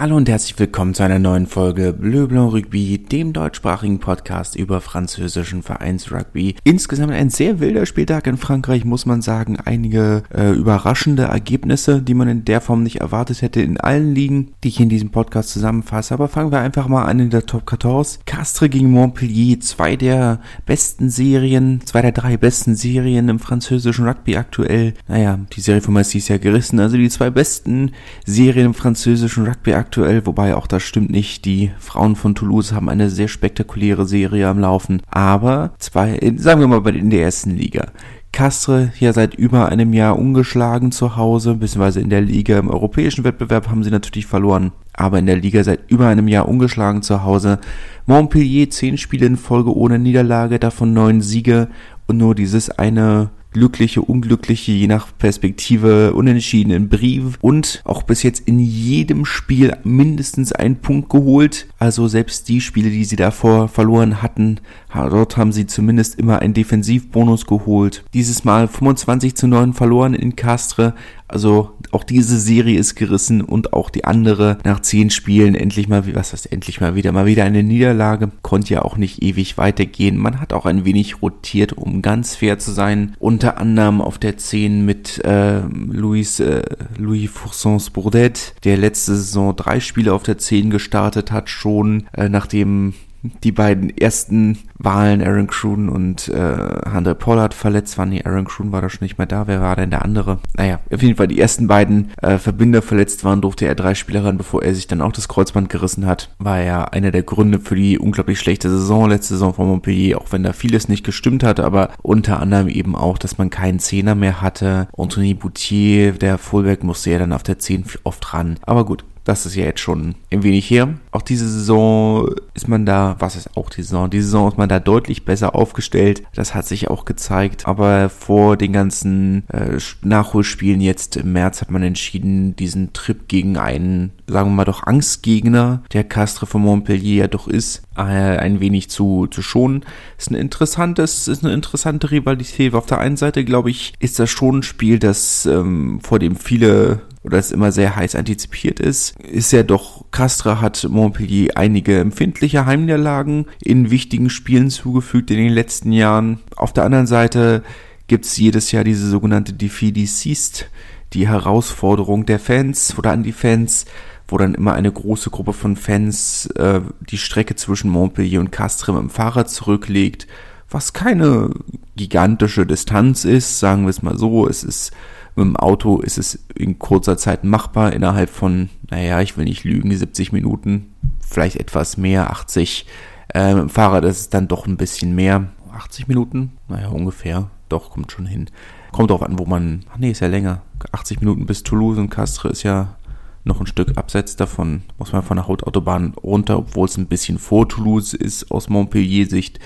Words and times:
Hallo 0.00 0.16
und 0.16 0.30
herzlich 0.30 0.58
willkommen 0.58 0.94
zu 0.94 1.02
einer 1.02 1.18
neuen 1.18 1.46
Folge 1.46 1.92
Bleu 1.92 2.26
Blanc 2.26 2.54
Rugby, 2.54 2.96
dem 2.96 3.34
deutschsprachigen 3.34 4.00
Podcast 4.00 4.56
über 4.56 4.80
französischen 4.80 5.62
Vereinsrugby. 5.62 6.56
Insgesamt 6.64 7.12
ein 7.12 7.28
sehr 7.28 7.60
wilder 7.60 7.84
Spieltag 7.84 8.26
in 8.26 8.38
Frankreich, 8.38 8.86
muss 8.86 9.04
man 9.04 9.20
sagen. 9.20 9.58
Einige 9.62 10.22
äh, 10.34 10.52
überraschende 10.52 11.24
Ergebnisse, 11.24 12.00
die 12.00 12.14
man 12.14 12.28
in 12.28 12.46
der 12.46 12.62
Form 12.62 12.82
nicht 12.82 13.02
erwartet 13.02 13.42
hätte 13.42 13.60
in 13.60 13.78
allen 13.78 14.14
Ligen, 14.14 14.54
die 14.64 14.68
ich 14.68 14.80
in 14.80 14.88
diesem 14.88 15.10
Podcast 15.10 15.50
zusammenfasse. 15.50 16.14
Aber 16.14 16.28
fangen 16.28 16.50
wir 16.50 16.60
einfach 16.60 16.88
mal 16.88 17.04
an 17.04 17.20
in 17.20 17.28
der 17.28 17.44
Top 17.44 17.68
14. 17.68 18.24
Castres 18.24 18.70
gegen 18.70 18.90
Montpellier, 18.90 19.60
zwei 19.60 19.96
der 19.96 20.40
besten 20.64 21.10
Serien, 21.10 21.82
zwei 21.84 22.00
der 22.00 22.12
drei 22.12 22.38
besten 22.38 22.74
Serien 22.74 23.28
im 23.28 23.38
französischen 23.38 24.08
Rugby 24.08 24.38
aktuell. 24.38 24.94
Naja, 25.08 25.38
die 25.54 25.60
Serie 25.60 25.82
von 25.82 25.92
Messi 25.92 26.16
ist 26.16 26.28
ja 26.28 26.38
gerissen, 26.38 26.80
also 26.80 26.96
die 26.96 27.10
zwei 27.10 27.28
besten 27.28 27.92
Serien 28.24 28.64
im 28.64 28.74
französischen 28.74 29.46
Rugby 29.46 29.74
aktuell 29.74 29.89
aktuell, 29.90 30.24
wobei 30.24 30.54
auch 30.54 30.68
das 30.68 30.84
stimmt 30.84 31.10
nicht. 31.10 31.44
Die 31.44 31.72
Frauen 31.80 32.14
von 32.14 32.36
Toulouse 32.36 32.72
haben 32.72 32.88
eine 32.88 33.10
sehr 33.10 33.26
spektakuläre 33.26 34.06
Serie 34.06 34.46
am 34.46 34.60
Laufen. 34.60 35.02
Aber 35.10 35.72
zwei, 35.80 36.16
sagen 36.36 36.60
wir 36.60 36.68
mal 36.68 36.94
in 36.94 37.10
der 37.10 37.22
ersten 37.22 37.56
Liga. 37.56 37.88
Castre 38.30 38.92
ja 39.00 39.12
seit 39.12 39.34
über 39.34 39.68
einem 39.68 39.92
Jahr 39.92 40.16
ungeschlagen 40.16 40.92
zu 40.92 41.16
Hause, 41.16 41.54
beziehungsweise 41.54 42.00
in 42.00 42.08
der 42.08 42.20
Liga 42.20 42.56
im 42.56 42.68
europäischen 42.68 43.24
Wettbewerb 43.24 43.68
haben 43.68 43.82
sie 43.82 43.90
natürlich 43.90 44.26
verloren, 44.26 44.70
aber 44.92 45.18
in 45.18 45.26
der 45.26 45.34
Liga 45.34 45.64
seit 45.64 45.90
über 45.90 46.06
einem 46.06 46.28
Jahr 46.28 46.48
ungeschlagen 46.48 47.02
zu 47.02 47.24
Hause. 47.24 47.58
Montpellier 48.06 48.70
zehn 48.70 48.96
Spiele 48.96 49.26
in 49.26 49.36
Folge 49.36 49.76
ohne 49.76 49.98
Niederlage, 49.98 50.60
davon 50.60 50.92
neun 50.92 51.20
Siege 51.20 51.66
und 52.06 52.18
nur 52.18 52.36
dieses 52.36 52.70
eine 52.70 53.30
glückliche, 53.52 54.02
unglückliche, 54.02 54.72
je 54.72 54.86
nach 54.86 55.08
Perspektive 55.18 56.14
unentschiedenen 56.14 56.88
Brief 56.88 57.38
und 57.40 57.82
auch 57.84 58.02
bis 58.02 58.22
jetzt 58.22 58.46
in 58.46 58.58
jedem 58.58 59.24
Spiel 59.24 59.76
mindestens 59.82 60.52
einen 60.52 60.76
Punkt 60.76 61.10
geholt. 61.10 61.66
Also 61.78 62.08
selbst 62.08 62.48
die 62.48 62.60
Spiele, 62.60 62.90
die 62.90 63.04
sie 63.04 63.16
davor 63.16 63.68
verloren 63.68 64.22
hatten, 64.22 64.60
dort 64.94 65.36
haben 65.36 65.52
sie 65.52 65.66
zumindest 65.66 66.18
immer 66.18 66.40
einen 66.40 66.54
Defensivbonus 66.54 67.46
geholt. 67.46 68.04
Dieses 68.14 68.44
Mal 68.44 68.68
25 68.68 69.34
zu 69.34 69.46
9 69.46 69.72
verloren 69.72 70.14
in 70.14 70.36
Castre, 70.36 70.94
also 71.30 71.70
auch 71.92 72.04
diese 72.04 72.38
Serie 72.38 72.78
ist 72.78 72.96
gerissen 72.96 73.40
und 73.40 73.72
auch 73.72 73.90
die 73.90 74.04
andere 74.04 74.58
nach 74.64 74.80
zehn 74.80 75.10
Spielen 75.10 75.54
endlich 75.54 75.88
mal, 75.88 76.14
was 76.14 76.32
heißt 76.32 76.50
endlich 76.50 76.80
mal 76.80 76.94
wieder, 76.94 77.12
mal 77.12 77.26
wieder 77.26 77.44
eine 77.44 77.62
Niederlage. 77.62 78.30
Konnte 78.42 78.74
ja 78.74 78.82
auch 78.82 78.96
nicht 78.96 79.22
ewig 79.22 79.56
weitergehen. 79.58 80.16
Man 80.16 80.40
hat 80.40 80.52
auch 80.52 80.66
ein 80.66 80.84
wenig 80.84 81.22
rotiert, 81.22 81.72
um 81.72 82.02
ganz 82.02 82.36
fair 82.36 82.58
zu 82.58 82.72
sein. 82.72 83.14
Unter 83.18 83.58
anderem 83.58 84.00
auf 84.00 84.18
der 84.18 84.38
10 84.38 84.84
mit 84.84 85.24
äh, 85.24 85.60
Louis, 85.60 86.40
äh, 86.40 86.62
Louis 86.96 87.30
Foursons 87.30 87.90
Bourdet, 87.90 88.54
der 88.64 88.76
letzte 88.76 89.14
Saison 89.14 89.54
drei 89.54 89.80
Spiele 89.80 90.12
auf 90.12 90.22
der 90.22 90.38
10 90.38 90.70
gestartet 90.70 91.30
hat, 91.30 91.48
schon 91.48 92.06
äh, 92.12 92.28
nachdem 92.28 92.94
die 93.22 93.52
beiden 93.52 93.96
ersten 93.96 94.58
Wahlen, 94.78 95.22
Aaron 95.22 95.46
Kroon 95.46 95.88
und 95.88 96.28
äh, 96.28 96.90
Hunter 96.92 97.14
Pollard 97.14 97.54
verletzt 97.54 97.98
waren. 97.98 98.10
Nee, 98.10 98.22
Aaron 98.24 98.46
Kroon 98.46 98.72
war 98.72 98.80
da 98.80 98.88
schon 98.88 99.04
nicht 99.04 99.18
mehr 99.18 99.26
da. 99.26 99.46
Wer 99.46 99.60
war 99.60 99.76
denn 99.76 99.90
der 99.90 100.04
andere? 100.04 100.38
Naja, 100.56 100.80
auf 100.90 101.02
jeden 101.02 101.16
Fall 101.16 101.28
die 101.28 101.40
ersten 101.40 101.66
beiden 101.66 102.10
äh, 102.22 102.38
Verbinder 102.38 102.82
verletzt 102.82 103.24
waren, 103.24 103.42
durfte 103.42 103.66
er 103.66 103.74
drei 103.74 103.94
Spieler 103.94 104.24
ran, 104.24 104.38
bevor 104.38 104.62
er 104.62 104.74
sich 104.74 104.86
dann 104.86 105.02
auch 105.02 105.12
das 105.12 105.28
Kreuzband 105.28 105.68
gerissen 105.68 106.06
hat. 106.06 106.30
War 106.38 106.62
ja 106.62 106.84
einer 106.84 107.10
der 107.10 107.22
Gründe 107.22 107.60
für 107.60 107.74
die 107.74 107.98
unglaublich 107.98 108.40
schlechte 108.40 108.70
Saison, 108.70 109.08
letzte 109.10 109.34
Saison 109.34 109.54
von 109.54 109.68
Montpellier, 109.68 110.18
auch 110.18 110.32
wenn 110.32 110.42
da 110.42 110.52
vieles 110.52 110.88
nicht 110.88 111.04
gestimmt 111.04 111.42
hat, 111.42 111.60
aber 111.60 111.90
unter 112.02 112.40
anderem 112.40 112.68
eben 112.68 112.96
auch, 112.96 113.18
dass 113.18 113.38
man 113.38 113.50
keinen 113.50 113.80
Zehner 113.80 114.14
mehr 114.14 114.40
hatte. 114.40 114.88
Anthony 114.96 115.34
Boutier, 115.34 116.12
der 116.12 116.38
Fullback, 116.38 116.84
musste 116.84 117.10
ja 117.10 117.18
dann 117.18 117.32
auf 117.32 117.42
der 117.42 117.58
10 117.58 117.84
oft 118.04 118.32
ran. 118.32 118.58
Aber 118.62 118.84
gut, 118.84 119.04
das 119.30 119.46
ist 119.46 119.54
ja 119.54 119.64
jetzt 119.64 119.78
schon 119.78 120.16
ein 120.32 120.42
wenig 120.42 120.68
her. 120.68 120.88
Auch 121.12 121.22
diese 121.22 121.48
Saison 121.48 122.34
ist 122.52 122.66
man 122.66 122.84
da, 122.84 123.14
was 123.20 123.36
ist 123.36 123.56
auch 123.56 123.70
die 123.70 123.82
Saison? 123.82 124.10
Die 124.10 124.20
Saison 124.20 124.48
ist 124.48 124.58
man 124.58 124.68
da 124.68 124.80
deutlich 124.80 125.24
besser 125.24 125.54
aufgestellt. 125.54 126.24
Das 126.34 126.52
hat 126.52 126.66
sich 126.66 126.90
auch 126.90 127.04
gezeigt. 127.04 127.68
Aber 127.68 128.10
vor 128.10 128.56
den 128.56 128.72
ganzen 128.72 129.48
äh, 129.48 129.78
Nachholspielen 130.02 130.80
jetzt 130.80 131.16
im 131.16 131.32
März 131.32 131.60
hat 131.60 131.70
man 131.70 131.84
entschieden, 131.84 132.56
diesen 132.56 132.92
Trip 132.92 133.28
gegen 133.28 133.56
einen, 133.56 134.10
sagen 134.26 134.50
wir 134.50 134.56
mal 134.56 134.64
doch 134.64 134.82
Angstgegner, 134.82 135.84
der 135.92 136.02
Castre 136.02 136.46
von 136.46 136.62
Montpellier 136.62 137.20
ja 137.20 137.28
doch 137.28 137.46
ist, 137.46 137.82
äh, 137.96 138.00
ein 138.00 138.58
wenig 138.58 138.90
zu, 138.90 139.28
zu 139.28 139.42
schonen. 139.42 139.84
Ist 140.18 140.32
ein 140.32 140.34
interessantes, 140.34 141.28
ist 141.28 141.44
eine 141.44 141.54
interessante 141.54 142.10
Rivalität. 142.10 142.74
Auf 142.74 142.86
der 142.86 142.98
einen 142.98 143.16
Seite, 143.16 143.44
glaube 143.44 143.70
ich, 143.70 143.92
ist 144.00 144.18
das 144.18 144.28
schon 144.28 144.58
ein 144.58 144.62
Spiel, 144.64 144.98
das 144.98 145.46
ähm, 145.46 146.00
vor 146.02 146.18
dem 146.18 146.34
viele 146.34 147.02
oder 147.22 147.38
es 147.38 147.52
immer 147.52 147.70
sehr 147.70 147.96
heiß 147.96 148.14
antizipiert 148.14 148.80
ist, 148.80 149.18
ist 149.20 149.52
ja 149.52 149.62
doch, 149.62 150.06
Castra 150.10 150.60
hat 150.60 150.86
Montpellier 150.88 151.56
einige 151.56 151.98
empfindliche 151.98 152.64
Heimniederlagen 152.64 153.46
in 153.62 153.90
wichtigen 153.90 154.30
Spielen 154.30 154.70
zugefügt 154.70 155.30
in 155.30 155.36
den 155.36 155.52
letzten 155.52 155.92
Jahren. 155.92 156.40
Auf 156.56 156.72
der 156.72 156.84
anderen 156.84 157.06
Seite 157.06 157.62
gibt's 158.06 158.36
jedes 158.38 158.72
Jahr 158.72 158.84
diese 158.84 159.08
sogenannte 159.08 159.52
Defeat 159.52 159.96
Deceased, 159.96 160.70
die 161.12 161.28
Herausforderung 161.28 162.24
der 162.24 162.38
Fans 162.38 162.96
oder 162.96 163.12
an 163.12 163.22
die 163.22 163.32
Fans, 163.32 163.84
wo 164.26 164.38
dann 164.38 164.54
immer 164.54 164.72
eine 164.72 164.90
große 164.90 165.30
Gruppe 165.30 165.52
von 165.52 165.76
Fans 165.76 166.46
äh, 166.56 166.80
die 167.00 167.18
Strecke 167.18 167.56
zwischen 167.56 167.90
Montpellier 167.90 168.40
und 168.40 168.52
Castres 168.52 168.96
im 168.96 169.10
Fahrrad 169.10 169.50
zurücklegt, 169.50 170.26
was 170.70 170.92
keine 170.92 171.50
gigantische 171.96 172.64
Distanz 172.64 173.24
ist, 173.24 173.58
sagen 173.58 173.82
wir 173.82 173.90
es 173.90 174.02
mal 174.02 174.16
so. 174.16 174.46
Es 174.46 174.62
ist 174.62 174.92
mit 175.40 175.54
dem 175.54 175.56
Auto 175.56 176.00
ist 176.00 176.18
es 176.18 176.44
in 176.54 176.78
kurzer 176.78 177.16
Zeit 177.16 177.44
machbar, 177.44 177.92
innerhalb 177.92 178.30
von, 178.30 178.68
naja, 178.90 179.20
ich 179.20 179.36
will 179.36 179.44
nicht 179.44 179.64
lügen, 179.64 179.94
70 179.94 180.32
Minuten, 180.32 180.94
vielleicht 181.20 181.56
etwas 181.56 181.96
mehr, 181.96 182.30
80. 182.30 182.86
Äh, 183.32 183.54
mit 183.54 183.62
dem 183.62 183.68
Fahrrad 183.68 184.04
ist 184.04 184.20
es 184.20 184.30
dann 184.30 184.48
doch 184.48 184.66
ein 184.66 184.76
bisschen 184.76 185.14
mehr. 185.14 185.48
80 185.72 186.08
Minuten? 186.08 186.52
Naja, 186.68 186.88
ungefähr. 186.88 187.50
Doch, 187.68 187.90
kommt 187.90 188.10
schon 188.10 188.26
hin. 188.26 188.50
Kommt 188.92 189.10
drauf 189.10 189.22
an, 189.22 189.38
wo 189.38 189.46
man. 189.46 189.84
Ach 189.92 189.98
nee, 189.98 190.10
ist 190.10 190.20
ja 190.20 190.26
länger. 190.26 190.62
80 190.92 191.20
Minuten 191.20 191.46
bis 191.46 191.62
Toulouse 191.62 191.98
und 191.98 192.10
Castres 192.10 192.52
ist 192.52 192.62
ja 192.64 192.96
noch 193.44 193.60
ein 193.60 193.66
Stück 193.66 193.96
abseits 193.96 194.36
davon. 194.36 194.82
Muss 194.98 195.12
man 195.12 195.22
von 195.22 195.36
der 195.36 195.46
Hauptautobahn 195.46 196.14
runter, 196.22 196.58
obwohl 196.58 196.86
es 196.86 196.96
ein 196.96 197.06
bisschen 197.06 197.38
vor 197.38 197.68
Toulouse 197.68 198.14
ist 198.14 198.50
aus 198.50 198.68
Montpellier-Sicht. 198.68 199.60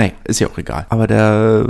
Naja, 0.00 0.12
ist 0.24 0.40
ja 0.40 0.48
auch 0.48 0.56
egal. 0.56 0.86
Aber 0.88 1.06
da 1.06 1.66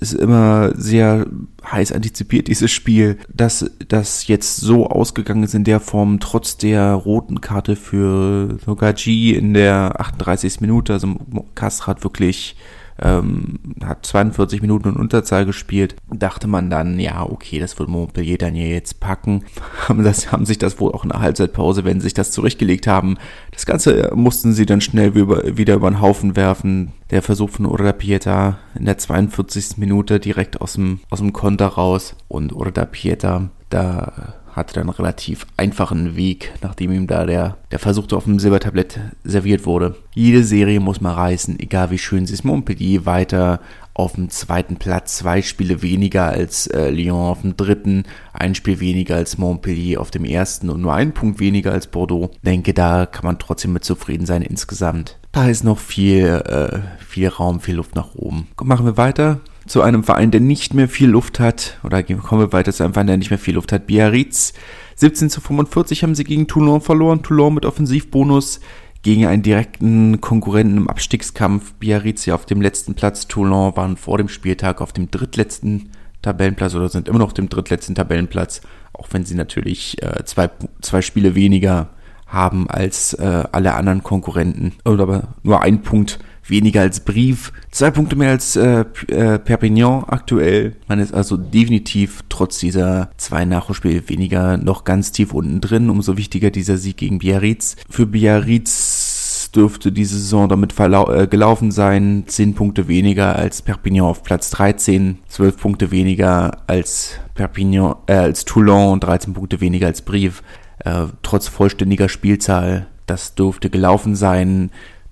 ist 0.00 0.12
immer 0.12 0.72
sehr 0.76 1.26
heiß 1.64 1.92
antizipiert, 1.92 2.48
dieses 2.48 2.70
Spiel, 2.70 3.16
dass 3.32 3.70
das 3.88 4.26
jetzt 4.26 4.58
so 4.58 4.86
ausgegangen 4.86 5.44
ist 5.44 5.54
in 5.54 5.64
der 5.64 5.80
Form, 5.80 6.20
trotz 6.20 6.58
der 6.58 6.92
roten 6.92 7.40
Karte 7.40 7.76
für 7.76 8.58
Nogaji 8.66 9.30
in 9.32 9.54
der 9.54 9.98
38. 9.98 10.60
Minute. 10.60 10.92
Also 10.92 11.16
Castro 11.54 11.86
hat 11.86 12.04
wirklich 12.04 12.54
ähm, 13.00 13.58
hat 13.84 14.04
42 14.04 14.60
Minuten 14.62 14.90
in 14.90 14.96
Unterzahl 14.96 15.46
gespielt. 15.46 15.96
Dachte 16.12 16.46
man 16.46 16.70
dann, 16.70 16.98
ja, 16.98 17.22
okay, 17.22 17.58
das 17.58 17.78
wird 17.78 17.88
Montpellier 17.88 18.38
dann 18.38 18.54
ja 18.54 18.66
jetzt 18.66 19.00
packen. 19.00 19.44
Haben, 19.88 20.04
das, 20.04 20.30
haben 20.30 20.46
sich 20.46 20.58
das 20.58 20.80
wohl 20.80 20.92
auch 20.92 21.04
in 21.04 21.10
der 21.10 21.20
Halbzeitpause, 21.20 21.84
wenn 21.84 22.00
sie 22.00 22.04
sich 22.04 22.14
das 22.14 22.30
zurechtgelegt 22.30 22.86
haben. 22.86 23.16
Das 23.52 23.66
Ganze 23.66 24.12
mussten 24.14 24.52
sie 24.52 24.66
dann 24.66 24.80
schnell 24.80 25.14
wieder, 25.14 25.56
wieder 25.56 25.74
über 25.74 25.90
den 25.90 26.00
Haufen 26.00 26.36
werfen. 26.36 26.92
Der 27.10 27.22
Versuch 27.22 27.50
von 27.50 27.66
Urda 27.66 27.92
Pieta 27.92 28.58
in 28.74 28.84
der 28.84 28.98
42. 28.98 29.78
Minute 29.78 30.20
direkt 30.20 30.60
aus 30.60 30.74
dem, 30.74 31.00
aus 31.10 31.20
dem 31.20 31.32
Konter 31.32 31.66
raus. 31.66 32.14
Und 32.28 32.52
Urda 32.52 32.84
Pieta, 32.84 33.50
da 33.70 34.34
hatte 34.60 34.74
dann 34.74 34.84
einen 34.84 34.96
relativ 34.96 35.46
einfachen 35.56 36.16
Weg, 36.16 36.52
nachdem 36.62 36.92
ihm 36.92 37.06
da 37.06 37.26
der, 37.26 37.56
der 37.72 37.78
Versuch 37.78 38.10
auf 38.12 38.24
dem 38.24 38.38
Silbertablett 38.38 39.00
serviert 39.24 39.66
wurde. 39.66 39.96
Jede 40.14 40.44
Serie 40.44 40.80
muss 40.80 41.00
man 41.00 41.14
reißen, 41.14 41.58
egal 41.58 41.90
wie 41.90 41.98
schön 41.98 42.26
sie 42.26 42.34
ist. 42.34 42.44
Montpellier 42.44 43.06
weiter 43.06 43.60
auf 43.94 44.14
dem 44.14 44.30
zweiten 44.30 44.76
Platz, 44.76 45.18
zwei 45.18 45.42
Spiele 45.42 45.82
weniger 45.82 46.26
als 46.26 46.66
äh, 46.68 46.90
Lyon 46.90 47.28
auf 47.28 47.42
dem 47.42 47.56
dritten, 47.56 48.04
ein 48.32 48.54
Spiel 48.54 48.80
weniger 48.80 49.16
als 49.16 49.36
Montpellier 49.36 50.00
auf 50.00 50.10
dem 50.10 50.24
ersten 50.24 50.70
und 50.70 50.80
nur 50.80 50.94
ein 50.94 51.12
Punkt 51.12 51.40
weniger 51.40 51.72
als 51.72 51.86
Bordeaux. 51.86 52.30
Denke, 52.42 52.72
da 52.72 53.06
kann 53.06 53.24
man 53.24 53.38
trotzdem 53.38 53.72
mit 53.72 53.84
zufrieden 53.84 54.26
sein 54.26 54.42
insgesamt. 54.42 55.18
Da 55.32 55.48
ist 55.48 55.64
noch 55.64 55.78
viel, 55.78 56.26
äh, 56.26 56.78
viel 57.04 57.28
Raum, 57.28 57.60
viel 57.60 57.76
Luft 57.76 57.94
nach 57.94 58.14
oben. 58.14 58.48
Machen 58.62 58.86
wir 58.86 58.96
weiter 58.96 59.40
zu 59.70 59.82
einem 59.82 60.02
Verein, 60.02 60.32
der 60.32 60.40
nicht 60.40 60.74
mehr 60.74 60.88
viel 60.88 61.08
Luft 61.08 61.38
hat, 61.38 61.78
oder 61.84 62.02
kommen 62.02 62.42
wir 62.42 62.52
weiter 62.52 62.72
zu 62.72 62.82
einem 62.82 62.92
Verein, 62.92 63.06
der 63.06 63.16
nicht 63.16 63.30
mehr 63.30 63.38
viel 63.38 63.54
Luft 63.54 63.70
hat, 63.70 63.86
Biarritz. 63.86 64.52
17 64.96 65.30
zu 65.30 65.40
45 65.40 66.02
haben 66.02 66.16
sie 66.16 66.24
gegen 66.24 66.48
Toulon 66.48 66.80
verloren, 66.80 67.22
Toulon 67.22 67.54
mit 67.54 67.64
Offensivbonus 67.64 68.58
gegen 69.02 69.26
einen 69.26 69.44
direkten 69.44 70.20
Konkurrenten 70.20 70.76
im 70.76 70.88
Abstiegskampf. 70.88 71.74
Biarritz 71.74 72.26
ja 72.26 72.34
auf 72.34 72.46
dem 72.46 72.60
letzten 72.60 72.96
Platz, 72.96 73.28
Toulon 73.28 73.76
waren 73.76 73.96
vor 73.96 74.18
dem 74.18 74.28
Spieltag 74.28 74.80
auf 74.80 74.92
dem 74.92 75.08
drittletzten 75.08 75.90
Tabellenplatz 76.20 76.74
oder 76.74 76.88
sind 76.88 77.06
immer 77.06 77.20
noch 77.20 77.26
auf 77.26 77.34
dem 77.34 77.48
drittletzten 77.48 77.94
Tabellenplatz, 77.94 78.62
auch 78.92 79.06
wenn 79.12 79.24
sie 79.24 79.36
natürlich 79.36 80.02
äh, 80.02 80.24
zwei, 80.24 80.50
zwei 80.80 81.00
Spiele 81.00 81.36
weniger 81.36 81.90
haben 82.26 82.68
als 82.68 83.14
äh, 83.14 83.44
alle 83.52 83.74
anderen 83.74 84.02
Konkurrenten. 84.02 84.72
Oder 84.84 85.04
aber 85.04 85.28
nur 85.44 85.62
ein 85.62 85.82
Punkt 85.82 86.18
weniger 86.50 86.82
als 86.82 87.00
Brief, 87.00 87.52
zwei 87.70 87.90
Punkte 87.90 88.16
mehr 88.16 88.30
als 88.30 88.56
äh, 88.56 88.84
äh, 89.08 89.38
Perpignan 89.38 90.04
aktuell. 90.04 90.76
Man 90.88 90.98
ist 90.98 91.14
also 91.14 91.36
definitiv 91.36 92.22
trotz 92.28 92.58
dieser 92.58 93.10
zwei 93.16 93.44
Nachholspiele 93.44 94.08
weniger 94.08 94.56
noch 94.56 94.84
ganz 94.84 95.12
tief 95.12 95.32
unten 95.32 95.60
drin. 95.60 95.90
Umso 95.90 96.16
wichtiger 96.16 96.50
dieser 96.50 96.76
Sieg 96.76 96.98
gegen 96.98 97.18
Biarritz. 97.18 97.76
Für 97.88 98.06
Biarritz 98.06 99.50
dürfte 99.54 99.92
diese 99.92 100.18
Saison 100.18 100.48
damit 100.48 100.78
äh, 100.78 101.26
gelaufen 101.26 101.70
sein. 101.70 102.24
Zehn 102.26 102.54
Punkte 102.54 102.88
weniger 102.88 103.36
als 103.36 103.62
Perpignan 103.62 104.06
auf 104.06 104.22
Platz 104.22 104.50
13, 104.50 105.18
zwölf 105.28 105.56
Punkte 105.56 105.90
weniger 105.90 106.58
als 106.66 107.18
Perpignan, 107.34 107.96
äh, 108.06 108.14
als 108.14 108.44
Toulon 108.44 108.92
und 108.92 109.04
13 109.04 109.34
Punkte 109.34 109.60
weniger 109.60 109.86
als 109.86 110.02
Brief. 110.02 110.42
Äh, 110.84 111.06
trotz 111.22 111.48
vollständiger 111.48 112.08
Spielzahl. 112.08 112.86
Das 113.06 113.34
dürfte 113.34 113.70
gelaufen 113.70 114.14
sein 114.14 114.70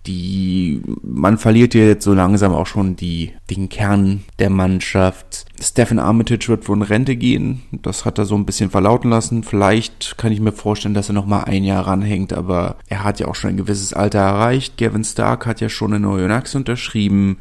die, 0.08 0.80
man 1.02 1.36
verliert 1.36 1.74
hier 1.74 1.86
jetzt 1.86 2.04
so 2.04 2.14
langsam 2.14 2.52
auch 2.52 2.66
schon 2.66 2.96
die, 2.96 3.32
den 3.50 3.68
Kern 3.68 4.24
der 4.38 4.48
Mannschaft. 4.48 5.44
Stephen 5.60 5.98
Armitage 5.98 6.48
wird 6.48 6.66
wohl 6.66 6.78
in 6.78 6.82
Rente 6.82 7.14
gehen. 7.14 7.62
Das 7.70 8.06
hat 8.06 8.18
er 8.18 8.24
so 8.24 8.34
ein 8.34 8.46
bisschen 8.46 8.70
verlauten 8.70 9.10
lassen. 9.10 9.42
Vielleicht 9.42 10.16
kann 10.16 10.32
ich 10.32 10.40
mir 10.40 10.52
vorstellen, 10.52 10.94
dass 10.94 11.10
er 11.10 11.14
noch 11.14 11.26
mal 11.26 11.44
ein 11.44 11.62
Jahr 11.62 11.86
ranhängt, 11.86 12.32
aber 12.32 12.76
er 12.88 13.04
hat 13.04 13.20
ja 13.20 13.28
auch 13.28 13.34
schon 13.34 13.50
ein 13.50 13.56
gewisses 13.58 13.92
Alter 13.92 14.20
erreicht. 14.20 14.78
Gavin 14.78 15.04
Stark 15.04 15.44
hat 15.44 15.60
ja 15.60 15.68
schon 15.68 15.92
eine 15.92 16.00
neue 16.00 16.26
Nax 16.26 16.54
unterschrieben. 16.54 17.36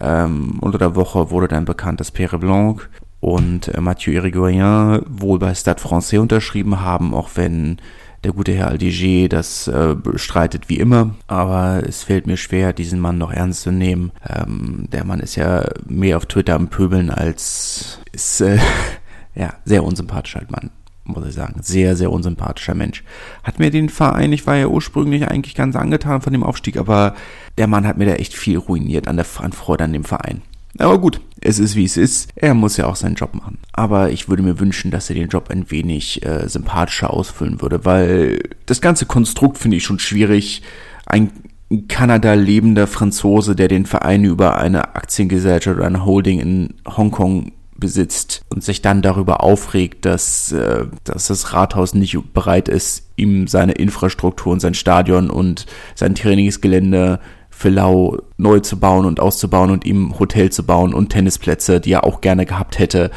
Ähm, 0.00 0.58
unter 0.60 0.78
der 0.78 0.94
Woche 0.94 1.30
wurde 1.30 1.48
dann 1.48 1.64
bekannt, 1.64 1.98
dass 1.98 2.12
Pierre 2.12 2.38
Blanc 2.38 2.88
und 3.18 3.68
äh, 3.68 3.80
Mathieu 3.80 4.12
Irigoyen 4.12 5.02
wohl 5.08 5.40
bei 5.40 5.54
Stade 5.54 5.80
Francais 5.80 6.18
unterschrieben 6.18 6.80
haben, 6.80 7.14
auch 7.14 7.30
wenn 7.34 7.78
der 8.24 8.32
gute 8.32 8.52
Herr 8.52 8.68
Aldiger 8.68 9.28
das 9.28 9.66
äh, 9.68 9.94
bestreitet 9.94 10.68
wie 10.68 10.78
immer, 10.78 11.14
aber 11.26 11.82
es 11.86 12.04
fällt 12.04 12.26
mir 12.26 12.36
schwer, 12.36 12.72
diesen 12.72 13.00
Mann 13.00 13.18
noch 13.18 13.32
ernst 13.32 13.62
zu 13.62 13.72
nehmen. 13.72 14.12
Ähm, 14.28 14.88
der 14.92 15.04
Mann 15.04 15.20
ist 15.20 15.36
ja 15.36 15.68
mehr 15.86 16.16
auf 16.16 16.26
Twitter 16.26 16.54
am 16.54 16.68
Pöbeln 16.68 17.10
als 17.10 17.98
ist 18.12 18.40
äh, 18.40 18.58
ja 19.34 19.54
sehr 19.64 19.84
unsympathischer 19.84 20.40
halt 20.40 20.50
Mann 20.50 20.70
muss 21.04 21.26
ich 21.26 21.34
sagen. 21.34 21.60
Sehr, 21.62 21.96
sehr 21.96 22.12
unsympathischer 22.12 22.74
Mensch. 22.74 23.02
Hat 23.42 23.58
mir 23.58 23.70
den 23.70 23.88
Verein, 23.88 24.32
ich 24.32 24.46
war 24.46 24.56
ja 24.56 24.68
ursprünglich 24.68 25.26
eigentlich 25.28 25.54
ganz 25.54 25.76
angetan 25.76 26.20
von 26.20 26.32
dem 26.32 26.44
Aufstieg, 26.44 26.76
aber 26.76 27.14
der 27.58 27.66
Mann 27.66 27.86
hat 27.86 27.98
mir 27.98 28.06
da 28.06 28.12
echt 28.12 28.34
viel 28.34 28.58
ruiniert 28.58 29.08
an 29.08 29.16
der 29.16 29.26
an 29.38 29.52
Freude 29.52 29.84
an 29.84 29.92
dem 29.92 30.04
Verein. 30.04 30.42
Aber 30.78 30.98
gut, 30.98 31.20
es 31.40 31.58
ist 31.58 31.76
wie 31.76 31.84
es 31.84 31.96
ist. 31.96 32.30
Er 32.34 32.54
muss 32.54 32.76
ja 32.76 32.86
auch 32.86 32.96
seinen 32.96 33.14
Job 33.14 33.34
machen. 33.34 33.58
Aber 33.72 34.10
ich 34.10 34.28
würde 34.28 34.42
mir 34.42 34.58
wünschen, 34.58 34.90
dass 34.90 35.10
er 35.10 35.16
den 35.16 35.28
Job 35.28 35.50
ein 35.50 35.70
wenig 35.70 36.24
äh, 36.24 36.48
sympathischer 36.48 37.10
ausfüllen 37.12 37.60
würde, 37.60 37.84
weil 37.84 38.40
das 38.66 38.80
ganze 38.80 39.06
Konstrukt 39.06 39.58
finde 39.58 39.76
ich 39.76 39.84
schon 39.84 39.98
schwierig. 39.98 40.62
Ein 41.06 41.30
in 41.72 41.88
Kanada 41.88 42.34
lebender 42.34 42.86
Franzose, 42.86 43.56
der 43.56 43.66
den 43.66 43.86
Verein 43.86 44.24
über 44.24 44.58
eine 44.58 44.94
Aktiengesellschaft 44.94 45.78
oder 45.78 45.86
eine 45.86 46.04
Holding 46.04 46.38
in 46.38 46.74
Hongkong 46.86 47.52
besitzt 47.78 48.44
und 48.50 48.62
sich 48.62 48.82
dann 48.82 49.00
darüber 49.00 49.42
aufregt, 49.42 50.04
dass, 50.04 50.52
äh, 50.52 50.84
dass 51.04 51.28
das 51.28 51.54
Rathaus 51.54 51.94
nicht 51.94 52.16
bereit 52.34 52.68
ist, 52.68 53.08
ihm 53.16 53.48
seine 53.48 53.72
Infrastruktur 53.72 54.52
und 54.52 54.60
sein 54.60 54.74
Stadion 54.74 55.30
und 55.30 55.64
sein 55.94 56.14
Trainingsgelände 56.14 57.20
für 57.62 57.70
Lau 57.70 58.18
neu 58.38 58.58
zu 58.58 58.78
bauen 58.78 59.06
und 59.06 59.20
auszubauen 59.20 59.70
und 59.70 59.84
ihm 59.84 60.18
Hotel 60.18 60.50
zu 60.50 60.64
bauen 60.64 60.92
und 60.92 61.10
Tennisplätze, 61.10 61.80
die 61.80 61.92
er 61.92 62.04
auch 62.04 62.20
gerne 62.20 62.44
gehabt 62.44 62.80
hätte, 62.80 63.12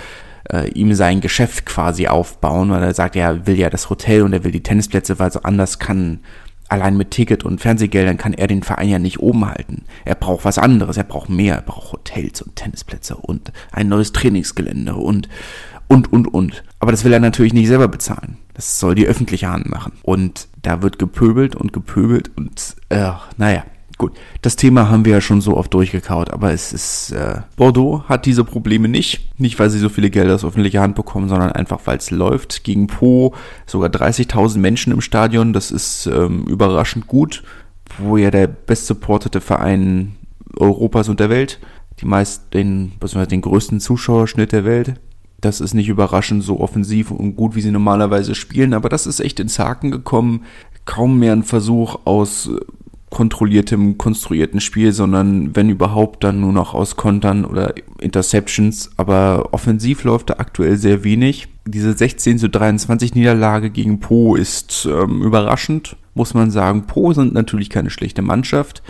äh, 0.52 0.70
ihm 0.70 0.94
sein 0.94 1.20
Geschäft 1.20 1.66
quasi 1.66 2.08
aufbauen, 2.08 2.70
weil 2.70 2.84
er 2.84 2.94
sagt, 2.94 3.16
er 3.16 3.48
will 3.48 3.58
ja 3.58 3.72
das 3.72 3.90
Hotel 3.90 4.22
und 4.22 4.34
er 4.34 4.44
will 4.44 4.52
die 4.52 4.62
Tennisplätze, 4.62 5.18
weil 5.18 5.32
so 5.32 5.42
anders 5.42 5.80
kann 5.80 6.20
allein 6.68 6.96
mit 6.96 7.10
Ticket 7.10 7.44
und 7.44 7.60
Fernsehgeldern 7.60 8.18
kann 8.18 8.34
er 8.34 8.46
den 8.46 8.62
Verein 8.62 8.90
ja 8.90 9.00
nicht 9.00 9.20
oben 9.20 9.48
halten. 9.48 9.86
Er 10.04 10.16
braucht 10.16 10.46
was 10.46 10.60
anderes, 10.60 10.98
er 10.98 11.04
braucht 11.04 11.30
mehr, 11.30 11.56
er 11.56 11.62
braucht 11.64 11.92
Hotels 11.94 12.44
und 12.44 12.56
Tennisplätze 12.56 13.16
und 13.16 13.52
ein 13.72 13.88
neues 13.88 14.14
Trainingsgelände 14.14 14.94
und 14.94 15.28
und 15.88 16.14
und 16.14 16.32
und. 16.32 16.64
Aber 16.80 16.92
das 16.92 17.04
will 17.04 17.14
er 17.14 17.20
natürlich 17.20 17.54
nicht 17.54 17.68
selber 17.68 17.88
bezahlen. 17.88 18.38
Das 18.54 18.80
soll 18.80 18.94
die 18.94 19.08
öffentliche 19.08 19.50
Hand 19.50 19.70
machen. 19.70 19.94
Und 20.04 20.50
da 20.62 20.84
wird 20.84 21.00
gepöbelt 21.00 21.56
und 21.56 21.74
gepöbelt 21.74 22.30
und 22.36 22.76
äh, 22.90 23.12
naja. 23.38 23.64
Gut, 23.98 24.12
das 24.42 24.58
Thema 24.58 24.90
haben 24.90 25.06
wir 25.06 25.14
ja 25.14 25.22
schon 25.22 25.40
so 25.40 25.56
oft 25.56 25.74
durchgekaut, 25.74 26.30
aber 26.32 26.52
es 26.52 26.74
ist, 26.74 27.12
äh, 27.12 27.42
Bordeaux 27.56 28.04
hat 28.10 28.26
diese 28.26 28.44
Probleme 28.44 28.90
nicht. 28.90 29.30
Nicht, 29.40 29.58
weil 29.58 29.70
sie 29.70 29.80
so 29.80 29.88
viele 29.88 30.10
Gelder 30.10 30.36
aus 30.36 30.44
öffentlicher 30.44 30.82
Hand 30.82 30.96
bekommen, 30.96 31.30
sondern 31.30 31.54
einfach, 31.54 31.80
weil 31.86 31.98
es 31.98 32.12
läuft. 32.12 32.66
Gegen 32.66 32.88
Po 32.88 33.34
sogar 33.66 33.90
30.000 33.90 34.58
Menschen 34.58 34.92
im 34.92 35.00
Stadion, 35.00 35.54
das 35.54 35.72
ist 35.72 36.08
ähm, 36.08 36.44
überraschend 36.44 37.08
gut. 37.08 37.44
Wo 37.98 38.18
ja 38.18 38.32
der 38.32 38.48
best 38.48 38.88
supportete 38.88 39.40
Verein 39.40 40.16
Europas 40.58 41.08
und 41.08 41.22
der 41.22 41.30
Welt, 41.30 41.60
die 42.02 42.06
meist 42.06 42.54
den, 42.54 42.94
beziehungsweise 43.00 43.30
den 43.30 43.42
größten 43.42 43.80
Zuschauerschnitt 43.80 44.52
der 44.52 44.66
Welt. 44.66 44.96
Das 45.40 45.62
ist 45.62 45.74
nicht 45.74 45.88
überraschend 45.88 46.44
so 46.44 46.60
offensiv 46.60 47.12
und 47.12 47.36
gut, 47.36 47.56
wie 47.56 47.62
sie 47.62 47.72
normalerweise 47.72 48.36
spielen, 48.36 48.74
aber 48.74 48.90
das 48.90 49.06
ist 49.06 49.22
echt 49.22 49.40
ins 49.40 49.60
Haken 49.60 49.92
gekommen. 49.92 50.44
Kaum 50.86 51.20
mehr 51.20 51.34
ein 51.34 51.44
Versuch 51.44 52.00
aus 52.06 52.50
kontrolliertem, 53.10 53.98
konstruierten 53.98 54.60
Spiel, 54.60 54.92
sondern 54.92 55.56
wenn 55.56 55.70
überhaupt 55.70 56.24
dann 56.24 56.42
nur 56.42 56.52
noch 56.52 56.74
aus 56.74 56.96
Kontern 56.96 57.46
oder 57.46 57.74
Interceptions. 58.00 58.92
Aber 58.98 59.50
offensiv 59.52 60.04
läuft 60.04 60.32
da 60.32 60.36
aktuell 60.38 60.78
sehr 60.78 61.04
wenig. 61.04 61.48
Diese 61.66 61.94
16 61.94 62.38
zu 62.40 62.50
23 62.50 63.16
Niederlage 63.16 63.70
gegen 63.70 64.00
Po 64.00 64.36
ist 64.36 64.88
ähm, 64.92 65.22
überraschend, 65.22 65.96
muss 66.14 66.34
man 66.34 66.52
sagen. 66.52 66.88
Po 66.88 67.14
sind 67.14 67.34
natürlich 67.34 67.70
keine 67.70 67.90
schlechte 67.90 68.22
Mannschaft. 68.22 68.84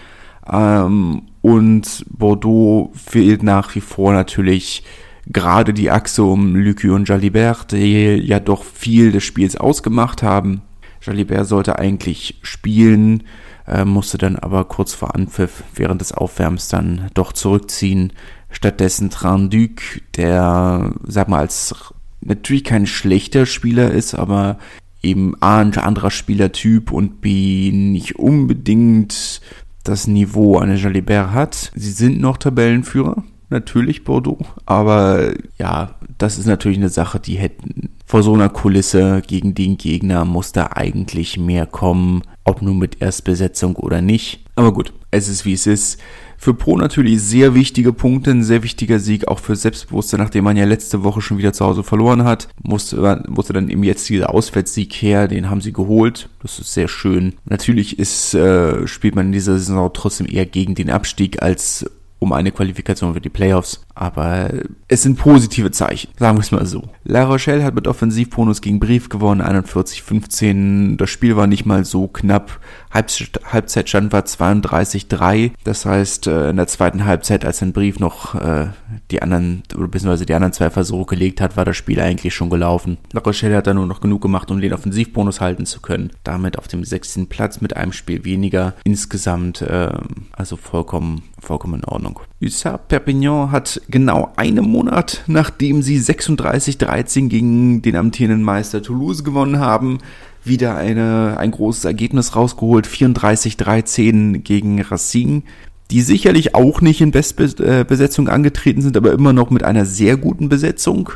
Ähm, 0.51 1.23
und 1.41 2.05
Bordeaux 2.09 2.91
fehlt 2.95 3.43
nach 3.43 3.75
wie 3.75 3.81
vor 3.81 4.13
natürlich 4.13 4.83
gerade 5.27 5.73
die 5.73 5.91
Achse 5.91 6.23
um 6.23 6.55
Lucu 6.55 6.93
und 6.93 7.07
Jalibert, 7.07 7.71
die 7.71 8.15
ja 8.15 8.39
doch 8.39 8.63
viel 8.63 9.11
des 9.11 9.23
Spiels 9.23 9.55
ausgemacht 9.55 10.23
haben. 10.23 10.61
Jalibert 11.01 11.47
sollte 11.47 11.79
eigentlich 11.79 12.39
spielen, 12.41 13.23
äh, 13.67 13.85
musste 13.85 14.17
dann 14.17 14.35
aber 14.35 14.65
kurz 14.65 14.93
vor 14.93 15.15
Anpfiff 15.15 15.63
während 15.73 16.01
des 16.01 16.11
Aufwärms 16.11 16.67
dann 16.67 17.09
doch 17.13 17.33
zurückziehen. 17.33 18.13
Stattdessen 18.49 19.09
Tranduc, 19.09 19.81
der, 20.15 20.93
sag 21.03 21.27
mal, 21.27 21.39
als 21.39 21.75
natürlich 22.21 22.63
kein 22.63 22.85
schlechter 22.87 23.45
Spieler 23.45 23.91
ist, 23.91 24.15
aber 24.15 24.57
eben 25.01 25.35
A, 25.41 25.59
ein 25.59 25.77
anderer 25.77 26.11
Spielertyp 26.11 26.91
und 26.91 27.21
B, 27.21 27.71
nicht 27.71 28.17
unbedingt 28.17 29.41
das 29.83 30.07
Niveau 30.07 30.57
eines 30.57 30.81
Jalibert 30.81 31.31
hat. 31.31 31.71
Sie 31.75 31.91
sind 31.91 32.19
noch 32.19 32.37
Tabellenführer, 32.37 33.23
natürlich 33.49 34.03
Bordeaux, 34.03 34.39
aber 34.65 35.33
ja, 35.57 35.95
das 36.17 36.39
ist 36.39 36.47
natürlich 36.47 36.79
eine 36.79 36.89
Sache, 36.89 37.19
die 37.19 37.35
hätten 37.35 37.89
vor 38.05 38.23
so 38.23 38.33
einer 38.33 38.49
Kulisse 38.49 39.21
gegen 39.25 39.55
den 39.55 39.77
Gegner 39.77 40.25
muss 40.25 40.51
da 40.51 40.69
eigentlich 40.73 41.37
mehr 41.37 41.65
kommen 41.65 42.21
ob 42.45 42.61
nun 42.61 42.77
mit 42.77 43.01
Erstbesetzung 43.01 43.75
oder 43.75 44.01
nicht. 44.01 44.39
Aber 44.55 44.71
gut, 44.71 44.93
es 45.11 45.27
ist 45.27 45.43
wie 45.45 45.53
es 45.53 45.67
ist. 45.67 45.99
Für 46.37 46.53
Pro 46.53 46.77
natürlich 46.77 47.21
sehr 47.21 47.55
wichtige 47.55 47.91
Punkte, 47.91 48.31
ein 48.31 48.43
sehr 48.43 48.61
wichtiger 48.61 48.99
Sieg, 48.99 49.27
auch 49.27 49.39
für 49.39 49.55
Selbstbewusstsein, 49.55 50.19
nachdem 50.19 50.43
man 50.43 50.57
ja 50.57 50.65
letzte 50.65 51.03
Woche 51.03 51.21
schon 51.21 51.37
wieder 51.37 51.53
zu 51.53 51.65
Hause 51.65 51.83
verloren 51.83 52.23
hat, 52.23 52.49
musste, 52.61 53.23
musste 53.27 53.53
dann 53.53 53.69
eben 53.69 53.83
jetzt 53.83 54.07
dieser 54.09 54.33
Auswärtssieg 54.33 54.93
her, 54.93 55.27
den 55.27 55.49
haben 55.49 55.61
sie 55.61 55.73
geholt. 55.73 56.29
Das 56.41 56.59
ist 56.59 56.73
sehr 56.73 56.87
schön. 56.87 57.33
Natürlich 57.45 57.97
ist, 57.97 58.33
äh, 58.35 58.85
spielt 58.85 59.15
man 59.15 59.27
in 59.27 59.31
dieser 59.31 59.57
Saison 59.57 59.89
trotzdem 59.91 60.27
eher 60.29 60.45
gegen 60.45 60.75
den 60.75 60.91
Abstieg 60.91 61.41
als 61.41 61.89
um 62.19 62.31
eine 62.31 62.51
Qualifikation 62.51 63.13
für 63.13 63.21
die 63.21 63.29
Playoffs. 63.29 63.84
Aber 63.95 64.49
es 64.89 65.03
sind 65.03 65.17
positive 65.17 65.71
Zeichen, 65.71 66.09
sagen 66.19 66.37
wir 66.37 66.41
es 66.41 66.51
mal 66.51 66.65
so. 66.65 66.83
La 67.05 67.23
Rochelle 67.23 67.63
hat 67.63 67.75
mit 67.75 67.87
Offensivbonus 67.87 68.61
gegen 68.61 68.79
Brief 68.79 69.07
gewonnen, 69.07 69.41
41-15. 69.41 70.97
Das 70.97 71.09
Spiel 71.09 71.37
war 71.37 71.47
nicht 71.47 71.65
mal 71.65 71.85
so 71.85 72.07
knapp. 72.07 72.59
Halbzeitstand 72.93 74.13
war 74.13 74.21
32-3. 74.21 75.51
Das 75.63 75.85
heißt, 75.85 76.27
äh, 76.27 76.49
in 76.49 76.57
der 76.57 76.67
zweiten 76.67 77.05
Halbzeit, 77.05 77.45
als 77.45 77.61
ein 77.61 77.73
Brief 77.73 77.99
noch 77.99 78.35
äh, 78.35 78.67
die 79.11 79.21
anderen, 79.21 79.63
beziehungsweise 79.67 80.25
die 80.25 80.33
anderen 80.33 80.53
zwei 80.53 80.69
Versuche 80.69 81.05
gelegt 81.05 81.41
hat, 81.41 81.57
war 81.57 81.65
das 81.65 81.77
Spiel 81.77 81.99
eigentlich 81.99 82.33
schon 82.33 82.49
gelaufen. 82.49 82.97
La 83.13 83.21
Rochelle 83.21 83.55
hat 83.55 83.67
da 83.67 83.73
nur 83.73 83.85
noch 83.85 84.01
genug 84.01 84.21
gemacht, 84.21 84.51
um 84.51 84.61
den 84.61 84.73
Offensivbonus 84.73 85.41
halten 85.41 85.65
zu 85.65 85.81
können. 85.81 86.11
Damit 86.23 86.57
auf 86.57 86.67
dem 86.67 86.83
sechsten 86.83 87.27
Platz 87.27 87.61
mit 87.61 87.75
einem 87.75 87.93
Spiel 87.93 88.25
weniger. 88.25 88.73
Insgesamt 88.83 89.61
äh, 89.61 89.91
also 90.33 90.57
vollkommen, 90.57 91.23
vollkommen 91.39 91.75
in 91.75 91.85
Ordnung. 91.85 92.19
USAP 92.41 92.87
Perpignan 92.89 93.51
hat 93.51 93.81
genau 93.89 94.31
einen 94.35 94.65
Monat, 94.65 95.23
nachdem 95.27 95.81
sie 95.81 95.99
36-13 95.99 97.27
gegen 97.27 97.81
den 97.81 97.95
amtierenden 97.95 98.43
Meister 98.43 98.81
Toulouse 98.81 99.23
gewonnen 99.23 99.59
haben, 99.59 99.99
wieder 100.43 100.75
eine, 100.75 101.37
ein 101.37 101.51
großes 101.51 101.85
Ergebnis 101.85 102.35
rausgeholt. 102.35 102.87
34-13 102.87 104.39
gegen 104.39 104.81
Racing, 104.81 105.43
die 105.91 106.01
sicherlich 106.01 106.55
auch 106.55 106.81
nicht 106.81 107.01
in 107.01 107.11
Bestbesetzung 107.11 108.29
angetreten 108.29 108.81
sind, 108.81 108.97
aber 108.97 109.11
immer 109.11 109.33
noch 109.33 109.49
mit 109.49 109.63
einer 109.63 109.85
sehr 109.85 110.17
guten 110.17 110.49
Besetzung. 110.49 111.09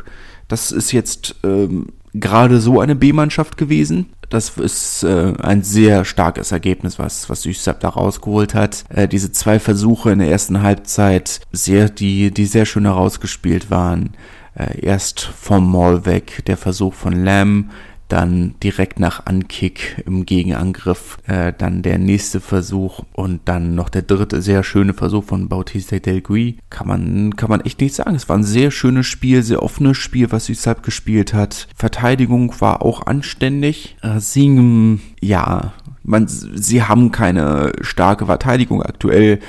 Das 0.48 0.72
ist 0.72 0.92
jetzt 0.92 1.36
ähm, 1.44 1.86
gerade 2.14 2.60
so 2.60 2.80
eine 2.80 2.94
B-Mannschaft 2.94 3.56
gewesen. 3.56 4.06
Das 4.28 4.56
ist 4.58 5.02
äh, 5.02 5.34
ein 5.42 5.62
sehr 5.62 6.04
starkes 6.04 6.52
Ergebnis, 6.52 6.98
was, 6.98 7.28
was 7.28 7.42
Süßsab 7.42 7.80
da 7.80 7.88
rausgeholt 7.88 8.54
hat. 8.54 8.84
Äh, 8.88 9.08
diese 9.08 9.32
zwei 9.32 9.58
Versuche 9.58 10.12
in 10.12 10.20
der 10.20 10.30
ersten 10.30 10.62
Halbzeit, 10.62 11.40
sehr, 11.50 11.88
die, 11.88 12.30
die 12.30 12.46
sehr 12.46 12.64
schön 12.64 12.84
herausgespielt 12.84 13.70
waren. 13.70 14.10
Äh, 14.54 14.80
erst 14.80 15.20
vom 15.20 15.70
Maul 15.70 16.06
weg, 16.06 16.44
der 16.46 16.56
Versuch 16.56 16.94
von 16.94 17.24
Lamb, 17.24 17.70
dann 18.12 18.54
direkt 18.62 18.98
nach 19.00 19.26
Ankick 19.26 20.02
im 20.06 20.26
Gegenangriff, 20.26 21.18
äh, 21.26 21.52
dann 21.56 21.82
der 21.82 21.98
nächste 21.98 22.40
Versuch 22.40 23.04
und 23.12 23.40
dann 23.46 23.74
noch 23.74 23.88
der 23.88 24.02
dritte 24.02 24.42
sehr 24.42 24.62
schöne 24.62 24.94
Versuch 24.94 25.24
von 25.24 25.48
Bautista 25.48 25.98
Del 25.98 26.20
Gui. 26.20 26.58
Kann 26.70 26.88
man, 26.88 27.36
kann 27.36 27.50
man 27.50 27.60
echt 27.60 27.80
nicht 27.80 27.94
sagen. 27.94 28.14
Es 28.14 28.28
war 28.28 28.36
ein 28.36 28.44
sehr 28.44 28.70
schönes 28.70 29.06
Spiel, 29.06 29.42
sehr 29.42 29.62
offenes 29.62 29.96
Spiel, 29.96 30.30
was 30.32 30.46
Süßalp 30.46 30.82
gespielt 30.82 31.32
hat. 31.32 31.68
Verteidigung 31.74 32.54
war 32.60 32.82
auch 32.82 33.06
anständig. 33.06 33.96
Äh, 34.02 34.20
Singen, 34.20 35.00
ja, 35.20 35.72
man, 36.02 36.26
sie 36.28 36.82
haben 36.82 37.12
keine 37.12 37.72
starke 37.80 38.26
Verteidigung 38.26 38.82
aktuell 38.82 39.40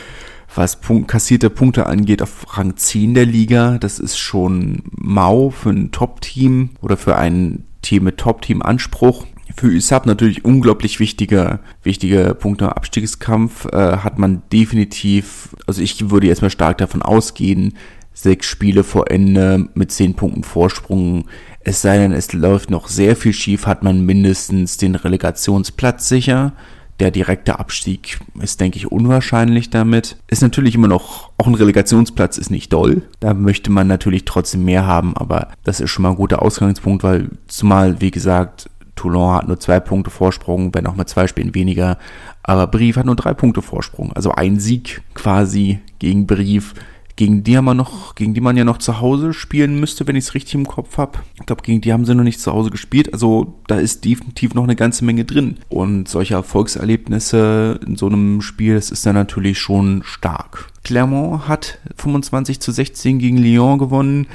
was 0.53 0.75
Punkt, 0.81 1.07
kassierte 1.07 1.49
Punkte 1.49 1.85
angeht, 1.85 2.21
auf 2.21 2.57
Rang 2.57 2.75
10 2.75 3.13
der 3.13 3.25
Liga. 3.25 3.77
Das 3.77 3.99
ist 3.99 4.17
schon 4.17 4.83
mau 4.91 5.49
für 5.49 5.69
ein 5.69 5.91
Top-Team 5.91 6.71
oder 6.81 6.97
für 6.97 7.15
ein 7.15 7.63
Team 7.81 8.03
mit 8.03 8.17
Top-Team-Anspruch. 8.17 9.25
Für 9.55 9.67
USAP 9.67 10.05
natürlich 10.05 10.45
unglaublich 10.45 10.99
wichtige, 10.99 11.59
wichtige 11.83 12.35
Punkte 12.35 12.65
im 12.65 12.71
Abstiegskampf. 12.71 13.65
Äh, 13.65 13.97
hat 13.97 14.17
man 14.17 14.43
definitiv, 14.51 15.49
also 15.67 15.81
ich 15.81 16.09
würde 16.09 16.27
jetzt 16.27 16.41
mal 16.41 16.49
stark 16.49 16.77
davon 16.77 17.01
ausgehen, 17.01 17.73
sechs 18.13 18.47
Spiele 18.47 18.83
vor 18.83 19.09
Ende 19.09 19.69
mit 19.73 19.91
zehn 19.91 20.15
Punkten 20.15 20.43
Vorsprung. 20.43 21.25
Es 21.61 21.81
sei 21.81 21.97
denn, 21.97 22.11
es 22.11 22.33
läuft 22.33 22.69
noch 22.69 22.87
sehr 22.87 23.15
viel 23.15 23.33
schief, 23.33 23.67
hat 23.67 23.83
man 23.83 24.05
mindestens 24.05 24.77
den 24.77 24.95
Relegationsplatz 24.95 26.07
sicher. 26.07 26.53
Der 26.99 27.11
direkte 27.11 27.59
Abstieg 27.59 28.19
ist, 28.39 28.59
denke 28.59 28.77
ich, 28.77 28.91
unwahrscheinlich 28.91 29.69
damit. 29.69 30.17
Ist 30.27 30.41
natürlich 30.41 30.75
immer 30.75 30.87
noch, 30.87 31.31
auch 31.37 31.47
ein 31.47 31.55
Relegationsplatz 31.55 32.37
ist 32.37 32.51
nicht 32.51 32.71
doll. 32.71 33.03
Da 33.19 33.33
möchte 33.33 33.71
man 33.71 33.87
natürlich 33.87 34.25
trotzdem 34.25 34.65
mehr 34.65 34.85
haben, 34.85 35.17
aber 35.17 35.47
das 35.63 35.79
ist 35.79 35.89
schon 35.89 36.03
mal 36.03 36.09
ein 36.09 36.15
guter 36.15 36.41
Ausgangspunkt, 36.41 37.03
weil 37.03 37.29
zumal, 37.47 38.01
wie 38.01 38.11
gesagt, 38.11 38.69
Toulon 38.95 39.33
hat 39.33 39.47
nur 39.47 39.59
zwei 39.59 39.79
Punkte 39.79 40.11
Vorsprung, 40.11 40.75
wenn 40.75 40.85
auch 40.85 40.95
mit 40.95 41.09
zwei 41.09 41.25
Spielen 41.25 41.55
weniger. 41.55 41.97
Aber 42.43 42.67
Brief 42.67 42.97
hat 42.97 43.05
nur 43.05 43.15
drei 43.15 43.33
Punkte 43.33 43.63
Vorsprung. 43.63 44.13
Also 44.13 44.31
ein 44.33 44.59
Sieg 44.59 45.01
quasi 45.15 45.79
gegen 45.97 46.27
Brief 46.27 46.75
gegen 47.15 47.43
die 47.43 47.57
haben 47.57 47.65
wir 47.65 47.73
noch, 47.73 48.15
gegen 48.15 48.33
die 48.33 48.41
man 48.41 48.57
ja 48.57 48.63
noch 48.63 48.77
zu 48.77 48.99
Hause 48.99 49.33
spielen 49.33 49.79
müsste, 49.79 50.07
wenn 50.07 50.15
ich 50.15 50.25
es 50.25 50.33
richtig 50.33 50.55
im 50.55 50.67
Kopf 50.67 50.97
habe. 50.97 51.19
Ich 51.39 51.45
glaube, 51.45 51.61
gegen 51.61 51.81
die 51.81 51.93
haben 51.93 52.05
sie 52.05 52.15
noch 52.15 52.23
nicht 52.23 52.39
zu 52.39 52.51
Hause 52.51 52.69
gespielt. 52.69 53.13
Also 53.13 53.59
da 53.67 53.75
ist 53.75 54.05
definitiv 54.05 54.53
noch 54.53 54.63
eine 54.63 54.75
ganze 54.75 55.05
Menge 55.05 55.25
drin. 55.25 55.57
Und 55.69 56.07
solche 56.07 56.35
Erfolgserlebnisse 56.35 57.79
in 57.85 57.95
so 57.95 58.07
einem 58.07 58.41
Spiel, 58.41 58.75
das 58.75 58.91
ist 58.91 59.05
dann 59.05 59.15
natürlich 59.15 59.59
schon 59.59 60.01
stark. 60.03 60.71
Clermont 60.83 61.47
hat 61.47 61.79
25 61.97 62.59
zu 62.59 62.71
16 62.71 63.19
gegen 63.19 63.37
Lyon 63.37 63.77
gewonnen. 63.77 64.27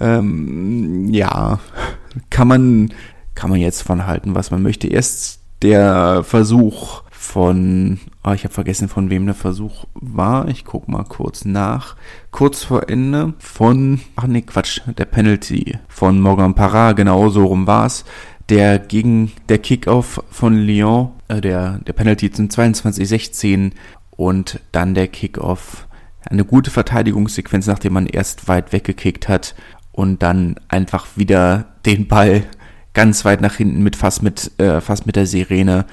Ähm, 0.00 1.12
ja, 1.14 1.60
kann 2.30 2.48
man, 2.48 2.92
kann 3.34 3.50
man 3.50 3.60
jetzt 3.60 3.82
von 3.82 4.06
halten, 4.06 4.34
was 4.34 4.50
man 4.50 4.62
möchte. 4.62 4.88
Erst 4.88 5.40
der 5.62 6.24
Versuch 6.24 7.03
von, 7.24 7.98
oh, 8.22 8.32
ich 8.32 8.44
habe 8.44 8.54
vergessen, 8.54 8.88
von 8.88 9.10
wem 9.10 9.24
der 9.24 9.34
Versuch 9.34 9.86
war. 9.94 10.46
Ich 10.48 10.64
guck 10.64 10.88
mal 10.88 11.04
kurz 11.04 11.44
nach. 11.44 11.96
Kurz 12.30 12.62
vor 12.62 12.88
Ende 12.88 13.34
von, 13.38 14.00
ach 14.14 14.26
nee, 14.26 14.42
Quatsch, 14.42 14.82
der 14.86 15.06
Penalty 15.06 15.78
von 15.88 16.20
Morgan 16.20 16.54
Parra, 16.54 16.92
genau 16.92 17.30
so 17.30 17.46
rum 17.46 17.66
war's. 17.66 18.04
Der 18.50 18.78
gegen 18.78 19.32
der 19.48 19.58
Kickoff 19.58 20.22
von 20.30 20.54
Lyon, 20.54 21.12
äh, 21.28 21.40
der, 21.40 21.78
der 21.78 21.94
Penalty 21.94 22.30
zum 22.30 22.48
22-16 22.48 23.72
und 24.10 24.60
dann 24.70 24.94
der 24.94 25.08
Kickoff. 25.08 25.88
Eine 26.28 26.44
gute 26.44 26.70
Verteidigungssequenz, 26.70 27.66
nachdem 27.66 27.94
man 27.94 28.06
erst 28.06 28.48
weit 28.48 28.72
weggekickt 28.72 29.28
hat 29.28 29.54
und 29.92 30.22
dann 30.22 30.56
einfach 30.68 31.06
wieder 31.16 31.74
den 31.86 32.06
Ball 32.06 32.44
ganz 32.92 33.24
weit 33.24 33.40
nach 33.40 33.54
hinten 33.54 33.82
mit 33.82 33.96
fast 33.96 34.22
mit 34.22 34.58
äh, 34.60 34.80
fast 34.80 35.06
mit 35.06 35.16
der 35.16 35.26
Sirene 35.26 35.84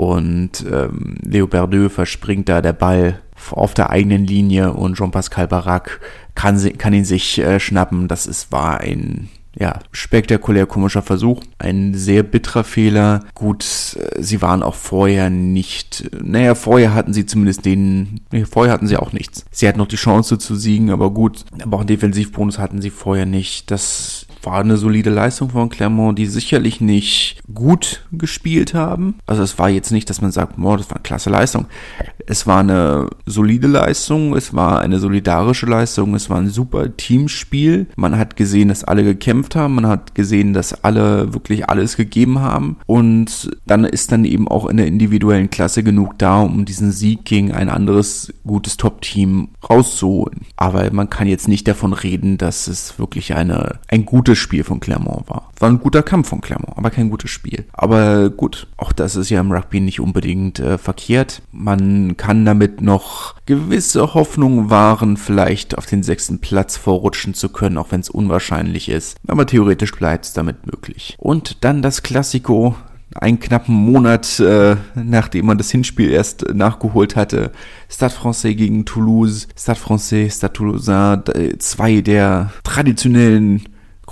und 0.00 0.64
ähm, 0.72 1.16
Leo 1.20 1.46
Berdeux 1.46 1.92
verspringt 1.92 2.48
da 2.48 2.62
der 2.62 2.72
Ball 2.72 3.20
auf 3.50 3.74
der 3.74 3.90
eigenen 3.90 4.24
Linie 4.24 4.72
und 4.72 4.96
Jean-Pascal 4.96 5.46
Barak 5.46 6.00
kann, 6.34 6.58
kann 6.78 6.94
ihn 6.94 7.04
sich 7.04 7.38
äh, 7.38 7.60
schnappen. 7.60 8.08
Das 8.08 8.24
ist, 8.24 8.50
war 8.50 8.80
ein 8.80 9.28
ja, 9.58 9.78
spektakulär 9.92 10.64
komischer 10.64 11.02
Versuch. 11.02 11.42
Ein 11.58 11.92
sehr 11.92 12.22
bitterer 12.22 12.64
Fehler. 12.64 13.26
Gut, 13.34 13.62
äh, 13.98 14.22
sie 14.22 14.40
waren 14.40 14.62
auch 14.62 14.74
vorher 14.74 15.28
nicht, 15.28 16.08
naja, 16.18 16.54
vorher 16.54 16.94
hatten 16.94 17.12
sie 17.12 17.26
zumindest 17.26 17.66
den, 17.66 18.22
nee, 18.32 18.46
vorher 18.46 18.72
hatten 18.72 18.86
sie 18.86 18.96
auch 18.96 19.12
nichts. 19.12 19.44
Sie 19.50 19.68
hatten 19.68 19.80
noch 19.80 19.86
die 19.86 19.96
Chance 19.96 20.38
zu 20.38 20.54
siegen, 20.56 20.88
aber 20.88 21.10
gut, 21.10 21.44
aber 21.62 21.76
auch 21.76 21.80
einen 21.80 21.88
Defensivbonus 21.88 22.58
hatten 22.58 22.80
sie 22.80 22.88
vorher 22.88 23.26
nicht. 23.26 23.70
Das 23.70 24.26
war 24.42 24.60
eine 24.60 24.76
solide 24.76 25.10
Leistung 25.10 25.50
von 25.50 25.68
Clermont, 25.68 26.18
die 26.18 26.26
sicherlich 26.26 26.80
nicht 26.80 27.40
gut 27.52 28.06
gespielt 28.12 28.74
haben. 28.74 29.16
Also 29.26 29.42
es 29.42 29.58
war 29.58 29.68
jetzt 29.68 29.92
nicht, 29.92 30.08
dass 30.10 30.20
man 30.20 30.32
sagt, 30.32 30.56
boah, 30.56 30.76
das 30.76 30.88
war 30.90 30.96
eine 30.96 31.02
klasse 31.02 31.30
Leistung. 31.30 31.66
Es 32.26 32.46
war 32.46 32.60
eine 32.60 33.08
solide 33.26 33.66
Leistung, 33.66 34.36
es 34.36 34.54
war 34.54 34.80
eine 34.80 34.98
solidarische 34.98 35.66
Leistung, 35.66 36.14
es 36.14 36.30
war 36.30 36.38
ein 36.38 36.48
super 36.48 36.96
Teamspiel. 36.96 37.86
Man 37.96 38.16
hat 38.16 38.36
gesehen, 38.36 38.68
dass 38.68 38.84
alle 38.84 39.04
gekämpft 39.04 39.56
haben, 39.56 39.74
man 39.74 39.86
hat 39.86 40.14
gesehen, 40.14 40.52
dass 40.52 40.84
alle 40.84 41.32
wirklich 41.34 41.68
alles 41.68 41.96
gegeben 41.96 42.40
haben 42.40 42.76
und 42.86 43.50
dann 43.66 43.84
ist 43.84 44.12
dann 44.12 44.24
eben 44.24 44.48
auch 44.48 44.66
in 44.66 44.76
der 44.76 44.86
individuellen 44.86 45.50
Klasse 45.50 45.82
genug 45.82 46.18
da, 46.18 46.40
um 46.40 46.64
diesen 46.64 46.92
Sieg 46.92 47.24
gegen 47.24 47.52
ein 47.52 47.68
anderes 47.68 48.32
gutes 48.46 48.76
Top-Team 48.76 49.48
rauszuholen. 49.68 50.42
Aber 50.56 50.90
man 50.92 51.10
kann 51.10 51.26
jetzt 51.26 51.48
nicht 51.48 51.66
davon 51.66 51.92
reden, 51.92 52.38
dass 52.38 52.68
es 52.68 52.98
wirklich 52.98 53.34
eine, 53.34 53.80
ein 53.88 54.04
gutes 54.06 54.29
gutes 54.30 54.38
Spiel 54.38 54.62
von 54.62 54.78
Clermont 54.78 55.28
war. 55.28 55.50
War 55.58 55.68
ein 55.68 55.80
guter 55.80 56.04
Kampf 56.04 56.28
von 56.28 56.40
Clermont, 56.40 56.78
aber 56.78 56.90
kein 56.90 57.10
gutes 57.10 57.30
Spiel. 57.30 57.64
Aber 57.72 58.30
gut, 58.30 58.68
auch 58.76 58.92
das 58.92 59.16
ist 59.16 59.28
ja 59.28 59.40
im 59.40 59.50
Rugby 59.50 59.80
nicht 59.80 59.98
unbedingt 59.98 60.60
äh, 60.60 60.78
verkehrt. 60.78 61.42
Man 61.50 62.16
kann 62.16 62.44
damit 62.44 62.80
noch 62.80 63.34
gewisse 63.46 64.14
Hoffnungen 64.14 64.70
wahren, 64.70 65.16
vielleicht 65.16 65.76
auf 65.76 65.86
den 65.86 66.04
sechsten 66.04 66.38
Platz 66.38 66.76
vorrutschen 66.76 67.34
zu 67.34 67.48
können, 67.48 67.76
auch 67.76 67.90
wenn 67.90 68.00
es 68.00 68.08
unwahrscheinlich 68.08 68.88
ist. 68.88 69.16
Aber 69.26 69.46
theoretisch 69.46 69.90
bleibt 69.90 70.26
es 70.26 70.32
damit 70.32 70.64
möglich. 70.64 71.16
Und 71.18 71.64
dann 71.64 71.82
das 71.82 72.04
Klassiko, 72.04 72.76
einen 73.16 73.40
knappen 73.40 73.74
Monat, 73.74 74.38
äh, 74.38 74.76
nachdem 74.94 75.46
man 75.46 75.58
das 75.58 75.72
Hinspiel 75.72 76.10
erst 76.10 76.54
nachgeholt 76.54 77.16
hatte. 77.16 77.50
Stade 77.88 78.14
Francais 78.14 78.54
gegen 78.54 78.84
Toulouse, 78.84 79.48
Stade 79.58 79.80
Francais, 79.80 80.36
Stade 80.36 80.52
Toulousain, 80.52 81.24
zwei 81.58 82.00
der 82.00 82.52
traditionellen 82.62 83.64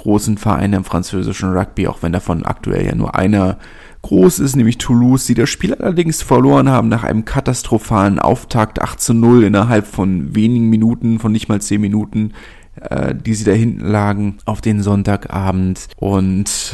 großen 0.09 0.39
Vereine 0.39 0.77
im 0.77 0.85
französischen 0.85 1.53
Rugby, 1.53 1.87
auch 1.87 2.03
wenn 2.03 2.13
davon 2.13 2.47
aktuell 2.47 2.87
ja 2.87 2.95
nur 2.95 3.15
einer 3.15 3.59
groß 4.01 4.39
ist, 4.39 4.57
nämlich 4.57 4.79
Toulouse, 4.79 5.27
die 5.27 5.35
das 5.35 5.51
Spiel 5.51 5.75
allerdings 5.75 6.23
verloren 6.23 6.71
haben 6.71 6.89
nach 6.89 7.05
einem 7.05 7.27
katastrophalen 7.27 8.19
Auftakt 8.19 8.81
8 8.81 8.99
zu 8.99 9.13
0 9.13 9.45
innerhalb 9.45 9.87
von 9.87 10.35
wenigen 10.35 10.71
Minuten, 10.71 11.19
von 11.19 11.31
nicht 11.31 11.51
mal 11.51 11.61
10 11.61 11.79
Minuten, 11.79 12.33
äh, 12.81 13.15
die 13.15 13.35
sie 13.35 13.45
da 13.45 13.53
hinten 13.53 13.85
lagen 13.85 14.39
auf 14.47 14.63
den 14.63 14.81
Sonntagabend. 14.81 15.89
Und 15.97 16.73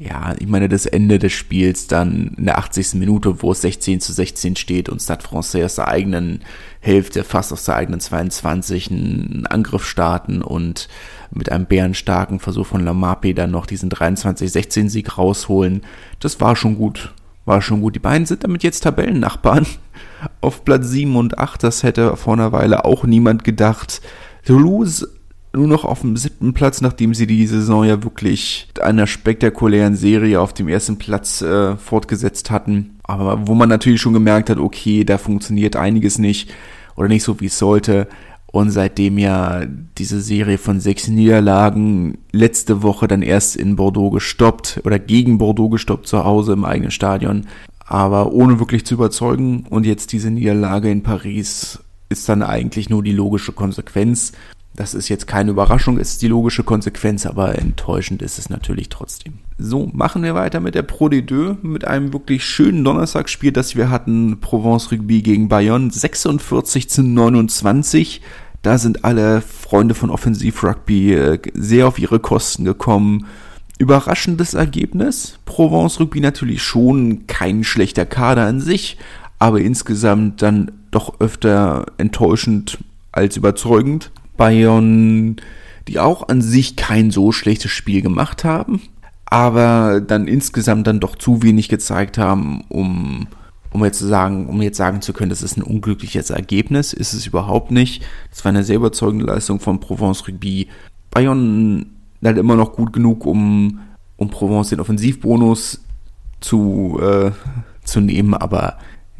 ja, 0.00 0.34
ich 0.38 0.46
meine, 0.48 0.70
das 0.70 0.86
Ende 0.86 1.18
des 1.18 1.34
Spiels 1.34 1.86
dann 1.86 2.32
in 2.38 2.46
der 2.46 2.56
80. 2.56 2.94
Minute, 2.94 3.42
wo 3.42 3.52
es 3.52 3.60
16 3.60 4.00
zu 4.00 4.14
16 4.14 4.56
steht 4.56 4.88
und 4.88 5.02
Stade 5.02 5.22
Francais 5.22 5.62
aus 5.62 5.74
der 5.74 5.88
eigenen 5.88 6.40
Hälfte, 6.80 7.22
fast 7.22 7.52
aus 7.52 7.66
der 7.66 7.76
eigenen 7.76 8.00
22 8.00 8.90
einen 8.90 9.46
Angriff 9.46 9.86
starten 9.86 10.40
und 10.40 10.88
mit 11.30 11.52
einem 11.52 11.66
bärenstarken 11.66 12.40
Versuch 12.40 12.66
von 12.66 12.82
Lamapi 12.82 13.34
dann 13.34 13.50
noch 13.50 13.66
diesen 13.66 13.90
23-16-Sieg 13.90 15.18
rausholen. 15.18 15.82
Das 16.18 16.40
war 16.40 16.56
schon 16.56 16.76
gut. 16.76 17.12
War 17.44 17.60
schon 17.60 17.82
gut. 17.82 17.94
Die 17.94 18.00
beiden 18.00 18.24
sind 18.24 18.42
damit 18.42 18.62
jetzt 18.62 18.80
Tabellennachbarn 18.80 19.66
auf 20.40 20.64
Platz 20.64 20.88
7 20.88 21.14
und 21.14 21.38
8. 21.38 21.62
Das 21.62 21.82
hätte 21.82 22.16
vor 22.16 22.32
einer 22.32 22.52
Weile 22.52 22.86
auch 22.86 23.04
niemand 23.04 23.44
gedacht. 23.44 24.00
Toulouse 24.46 25.06
nur 25.52 25.66
noch 25.66 25.84
auf 25.84 26.02
dem 26.02 26.16
siebten 26.16 26.54
Platz, 26.54 26.80
nachdem 26.80 27.14
sie 27.14 27.26
die 27.26 27.46
Saison 27.46 27.84
ja 27.84 28.02
wirklich 28.04 28.68
einer 28.80 29.06
spektakulären 29.06 29.96
Serie 29.96 30.40
auf 30.40 30.52
dem 30.52 30.68
ersten 30.68 30.96
Platz 30.96 31.42
äh, 31.42 31.76
fortgesetzt 31.76 32.50
hatten. 32.50 32.98
Aber 33.02 33.48
wo 33.48 33.54
man 33.54 33.68
natürlich 33.68 34.00
schon 34.00 34.12
gemerkt 34.12 34.50
hat, 34.50 34.58
okay, 34.58 35.04
da 35.04 35.18
funktioniert 35.18 35.74
einiges 35.76 36.18
nicht 36.18 36.50
oder 36.94 37.08
nicht 37.08 37.24
so, 37.24 37.40
wie 37.40 37.46
es 37.46 37.58
sollte. 37.58 38.06
Und 38.52 38.70
seitdem 38.70 39.18
ja 39.18 39.62
diese 39.98 40.20
Serie 40.20 40.58
von 40.58 40.80
sechs 40.80 41.06
Niederlagen 41.06 42.18
letzte 42.32 42.82
Woche 42.82 43.06
dann 43.06 43.22
erst 43.22 43.56
in 43.56 43.76
Bordeaux 43.76 44.10
gestoppt 44.10 44.80
oder 44.84 44.98
gegen 44.98 45.38
Bordeaux 45.38 45.68
gestoppt 45.68 46.08
zu 46.08 46.24
Hause 46.24 46.52
im 46.54 46.64
eigenen 46.64 46.90
Stadion, 46.90 47.46
aber 47.86 48.32
ohne 48.32 48.58
wirklich 48.58 48.84
zu 48.84 48.94
überzeugen. 48.94 49.66
Und 49.70 49.86
jetzt 49.86 50.12
diese 50.12 50.32
Niederlage 50.32 50.90
in 50.90 51.04
Paris 51.04 51.78
ist 52.08 52.28
dann 52.28 52.42
eigentlich 52.42 52.90
nur 52.90 53.04
die 53.04 53.12
logische 53.12 53.52
Konsequenz 53.52 54.32
Das 54.80 54.94
ist 54.94 55.10
jetzt 55.10 55.26
keine 55.26 55.50
Überraschung, 55.50 55.98
ist 55.98 56.22
die 56.22 56.28
logische 56.28 56.64
Konsequenz, 56.64 57.26
aber 57.26 57.58
enttäuschend 57.58 58.22
ist 58.22 58.38
es 58.38 58.48
natürlich 58.48 58.88
trotzdem. 58.88 59.34
So, 59.58 59.90
machen 59.92 60.22
wir 60.22 60.34
weiter 60.34 60.58
mit 60.58 60.74
der 60.74 60.80
Pro 60.80 61.08
D2, 61.08 61.58
mit 61.60 61.86
einem 61.86 62.14
wirklich 62.14 62.46
schönen 62.46 62.82
Donnerstagsspiel, 62.82 63.52
das 63.52 63.76
wir 63.76 63.90
hatten. 63.90 64.40
Provence 64.40 64.90
Rugby 64.90 65.20
gegen 65.20 65.50
Bayonne, 65.50 65.90
46 65.90 66.88
zu 66.88 67.02
29. 67.02 68.22
Da 68.62 68.78
sind 68.78 69.04
alle 69.04 69.42
Freunde 69.42 69.94
von 69.94 70.08
Offensiv 70.08 70.64
Rugby 70.64 71.12
äh, 71.12 71.38
sehr 71.52 71.86
auf 71.86 71.98
ihre 71.98 72.18
Kosten 72.18 72.64
gekommen. 72.64 73.26
Überraschendes 73.78 74.54
Ergebnis. 74.54 75.40
Provence 75.44 76.00
Rugby 76.00 76.20
natürlich 76.20 76.62
schon 76.62 77.26
kein 77.26 77.64
schlechter 77.64 78.06
Kader 78.06 78.46
an 78.46 78.62
sich, 78.62 78.96
aber 79.38 79.60
insgesamt 79.60 80.40
dann 80.40 80.72
doch 80.90 81.20
öfter 81.20 81.84
enttäuschend 81.98 82.78
als 83.12 83.36
überzeugend. 83.36 84.10
Bayern, 84.40 85.36
die 85.86 85.98
auch 85.98 86.30
an 86.30 86.40
sich 86.40 86.74
kein 86.74 87.10
so 87.10 87.30
schlechtes 87.30 87.72
Spiel 87.72 88.00
gemacht 88.00 88.42
haben, 88.42 88.80
aber 89.26 90.00
dann 90.00 90.26
insgesamt 90.26 90.86
dann 90.86 90.98
doch 90.98 91.14
zu 91.14 91.42
wenig 91.42 91.68
gezeigt 91.68 92.16
haben, 92.16 92.64
um, 92.70 93.26
um 93.70 93.84
jetzt 93.84 93.98
zu 93.98 94.06
sagen, 94.06 94.46
um 94.46 94.62
jetzt 94.62 94.78
sagen 94.78 95.02
zu 95.02 95.12
können, 95.12 95.28
das 95.28 95.42
ist 95.42 95.58
ein 95.58 95.62
unglückliches 95.62 96.30
Ergebnis, 96.30 96.94
ist 96.94 97.12
es 97.12 97.26
überhaupt 97.26 97.70
nicht. 97.70 98.02
Das 98.30 98.42
war 98.42 98.48
eine 98.48 98.64
sehr 98.64 98.76
überzeugende 98.76 99.26
Leistung 99.26 99.60
von 99.60 99.78
Provence 99.78 100.26
Rugby. 100.26 100.68
Bayern 101.10 101.84
halt 102.24 102.38
immer 102.38 102.56
noch 102.56 102.72
gut 102.72 102.94
genug, 102.94 103.26
um, 103.26 103.80
um 104.16 104.30
Provence 104.30 104.70
den 104.70 104.80
Offensivbonus 104.80 105.82
zu, 106.40 106.98
äh, 107.02 107.32
zu 107.84 108.00
nehmen, 108.00 108.32
aber 108.32 108.78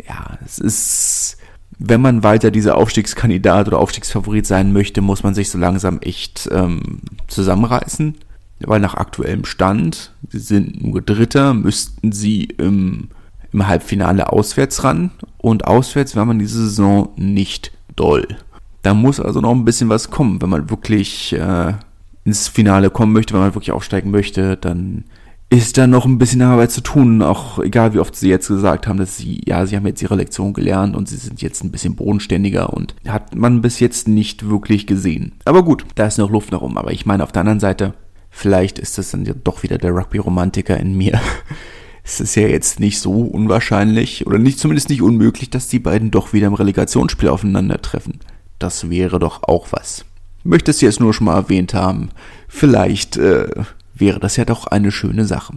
ja, 0.09 0.39
es 0.47 0.59
ist 0.59 1.40
wenn 1.83 2.03
man 2.03 2.23
weiter 2.23 2.51
dieser 2.51 2.77
Aufstiegskandidat 2.77 3.67
oder 3.67 3.79
Aufstiegsfavorit 3.79 4.47
sein 4.47 4.73
möchte, 4.75 5.01
muss 5.01 5.23
man 5.23 5.35
sich 5.35 5.49
so 5.49 5.57
langsam 5.57 5.99
echt 6.01 6.49
ähm, 6.53 7.01
zusammenreißen. 7.27 8.17
Weil 8.61 8.81
nach 8.81 8.95
aktuellem 8.95 9.47
Stand, 9.47 10.13
sie 10.29 10.41
sind 10.41 10.85
nur 10.85 11.01
Dritter, 11.01 11.55
müssten 11.55 12.13
sie 12.13 12.45
im, 12.45 13.09
im 13.53 13.67
Halbfinale 13.67 14.31
auswärts 14.31 14.85
ran. 14.85 15.11
Und 15.39 15.67
auswärts 15.67 16.15
war 16.17 16.27
man 16.27 16.39
diese 16.39 16.59
Saison 16.65 17.09
nicht 17.17 17.73
doll. 17.97 18.29
Da 18.83 18.93
muss 18.93 19.19
also 19.19 19.41
noch 19.41 19.53
ein 19.53 19.65
bisschen 19.65 19.89
was 19.89 20.11
kommen, 20.11 20.43
wenn 20.43 20.51
man 20.51 20.69
wirklich 20.69 21.33
äh, 21.33 21.73
ins 22.25 22.49
Finale 22.49 22.91
kommen 22.91 23.15
möchte, 23.15 23.33
wenn 23.33 23.41
man 23.41 23.55
wirklich 23.55 23.73
aufsteigen 23.73 24.11
möchte, 24.11 24.59
dann 24.59 25.05
ist 25.51 25.77
da 25.77 25.89
noch 25.89 26.07
ein 26.07 26.19
bisschen 26.19 26.43
Arbeit 26.43 26.71
zu 26.71 26.81
tun, 26.81 27.23
auch 27.23 27.59
egal 27.59 27.93
wie 27.93 27.99
oft 27.99 28.15
sie 28.15 28.29
jetzt 28.29 28.47
gesagt 28.47 28.87
haben, 28.87 28.99
dass 28.99 29.17
sie, 29.17 29.43
ja, 29.45 29.67
sie 29.67 29.75
haben 29.75 29.87
jetzt 29.87 30.01
ihre 30.01 30.15
Lektion 30.15 30.53
gelernt 30.53 30.95
und 30.95 31.09
sie 31.09 31.17
sind 31.17 31.43
jetzt 31.43 31.65
ein 31.65 31.73
bisschen 31.73 31.97
bodenständiger 31.97 32.73
und 32.73 32.95
hat 33.09 33.35
man 33.35 33.61
bis 33.61 33.81
jetzt 33.81 34.07
nicht 34.07 34.49
wirklich 34.49 34.87
gesehen. 34.87 35.33
Aber 35.45 35.65
gut, 35.65 35.85
da 35.97 36.07
ist 36.07 36.19
noch 36.19 36.31
Luft 36.31 36.53
nach 36.53 36.61
oben. 36.61 36.79
Aber 36.79 36.93
ich 36.93 37.05
meine, 37.05 37.25
auf 37.25 37.33
der 37.33 37.41
anderen 37.41 37.59
Seite, 37.59 37.95
vielleicht 38.31 38.79
ist 38.79 38.97
das 38.97 39.11
dann 39.11 39.29
doch 39.43 39.65
wieder 39.65 39.77
der 39.77 39.93
Rugby-Romantiker 39.93 40.79
in 40.79 40.97
mir. 40.97 41.21
es 42.05 42.21
ist 42.21 42.37
ja 42.37 42.47
jetzt 42.47 42.79
nicht 42.79 43.01
so 43.01 43.23
unwahrscheinlich 43.23 44.29
oder 44.29 44.39
nicht 44.39 44.61
zumindest 44.61 44.89
nicht 44.89 45.03
unmöglich, 45.03 45.51
dass 45.51 45.67
die 45.67 45.81
beiden 45.81 46.13
doch 46.13 46.33
wieder 46.33 46.47
im 46.47 46.55
Relegationsspiel 46.55 47.29
aufeinandertreffen. 47.29 48.21
Das 48.61 48.89
wäre 48.89 49.19
doch 49.19 49.43
auch 49.43 49.67
was. 49.73 50.05
Ich 50.39 50.45
möchte 50.45 50.71
es 50.71 50.81
jetzt 50.81 51.01
nur 51.01 51.13
schon 51.13 51.25
mal 51.25 51.35
erwähnt 51.35 51.75
haben. 51.75 52.11
Vielleicht, 52.47 53.17
äh, 53.17 53.49
wäre 54.01 54.21
das 54.21 54.37
ja 54.37 54.45
doch 54.45 54.67
eine 54.67 54.91
schöne 54.91 55.25
Sache. 55.25 55.55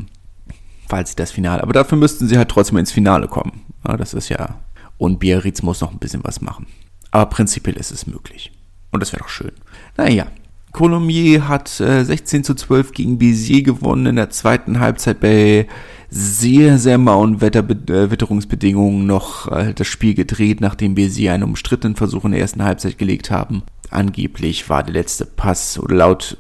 Falls 0.88 1.12
sie 1.12 1.16
das 1.16 1.32
Finale. 1.32 1.64
Aber 1.64 1.74
dafür 1.74 1.98
müssten 1.98 2.28
sie 2.28 2.38
halt 2.38 2.50
trotzdem 2.50 2.78
ins 2.78 2.92
Finale 2.92 3.28
kommen. 3.28 3.62
Ja, 3.88 3.98
das 3.98 4.14
ist 4.14 4.30
ja. 4.30 4.60
Und 4.98 5.20
Biarritz 5.20 5.62
muss 5.62 5.82
noch 5.82 5.92
ein 5.92 6.00
bisschen 6.00 6.24
was 6.24 6.42
machen. 6.42 6.68
Aber 7.12 7.28
prinzipiell 7.28 7.78
ist 7.78 7.92
es 7.92 8.08
möglich. 8.08 8.52
Und 8.92 9.02
das 9.02 9.12
wäre 9.12 9.24
doch 9.24 9.30
schön. 9.30 9.52
Naja. 9.98 10.28
Colombier 10.72 11.48
hat 11.48 11.80
äh, 11.80 12.04
16 12.04 12.44
zu 12.44 12.56
12 12.56 12.94
gegen 12.94 13.18
Bézier 13.20 13.62
gewonnen 13.62 14.08
in 14.08 14.16
der 14.16 14.32
zweiten 14.32 14.80
Halbzeit 14.80 15.20
bei 15.20 15.68
sehr, 16.10 16.80
sehr 16.80 16.98
mauen 16.98 17.42
Wetter, 17.42 17.60
äh, 17.70 18.10
Witterungsbedingungen 18.10 19.06
noch 19.06 19.52
äh, 19.52 19.74
das 19.76 19.86
Spiel 19.86 20.16
gedreht, 20.16 20.62
nachdem 20.62 20.96
Bézier 20.96 21.32
einen 21.32 21.44
umstrittenen 21.44 21.96
Versuch 21.96 22.26
in 22.26 22.32
der 22.32 22.42
ersten 22.42 22.64
Halbzeit 22.64 22.98
gelegt 22.98 23.30
haben. 23.30 23.62
Angeblich 23.92 24.68
war 24.68 24.82
der 24.82 24.94
letzte 24.94 25.26
Pass, 25.26 25.78
oder 25.78 25.96
laut 25.96 26.38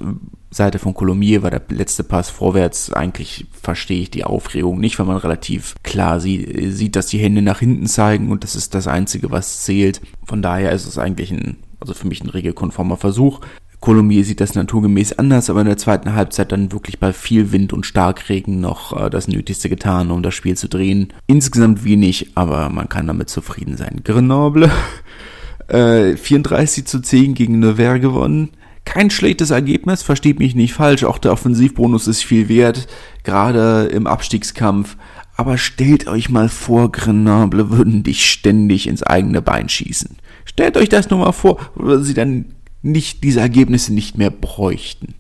Seite 0.53 0.79
von 0.79 0.93
Colomier 0.93 1.43
war 1.43 1.51
der 1.51 1.61
letzte 1.69 2.03
Pass 2.03 2.29
vorwärts. 2.29 2.93
Eigentlich 2.93 3.47
verstehe 3.51 4.01
ich 4.01 4.11
die 4.11 4.23
Aufregung 4.23 4.79
nicht, 4.79 4.99
weil 4.99 5.05
man 5.05 5.17
relativ 5.17 5.75
klar 5.83 6.19
sieht, 6.19 6.73
sieht, 6.73 6.95
dass 6.95 7.07
die 7.07 7.17
Hände 7.17 7.41
nach 7.41 7.59
hinten 7.59 7.87
zeigen 7.87 8.31
und 8.31 8.43
das 8.43 8.55
ist 8.55 8.75
das 8.75 8.87
Einzige, 8.87 9.31
was 9.31 9.63
zählt. 9.63 10.01
Von 10.25 10.41
daher 10.41 10.71
ist 10.71 10.85
es 10.85 10.97
eigentlich 10.97 11.31
ein, 11.31 11.57
also 11.79 11.93
für 11.93 12.07
mich 12.07 12.23
ein 12.23 12.29
regelkonformer 12.29 12.97
Versuch. 12.97 13.41
Colomier 13.83 14.23
sieht 14.23 14.39
das 14.39 14.55
naturgemäß 14.55 15.19
anders, 15.19 15.49
aber 15.49 15.59
in 15.59 15.67
der 15.67 15.75
zweiten 15.75 16.13
Halbzeit 16.13 16.53
dann 16.53 16.71
wirklich 16.71 16.99
bei 17.01 17.11
viel 17.11 17.51
Wind 17.51 17.73
und 17.73 17.85
Starkregen 17.85 18.61
noch 18.61 18.97
äh, 18.97 19.09
das 19.09 19.27
Nötigste 19.27 19.67
getan, 19.67 20.09
um 20.09 20.23
das 20.23 20.33
Spiel 20.35 20.55
zu 20.55 20.69
drehen. 20.69 21.11
Insgesamt 21.27 21.83
wenig, 21.83 22.31
aber 22.35 22.69
man 22.69 22.87
kann 22.87 23.07
damit 23.07 23.29
zufrieden 23.29 23.75
sein. 23.75 23.99
Grenoble 24.05 24.71
äh, 25.67 26.15
34 26.15 26.85
zu 26.85 27.01
10 27.01 27.33
gegen 27.33 27.59
Nevers 27.59 27.99
gewonnen. 27.99 28.51
Kein 28.85 29.09
schlechtes 29.09 29.51
Ergebnis, 29.51 30.03
versteht 30.03 30.39
mich 30.39 30.55
nicht 30.55 30.73
falsch, 30.73 31.03
auch 31.03 31.17
der 31.17 31.31
Offensivbonus 31.31 32.07
ist 32.07 32.23
viel 32.23 32.49
wert, 32.49 32.87
gerade 33.23 33.85
im 33.85 34.07
Abstiegskampf. 34.07 34.97
Aber 35.35 35.57
stellt 35.57 36.07
euch 36.07 36.29
mal 36.29 36.49
vor, 36.49 36.91
Grenoble 36.91 37.71
würden 37.71 38.03
dich 38.03 38.29
ständig 38.29 38.87
ins 38.87 39.01
eigene 39.01 39.41
Bein 39.41 39.69
schießen. 39.69 40.17
Stellt 40.45 40.77
euch 40.77 40.89
das 40.89 41.09
nur 41.09 41.19
mal 41.19 41.31
vor, 41.31 41.59
oder 41.75 42.03
sie 42.03 42.13
dann 42.13 42.45
nicht 42.81 43.23
diese 43.23 43.39
Ergebnisse 43.39 43.93
nicht 43.93 44.17
mehr 44.17 44.29
bräuchten. 44.29 45.15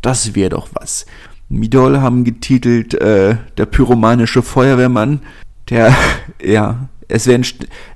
Das 0.00 0.34
wäre 0.34 0.50
doch 0.50 0.68
was. 0.72 1.04
Midol 1.48 2.00
haben 2.00 2.24
getitelt 2.24 2.94
äh, 2.94 3.36
der 3.56 3.66
pyromanische 3.66 4.42
Feuerwehrmann, 4.42 5.20
der 5.68 5.94
ja 6.42 6.88
es 7.08 7.26
werden 7.26 7.44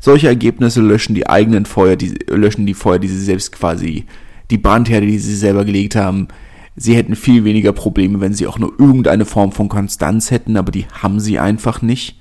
solche 0.01 0.27
Ergebnisse 0.27 0.81
löschen 0.81 1.15
die 1.15 1.29
eigenen 1.29 1.67
Feuer, 1.67 1.97
die 1.97 2.15
löschen 2.29 2.67
die 2.67 2.75
Feuer, 2.75 2.99
die 2.99 3.09
sie 3.09 3.23
selbst 3.23 3.53
quasi 3.53 4.07
die 4.51 4.59
Brandherde, 4.59 5.07
die 5.07 5.19
sie 5.19 5.37
selber 5.37 5.65
gelegt 5.65 5.97
haben, 5.97 6.29
sie 6.77 6.97
hätten 6.97 7.17
viel 7.17 7.45
weniger 7.45 7.73
Probleme, 7.73 8.21
wenn 8.21 8.35
sie 8.35 8.47
auch 8.47 8.59
nur 8.59 8.73
irgendeine 8.79 9.25
Form 9.25 9.53
von 9.53 9.69
Konstanz 9.69 10.31
hätten, 10.31 10.57
aber 10.57 10.73
die 10.73 10.87
haben 10.93 11.21
sie 11.21 11.39
einfach 11.39 11.83
nicht. 11.83 12.19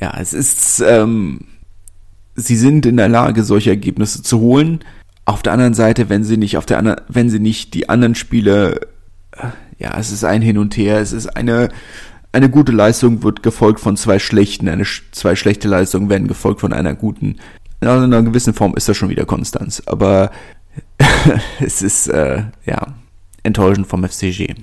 Ja, 0.00 0.14
es 0.18 0.32
ist, 0.32 0.80
ähm, 0.86 1.40
sie 2.36 2.56
sind 2.56 2.86
in 2.86 2.96
der 2.96 3.08
Lage, 3.08 3.42
solche 3.42 3.70
Ergebnisse 3.70 4.22
zu 4.22 4.40
holen. 4.40 4.80
Auf 5.24 5.42
der 5.42 5.52
anderen 5.52 5.74
Seite, 5.74 6.08
wenn 6.08 6.24
sie 6.24 6.36
nicht 6.36 6.56
auf 6.56 6.66
der 6.66 6.78
anderen, 6.78 7.00
wenn 7.08 7.30
sie 7.30 7.40
nicht 7.40 7.74
die 7.74 7.88
anderen 7.88 8.14
Spiele, 8.14 8.80
äh, 9.32 9.48
ja, 9.78 9.98
es 9.98 10.12
ist 10.12 10.24
ein 10.24 10.42
Hin 10.42 10.58
und 10.58 10.76
Her, 10.76 11.00
es 11.00 11.12
ist 11.12 11.26
eine, 11.36 11.68
eine 12.32 12.48
gute 12.48 12.72
Leistung 12.72 13.22
wird 13.22 13.42
gefolgt 13.42 13.80
von 13.80 13.96
zwei 13.96 14.18
schlechten, 14.18 14.68
eine 14.68 14.84
zwei 15.12 15.34
schlechte 15.34 15.68
Leistungen 15.68 16.08
werden 16.08 16.28
gefolgt 16.28 16.60
von 16.60 16.72
einer 16.72 16.94
guten. 16.94 17.36
In 17.80 17.88
einer 17.88 18.22
gewissen 18.22 18.54
Form 18.54 18.74
ist 18.74 18.88
das 18.88 18.96
schon 18.96 19.08
wieder 19.08 19.24
Konstanz, 19.24 19.82
aber 19.86 20.30
es 21.60 21.82
ist, 21.82 22.08
äh, 22.08 22.44
ja, 22.66 22.94
enttäuschend 23.42 23.86
vom 23.86 24.04
FCG. 24.04 24.54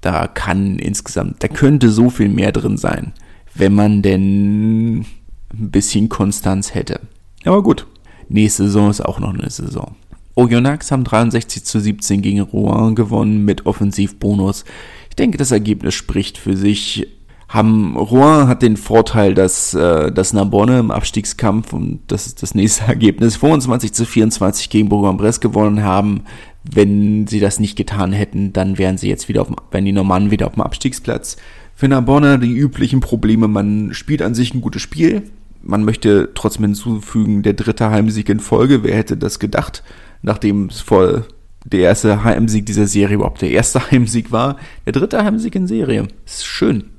Da 0.00 0.26
kann 0.26 0.78
insgesamt, 0.78 1.42
da 1.42 1.48
könnte 1.48 1.90
so 1.90 2.10
viel 2.10 2.28
mehr 2.28 2.52
drin 2.52 2.76
sein, 2.76 3.12
wenn 3.54 3.74
man 3.74 4.02
denn 4.02 4.98
ein 5.00 5.06
bisschen 5.50 6.08
Konstanz 6.08 6.74
hätte. 6.74 7.00
Aber 7.44 7.62
gut, 7.62 7.86
nächste 8.28 8.64
Saison 8.64 8.90
ist 8.90 9.00
auch 9.00 9.18
noch 9.18 9.32
eine 9.32 9.48
Saison. 9.48 9.94
Oyonnax 10.36 10.90
haben 10.90 11.04
63 11.04 11.64
zu 11.64 11.80
17 11.80 12.20
gegen 12.20 12.40
Rouen 12.40 12.94
gewonnen 12.94 13.44
mit 13.44 13.66
Offensivbonus. 13.66 14.64
Ich 15.10 15.16
denke, 15.16 15.38
das 15.38 15.52
Ergebnis 15.52 15.94
spricht 15.94 16.38
für 16.38 16.56
sich 16.56 17.06
haben 17.48 17.96
Rouen 17.96 18.48
hat 18.48 18.62
den 18.62 18.76
Vorteil, 18.76 19.34
dass, 19.34 19.74
äh, 19.74 20.10
dass 20.10 20.32
Narbonne 20.32 20.78
im 20.78 20.90
Abstiegskampf 20.90 21.72
und 21.72 22.00
das 22.08 22.26
ist 22.26 22.42
das 22.42 22.54
nächste 22.54 22.84
Ergebnis 22.88 23.36
25 23.36 23.92
zu 23.92 24.04
24 24.04 24.70
gegen 24.70 24.88
Bourg-en-Bresse 24.88 25.40
gewonnen 25.40 25.82
haben. 25.82 26.22
Wenn 26.64 27.26
sie 27.26 27.40
das 27.40 27.60
nicht 27.60 27.76
getan 27.76 28.12
hätten, 28.12 28.52
dann 28.52 28.78
wären 28.78 28.96
sie 28.96 29.08
jetzt 29.08 29.28
wieder 29.28 29.42
auf, 29.42 29.48
wären 29.70 29.84
die 29.84 29.92
Normannen 29.92 30.30
wieder 30.30 30.46
auf 30.46 30.54
dem 30.54 30.62
Abstiegsplatz. 30.62 31.36
Für 31.74 31.88
Narbonne 31.88 32.38
die 32.38 32.52
üblichen 32.52 33.00
Probleme. 33.00 33.48
Man 33.48 33.92
spielt 33.92 34.22
an 34.22 34.34
sich 34.34 34.54
ein 34.54 34.60
gutes 34.60 34.80
Spiel. 34.80 35.22
Man 35.62 35.84
möchte 35.84 36.30
trotzdem 36.34 36.64
hinzufügen, 36.64 37.42
der 37.42 37.54
dritte 37.54 37.90
Heimsieg 37.90 38.28
in 38.28 38.40
Folge. 38.40 38.82
Wer 38.82 38.96
hätte 38.96 39.16
das 39.16 39.38
gedacht? 39.38 39.82
Nachdem 40.22 40.66
es 40.66 40.80
vor 40.80 41.24
der 41.64 41.80
erste 41.80 42.22
Heimsieg 42.22 42.66
dieser 42.66 42.86
Serie 42.86 43.16
überhaupt 43.16 43.42
der 43.42 43.50
erste 43.50 43.80
Heimsieg 43.90 44.32
war. 44.32 44.56
Der 44.86 44.92
dritte 44.92 45.24
Heimsieg 45.24 45.54
in 45.54 45.66
Serie. 45.66 46.08
Ist 46.24 46.46
schön. 46.46 46.93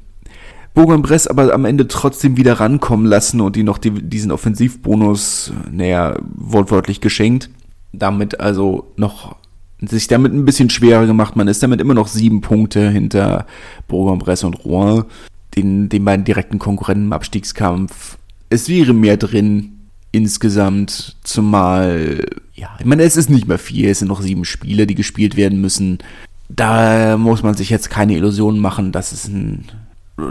Bourg-en-Bresse 0.76 1.30
aber 1.30 1.54
am 1.54 1.66
Ende 1.66 1.88
trotzdem 1.88 2.38
wieder 2.38 2.60
rankommen 2.60 3.08
lassen 3.08 3.42
und 3.42 3.58
ihnen 3.58 3.66
noch 3.66 3.78
die, 3.78 3.92
diesen 3.92 4.32
Offensivbonus, 4.32 5.52
naja, 5.72 6.18
wortwörtlich 6.36 7.02
geschenkt. 7.02 7.50
Damit 7.94 8.40
also 8.42 8.92
noch 8.98 9.38
sich 9.82 10.08
damit 10.08 10.34
ein 10.34 10.46
bisschen 10.46 10.70
schwerer 10.70 11.06
gemacht. 11.06 11.36
Man 11.36 11.48
ist 11.48 11.64
damit 11.64 11.80
immer 11.80 11.94
noch 11.94 12.08
sieben 12.08 12.42
Punkte 12.42 12.90
hinter 12.90 13.48
Bourg-en-Bresse 13.88 14.48
und 14.48 14.66
Rouen, 14.66 15.06
den, 15.56 15.90
den 15.90 16.06
beiden 16.06 16.26
direkten 16.26 16.60
Konkurrenten 16.60 17.06
im 17.06 17.14
Abstiegskampf. 17.14 18.18
Es 18.50 18.70
wäre 18.70 18.94
mehr 18.94 19.18
drin. 19.18 19.72
insgesamt, 20.12 21.18
zumal, 21.24 22.26
ja, 22.54 22.70
ich 22.80 22.86
meine, 22.86 23.04
es 23.04 23.18
ist 23.18 23.30
nicht 23.30 23.48
mehr 23.48 23.58
viel, 23.58 23.90
es 23.90 24.00
sind 24.00 24.08
noch 24.08 24.22
sieben 24.22 24.46
Spiele, 24.46 24.88
die 24.88 24.96
gespielt 24.96 25.36
werden 25.36 25.60
müssen. 25.60 25.98
Da 26.48 27.18
muss 27.18 27.44
man 27.44 27.56
sich 27.56 27.70
jetzt 27.70 27.90
keine 27.90 28.16
Illusionen 28.16 28.60
machen, 28.60 28.94
dass 28.94 29.12
es 29.12 29.28
ein, 29.28 29.66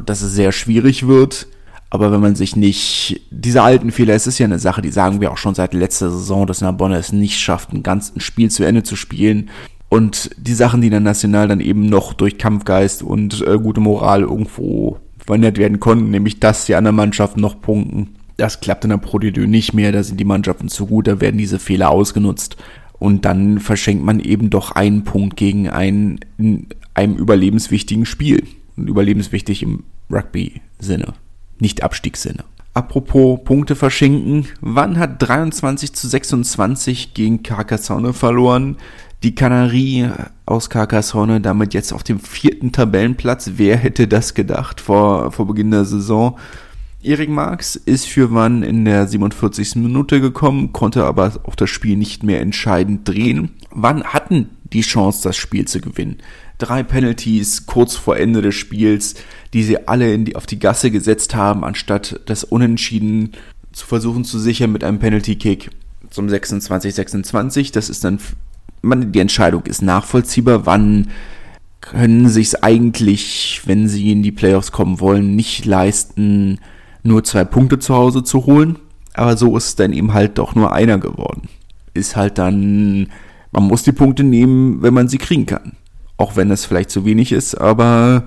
dass 0.04 0.22
es 0.22 0.32
sehr 0.32 0.52
schwierig 0.52 1.06
wird. 1.06 1.46
Aber 1.90 2.10
wenn 2.10 2.20
man 2.20 2.34
sich 2.34 2.56
nicht, 2.56 3.20
diese 3.30 3.62
alten 3.62 3.92
Fehler, 3.92 4.14
es 4.14 4.26
ist 4.26 4.38
ja 4.38 4.46
eine 4.46 4.58
Sache, 4.58 4.82
die 4.82 4.90
sagen 4.90 5.20
wir 5.20 5.30
auch 5.30 5.36
schon 5.36 5.54
seit 5.54 5.74
letzter 5.74 6.10
Saison, 6.10 6.46
dass 6.46 6.60
Narbonne 6.60 6.96
es 6.96 7.12
nicht 7.12 7.38
schafft, 7.38 7.72
ein 7.72 7.84
ganzes 7.84 8.22
Spiel 8.22 8.50
zu 8.50 8.64
Ende 8.64 8.82
zu 8.82 8.96
spielen. 8.96 9.50
Und 9.88 10.30
die 10.36 10.54
Sachen, 10.54 10.80
die 10.80 10.90
dann 10.90 11.04
national 11.04 11.46
dann 11.46 11.60
eben 11.60 11.86
noch 11.86 12.14
durch 12.14 12.36
Kampfgeist 12.36 13.02
und 13.04 13.46
äh, 13.46 13.58
gute 13.58 13.80
Moral 13.80 14.22
irgendwo 14.22 14.98
verhindert 15.24 15.56
werden 15.56 15.78
konnten, 15.78 16.10
nämlich 16.10 16.40
dass 16.40 16.66
die 16.66 16.74
anderen 16.74 16.96
Mannschaften 16.96 17.40
noch 17.40 17.60
punkten. 17.60 18.16
Das 18.36 18.60
klappt 18.60 18.84
in 18.84 18.90
der 18.90 18.96
Pro 18.96 19.18
nicht 19.18 19.72
mehr, 19.74 19.92
da 19.92 20.02
sind 20.02 20.18
die 20.18 20.24
Mannschaften 20.24 20.68
zu 20.68 20.86
gut, 20.86 21.06
da 21.06 21.20
werden 21.20 21.38
diese 21.38 21.60
Fehler 21.60 21.90
ausgenutzt. 21.90 22.56
Und 22.98 23.24
dann 23.24 23.60
verschenkt 23.60 24.04
man 24.04 24.18
eben 24.18 24.50
doch 24.50 24.72
einen 24.72 25.04
Punkt 25.04 25.36
gegen 25.36 25.68
ein, 25.68 26.18
in 26.38 26.66
einem 26.94 27.16
überlebenswichtigen 27.16 28.06
Spiel. 28.06 28.42
Überlebenswichtig 28.76 29.62
im 29.62 29.84
Rugby-Sinne 30.10 31.14
nicht 31.58 31.82
Abstiegssinne. 31.82 32.44
Apropos 32.74 33.40
Punkte 33.44 33.76
verschenken, 33.76 34.46
wann 34.60 34.98
hat 34.98 35.22
23 35.22 35.92
zu 35.92 36.08
26 36.08 37.14
gegen 37.14 37.42
Carcassonne 37.42 38.12
verloren? 38.12 38.76
Die 39.22 39.34
Kanarie 39.34 40.08
aus 40.44 40.70
Carcassonne 40.70 41.40
damit 41.40 41.72
jetzt 41.72 41.92
auf 41.92 42.02
dem 42.02 42.18
vierten 42.18 42.72
Tabellenplatz. 42.72 43.52
Wer 43.56 43.76
hätte 43.76 44.08
das 44.08 44.34
gedacht 44.34 44.80
vor, 44.80 45.30
vor 45.30 45.46
Beginn 45.46 45.70
der 45.70 45.84
Saison? 45.84 46.36
Erik 47.02 47.28
Marx 47.28 47.76
ist 47.76 48.06
für 48.06 48.32
Wann 48.32 48.62
in 48.62 48.84
der 48.84 49.06
47. 49.06 49.76
Minute 49.76 50.20
gekommen, 50.20 50.72
konnte 50.72 51.04
aber 51.04 51.32
auch 51.44 51.54
das 51.54 51.70
Spiel 51.70 51.96
nicht 51.96 52.22
mehr 52.22 52.40
entscheidend 52.40 53.06
drehen. 53.08 53.50
Wann 53.70 54.04
hatten 54.04 54.50
die 54.64 54.80
Chance, 54.80 55.22
das 55.22 55.36
Spiel 55.36 55.66
zu 55.66 55.80
gewinnen? 55.80 56.18
Drei 56.58 56.82
Penalties 56.82 57.66
kurz 57.66 57.96
vor 57.96 58.16
Ende 58.16 58.42
des 58.42 58.54
Spiels, 58.54 59.14
die 59.52 59.62
sie 59.62 59.88
alle 59.88 60.18
die, 60.18 60.36
auf 60.36 60.46
die 60.46 60.58
Gasse 60.58 60.90
gesetzt 60.90 61.34
haben, 61.34 61.64
anstatt 61.64 62.20
das 62.26 62.44
Unentschieden 62.44 63.32
zu 63.72 63.86
versuchen 63.86 64.24
zu 64.24 64.38
sichern 64.38 64.72
mit 64.72 64.84
einem 64.84 64.98
Penalty-Kick 64.98 65.70
zum 66.10 66.28
26-26. 66.28 67.72
Das 67.72 67.90
ist 67.90 68.04
dann, 68.04 68.20
man, 68.82 69.12
die 69.12 69.20
Entscheidung 69.20 69.64
ist 69.64 69.82
nachvollziehbar, 69.82 70.66
wann 70.66 71.08
können 71.80 72.28
sich 72.28 72.48
es 72.48 72.62
eigentlich, 72.62 73.62
wenn 73.66 73.88
sie 73.88 74.12
in 74.12 74.22
die 74.22 74.32
Playoffs 74.32 74.72
kommen 74.72 75.00
wollen, 75.00 75.36
nicht 75.36 75.66
leisten, 75.66 76.58
nur 77.02 77.24
zwei 77.24 77.44
Punkte 77.44 77.78
zu 77.78 77.94
Hause 77.94 78.22
zu 78.22 78.46
holen. 78.46 78.78
Aber 79.12 79.36
so 79.36 79.56
ist 79.56 79.78
dann 79.80 79.92
eben 79.92 80.14
halt 80.14 80.38
doch 80.38 80.54
nur 80.54 80.72
einer 80.72 80.98
geworden. 80.98 81.48
Ist 81.92 82.16
halt 82.16 82.38
dann, 82.38 83.08
man 83.52 83.64
muss 83.64 83.82
die 83.82 83.92
Punkte 83.92 84.24
nehmen, 84.24 84.82
wenn 84.82 84.94
man 84.94 85.08
sie 85.08 85.18
kriegen 85.18 85.46
kann 85.46 85.76
auch 86.16 86.36
wenn 86.36 86.50
es 86.50 86.64
vielleicht 86.64 86.90
zu 86.90 87.04
wenig 87.04 87.32
ist, 87.32 87.54
aber 87.54 88.24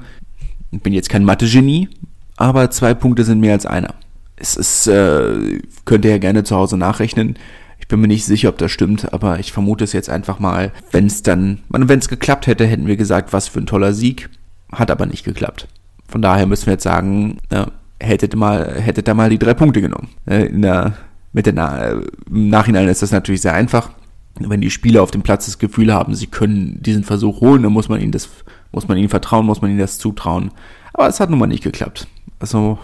ich 0.72 0.82
bin 0.82 0.94
jetzt 0.94 1.10
kein 1.10 1.24
Mathe-Genie, 1.24 1.90
aber 2.36 2.70
zwei 2.72 2.94
Punkte 2.94 3.24
sind 3.24 3.40
mehr 3.40 3.54
als 3.54 3.66
einer. 3.66 3.96
Es 4.36 4.56
ist, 4.56 4.88
äh, 4.88 5.60
könnt 5.86 6.06
ihr 6.06 6.12
ja 6.12 6.18
gerne 6.18 6.44
zu 6.44 6.56
Hause 6.56 6.78
nachrechnen. 6.78 7.38
Ich 7.80 7.88
bin 7.88 8.02
mir 8.02 8.08
nicht 8.08 8.26
sicher, 8.26 8.50
ob 8.50 8.58
das 8.58 8.72
stimmt, 8.72 9.14
aber 9.14 9.40
ich 9.40 9.52
vermute 9.52 9.84
es 9.84 9.94
jetzt 9.94 10.10
einfach 10.10 10.40
mal. 10.40 10.72
Wenn 10.92 11.08
es 11.08 11.24
dann, 11.24 11.60
wenn 11.70 12.00
es 12.00 12.10
geklappt 12.10 12.46
hätte, 12.46 12.66
hätten 12.66 12.88
wir 12.88 12.98
gesagt, 12.98 13.34
was 13.34 13.48
für 13.48 13.60
ein 13.60 13.66
toller 13.66 13.94
Sieg. 13.94 14.30
Hat 14.72 14.92
aber 14.92 15.06
nicht 15.06 15.24
geklappt. 15.24 15.68
Von 16.08 16.22
daher 16.22 16.46
müssen 16.46 16.68
wir 16.68 16.74
jetzt 16.74 16.84
sagen, 16.84 17.38
äh, 17.50 17.66
hättet 18.00 18.36
mal, 18.36 18.80
hättet 18.80 19.08
da 19.08 19.14
mal 19.14 19.30
die 19.30 19.40
drei 19.40 19.54
Punkte 19.54 19.82
genommen. 19.82 20.10
Äh, 20.26 20.48
in 20.48 20.62
der, 20.62 20.94
mit 21.32 21.46
der 21.46 21.54
Na 21.54 21.92
Im 22.30 22.50
Nachhinein 22.50 22.88
ist 22.90 23.02
das 23.02 23.12
natürlich 23.12 23.42
sehr 23.42 23.54
einfach 23.54 23.92
wenn 24.40 24.62
die 24.62 24.70
Spieler 24.70 25.04
auf 25.04 25.12
dem 25.12 25.22
Platz 25.22 25.46
das 25.46 25.60
Gefühl 25.60 25.94
haben, 25.94 26.16
sie 26.16 26.28
können 26.28 26.82
diesen 26.82 27.04
Versuch 27.04 27.42
holen, 27.42 27.64
dann 27.64 27.74
muss 27.74 27.90
man 27.90 28.02
ihnen 28.02 28.12
das, 28.12 28.30
muss 28.72 28.88
man 28.88 28.98
ihnen 28.98 29.10
vertrauen, 29.10 29.46
muss 29.46 29.62
man 29.62 29.72
ihnen 29.72 29.80
das 29.80 29.98
zutrauen. 29.98 30.52
Aber 30.94 31.08
es 31.08 31.20
hat 31.20 31.30
nun 31.30 31.40
mal 31.40 31.48
nicht 31.48 31.64
geklappt. 31.64 32.08
Also 32.40 32.78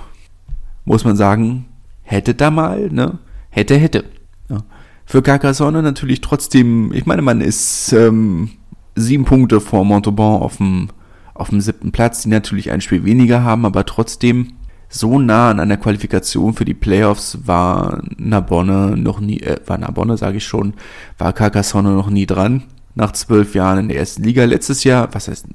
muss 0.85 1.05
man 1.05 1.15
sagen, 1.15 1.65
hätte 2.01 2.33
da 2.35 2.51
mal, 2.51 2.89
ne? 2.89 3.19
Hätte, 3.49 3.75
hätte. 3.77 4.05
Ja. 4.49 4.63
Für 5.05 5.21
Carcassonne 5.21 5.81
natürlich 5.81 6.21
trotzdem, 6.21 6.91
ich 6.93 7.05
meine, 7.05 7.21
man 7.21 7.41
ist 7.41 7.93
ähm, 7.93 8.51
sieben 8.95 9.25
Punkte 9.25 9.61
vor 9.61 9.85
Montauban 9.85 10.41
auf 10.41 10.57
dem, 10.57 10.89
auf 11.33 11.49
dem 11.49 11.61
siebten 11.61 11.91
Platz, 11.91 12.23
die 12.23 12.29
natürlich 12.29 12.71
ein 12.71 12.81
Spiel 12.81 13.05
weniger 13.05 13.43
haben, 13.43 13.65
aber 13.65 13.85
trotzdem 13.85 14.53
so 14.93 15.17
nah 15.17 15.49
an 15.49 15.59
einer 15.59 15.77
Qualifikation 15.77 16.53
für 16.53 16.65
die 16.65 16.75
Playoffs 16.75 17.39
war 17.45 18.03
Narbonne 18.17 18.95
noch 18.95 19.19
nie, 19.19 19.39
äh, 19.39 19.57
war 19.65 19.79
Narbonne, 19.79 20.17
sage 20.17 20.37
ich 20.37 20.45
schon, 20.45 20.75
war 21.17 21.33
Carcassonne 21.33 21.89
noch 21.89 22.11
nie 22.11 22.27
dran. 22.27 22.63
Nach 22.93 23.11
zwölf 23.11 23.55
Jahren 23.55 23.79
in 23.79 23.87
der 23.87 23.97
ersten 23.97 24.23
Liga. 24.23 24.45
Letztes 24.45 24.83
Jahr, 24.83 25.11
was 25.13 25.27
heißt, 25.27 25.47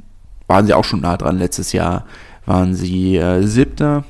waren 0.48 0.66
sie 0.66 0.74
auch 0.74 0.82
schon 0.82 1.02
nah 1.02 1.16
dran. 1.16 1.38
Letztes 1.38 1.72
Jahr 1.72 2.04
waren 2.46 2.74
sie 2.74 3.16
äh, 3.16 3.42
Siebter, 3.44 4.04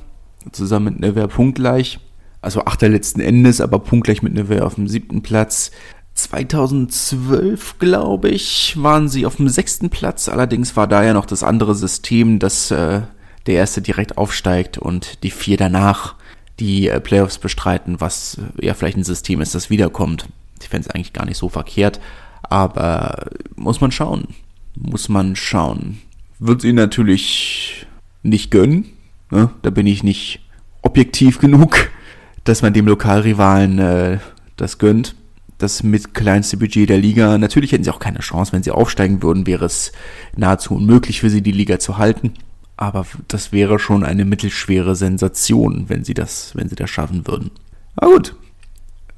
zusammen 0.51 0.95
mit 0.95 1.01
Nevers 1.01 1.35
punktgleich. 1.35 2.01
Also 2.41 2.65
Achter 2.65 2.89
letzten 2.89 3.21
Endes, 3.21 3.61
aber 3.61 3.81
punktgleich 3.81 4.23
mit 4.23 4.33
Nevers 4.33 4.63
auf 4.63 4.77
dem 4.77 4.89
siebten 4.89 5.21
Platz. 5.21 5.73
2012, 6.15 7.79
glaube 7.79 8.31
ich, 8.31 8.77
waren 8.79 9.11
sie 9.11 9.27
auf 9.27 9.37
dem 9.37 9.51
sechsten 9.51 9.91
Platz. 9.91 10.31
Allerdings 10.31 10.75
war 10.75 10.87
da 10.87 11.05
ja 11.05 11.13
noch 11.13 11.27
das 11.27 11.43
andere 11.43 11.75
System, 11.75 12.39
das 12.39 12.71
äh, 12.71 13.03
der 13.49 13.57
erste 13.57 13.81
direkt 13.81 14.19
aufsteigt 14.19 14.79
und 14.79 15.25
die 15.25 15.31
vier 15.31 15.57
danach 15.57 16.15
die 16.61 16.89
äh, 16.89 17.01
Playoffs 17.01 17.39
bestreiten, 17.39 18.01
was 18.01 18.39
äh, 18.61 18.67
ja 18.67 18.75
vielleicht 18.75 18.99
ein 18.99 19.05
System 19.05 19.41
ist, 19.41 19.55
das 19.55 19.71
wiederkommt. 19.71 20.29
Ich 20.61 20.69
fände 20.69 20.87
es 20.89 20.95
eigentlich 20.95 21.13
gar 21.15 21.25
nicht 21.25 21.39
so 21.39 21.49
verkehrt, 21.49 21.99
aber 22.43 23.31
muss 23.57 23.81
man 23.81 23.91
schauen. 23.91 24.29
Muss 24.75 25.09
man 25.09 25.35
schauen. 25.35 25.99
Wird 26.39 26.61
sie 26.61 26.73
natürlich 26.73 27.87
nicht 28.23 28.51
gönnen. 28.51 28.85
Ne? 29.31 29.51
Da 29.63 29.71
bin 29.71 29.87
ich 29.87 30.03
nicht 30.03 30.41
objektiv 30.83 31.39
genug, 31.39 31.91
dass 32.45 32.63
man 32.63 32.75
dem 32.75 32.87
Lokalrivalen 32.87 33.79
äh, 33.79 34.19
das 34.57 34.79
gönnt. 34.79 35.15
Das 35.57 35.83
mit 35.83 36.15
kleinste 36.15 36.57
Budget 36.57 36.89
der 36.89 36.99
Liga. 36.99 37.39
Natürlich 37.39 37.73
hätten 37.73 37.83
sie 37.83 37.91
auch 37.91 37.99
keine 37.99 38.21
Chance, 38.21 38.53
wenn 38.53 38.63
sie 38.63 38.71
aufsteigen 38.71 39.23
würden, 39.23 39.47
wäre 39.47 39.65
es 39.65 39.91
nahezu 40.37 40.77
unmöglich 40.77 41.21
für 41.21 41.31
sie, 41.31 41.43
die 41.43 41.51
Liga 41.51 41.81
zu 41.81 41.99
halten. 41.99 42.35
Aber 42.79 43.05
das 43.27 43.51
wäre 43.51 43.81
schon 43.81 44.05
eine 44.05 44.25
mittelschwere 44.25 44.95
Sensation, 44.95 45.87
wenn 45.89 46.05
sie 46.05 46.15
das, 46.15 46.53
wenn 46.55 46.69
sie 46.69 46.77
das 46.77 46.89
schaffen 46.89 47.27
würden. 47.27 47.51
Aber 47.97 48.13
gut. 48.13 48.37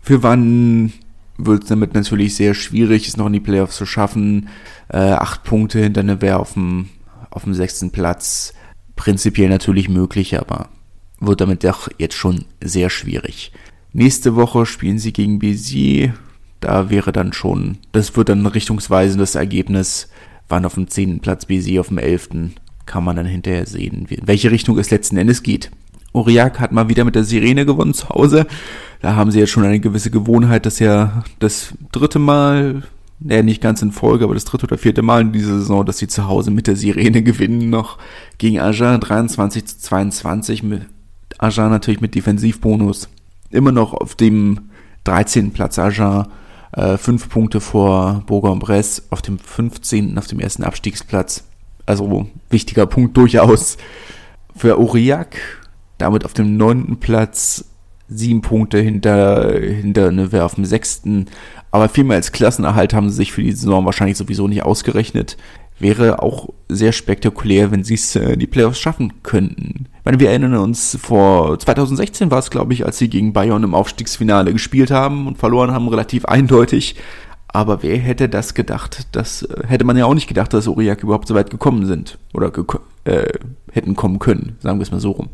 Für 0.00 0.22
wann 0.22 0.94
wird 1.36 1.64
es 1.64 1.68
damit 1.68 1.92
natürlich 1.92 2.34
sehr 2.34 2.54
schwierig, 2.54 3.06
es 3.06 3.18
noch 3.18 3.26
in 3.26 3.34
die 3.34 3.40
Playoffs 3.40 3.76
zu 3.76 3.84
schaffen. 3.84 4.48
Äh, 4.88 4.96
acht 4.96 5.44
Punkte 5.44 5.78
hinter 5.78 6.02
Nevers 6.02 6.40
auf 6.40 6.54
dem, 6.54 6.88
auf 7.28 7.44
dem 7.44 7.52
sechsten 7.52 7.90
Platz. 7.90 8.54
Prinzipiell 8.96 9.50
natürlich 9.50 9.90
möglich, 9.90 10.38
aber 10.38 10.70
wird 11.20 11.42
damit 11.42 11.62
doch 11.62 11.90
jetzt 11.98 12.16
schon 12.16 12.46
sehr 12.64 12.88
schwierig. 12.88 13.52
Nächste 13.92 14.36
Woche 14.36 14.64
spielen 14.64 14.98
sie 14.98 15.12
gegen 15.12 15.38
Béziers. 15.38 16.14
Da 16.60 16.88
wäre 16.88 17.12
dann 17.12 17.34
schon, 17.34 17.76
das 17.92 18.16
wird 18.16 18.30
dann 18.30 18.46
richtungsweisendes 18.46 19.34
Ergebnis. 19.34 20.08
Waren 20.48 20.64
auf 20.64 20.74
dem 20.74 20.88
zehnten 20.88 21.20
Platz 21.20 21.44
Béziers 21.44 21.80
auf 21.80 21.88
dem 21.88 21.98
elften 21.98 22.54
kann 22.90 23.04
man 23.04 23.14
dann 23.14 23.24
hinterher 23.24 23.66
sehen, 23.66 24.08
in 24.10 24.26
welche 24.26 24.50
Richtung 24.50 24.76
es 24.76 24.90
letzten 24.90 25.16
Endes 25.16 25.44
geht. 25.44 25.70
Aurillac 26.12 26.58
hat 26.58 26.72
mal 26.72 26.88
wieder 26.88 27.04
mit 27.04 27.14
der 27.14 27.22
Sirene 27.22 27.64
gewonnen 27.64 27.94
zu 27.94 28.08
Hause. 28.08 28.48
Da 29.00 29.14
haben 29.14 29.30
sie 29.30 29.38
jetzt 29.38 29.50
schon 29.50 29.64
eine 29.64 29.78
gewisse 29.78 30.10
Gewohnheit, 30.10 30.66
dass 30.66 30.80
ja 30.80 31.22
das 31.38 31.72
dritte 31.92 32.18
Mal, 32.18 32.82
naja, 33.20 33.44
nicht 33.44 33.62
ganz 33.62 33.80
in 33.80 33.92
Folge, 33.92 34.24
aber 34.24 34.34
das 34.34 34.44
dritte 34.44 34.66
oder 34.66 34.76
vierte 34.76 35.02
Mal 35.02 35.20
in 35.20 35.30
dieser 35.30 35.60
Saison, 35.60 35.86
dass 35.86 35.98
sie 35.98 36.08
zu 36.08 36.26
Hause 36.26 36.50
mit 36.50 36.66
der 36.66 36.74
Sirene 36.74 37.22
gewinnen 37.22 37.70
noch 37.70 37.98
gegen 38.38 38.58
Agen 38.58 39.00
23 39.00 39.66
zu 39.66 39.78
22. 39.78 40.64
Mit 40.64 40.82
Agen 41.38 41.70
natürlich 41.70 42.00
mit 42.00 42.16
Defensivbonus. 42.16 43.08
Immer 43.50 43.70
noch 43.70 43.94
auf 43.94 44.16
dem 44.16 44.62
13. 45.04 45.52
Platz 45.52 45.78
Agen. 45.78 46.26
Äh, 46.72 46.98
fünf 46.98 47.28
Punkte 47.28 47.60
vor 47.60 48.24
Bourg-en-Bresse 48.26 49.02
auf 49.10 49.22
dem 49.22 49.38
15. 49.38 50.18
auf 50.18 50.26
dem 50.26 50.40
ersten 50.40 50.64
Abstiegsplatz. 50.64 51.44
Also 51.90 52.28
wichtiger 52.50 52.86
Punkt 52.86 53.16
durchaus 53.16 53.76
für 54.54 54.76
Aurillac. 54.76 55.36
Damit 55.98 56.24
auf 56.24 56.32
dem 56.32 56.56
neunten 56.56 56.98
Platz, 56.98 57.64
sieben 58.08 58.42
Punkte 58.42 58.78
hinter, 58.78 59.58
hinter 59.58 60.12
Nevers 60.12 60.42
auf 60.42 60.54
dem 60.54 60.64
sechsten. 60.64 61.26
Aber 61.72 61.88
vielmehr 61.88 62.16
als 62.16 62.30
Klassenerhalt 62.30 62.94
haben 62.94 63.10
sie 63.10 63.16
sich 63.16 63.32
für 63.32 63.42
die 63.42 63.52
Saison 63.52 63.84
wahrscheinlich 63.84 64.16
sowieso 64.16 64.46
nicht 64.46 64.62
ausgerechnet. 64.62 65.36
Wäre 65.80 66.22
auch 66.22 66.50
sehr 66.68 66.92
spektakulär, 66.92 67.72
wenn 67.72 67.82
sie 67.82 67.94
es 67.94 68.14
äh, 68.14 68.36
die 68.36 68.46
Playoffs 68.46 68.78
schaffen 68.78 69.22
könnten. 69.24 69.86
Ich 69.98 70.04
meine, 70.04 70.20
wir 70.20 70.30
erinnern 70.30 70.56
uns, 70.56 70.96
vor 71.00 71.58
2016 71.58 72.30
war 72.30 72.38
es, 72.38 72.50
glaube 72.50 72.72
ich, 72.72 72.86
als 72.86 72.98
sie 72.98 73.08
gegen 73.08 73.32
Bayern 73.32 73.64
im 73.64 73.74
Aufstiegsfinale 73.74 74.52
gespielt 74.52 74.92
haben 74.92 75.26
und 75.26 75.38
verloren 75.38 75.72
haben, 75.72 75.88
relativ 75.88 76.24
eindeutig. 76.24 76.96
Aber 77.52 77.82
wer 77.82 77.98
hätte 77.98 78.28
das 78.28 78.54
gedacht? 78.54 79.08
Das 79.12 79.46
hätte 79.66 79.84
man 79.84 79.96
ja 79.96 80.06
auch 80.06 80.14
nicht 80.14 80.28
gedacht, 80.28 80.52
dass 80.52 80.68
Aurillac 80.68 81.02
überhaupt 81.02 81.26
so 81.26 81.34
weit 81.34 81.50
gekommen 81.50 81.84
sind. 81.86 82.18
Oder 82.32 82.50
geko 82.50 82.80
äh, 83.04 83.32
hätten 83.72 83.96
kommen 83.96 84.18
können, 84.18 84.56
sagen 84.60 84.78
wir 84.78 84.82
es 84.82 84.92
mal 84.92 85.00
so 85.00 85.12
rum. 85.12 85.28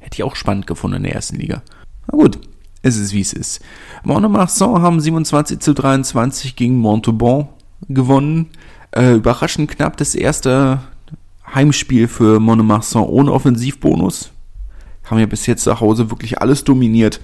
Hätte 0.00 0.16
ich 0.16 0.24
auch 0.24 0.36
spannend 0.36 0.66
gefunden 0.66 0.96
in 0.96 1.02
der 1.04 1.14
ersten 1.14 1.36
Liga. 1.36 1.62
Na 2.10 2.18
gut. 2.18 2.38
es 2.82 2.96
ist 2.96 3.12
wie 3.12 3.20
es 3.20 3.32
ist. 3.32 3.62
Montmarsan 4.02 4.82
haben 4.82 5.00
27 5.00 5.60
zu 5.60 5.74
23 5.74 6.56
gegen 6.56 6.78
Montauban 6.78 7.48
gewonnen. 7.88 8.48
Äh, 8.90 9.14
überraschend 9.14 9.70
knapp 9.70 9.96
das 9.96 10.14
erste 10.16 10.80
Heimspiel 11.54 12.08
für 12.08 12.40
Montmarsan 12.40 13.04
ohne 13.04 13.32
Offensivbonus. 13.32 14.32
Haben 15.04 15.18
ja 15.18 15.26
bis 15.26 15.46
jetzt 15.46 15.62
zu 15.62 15.78
Hause 15.78 16.10
wirklich 16.10 16.40
alles 16.40 16.64
dominiert. 16.64 17.20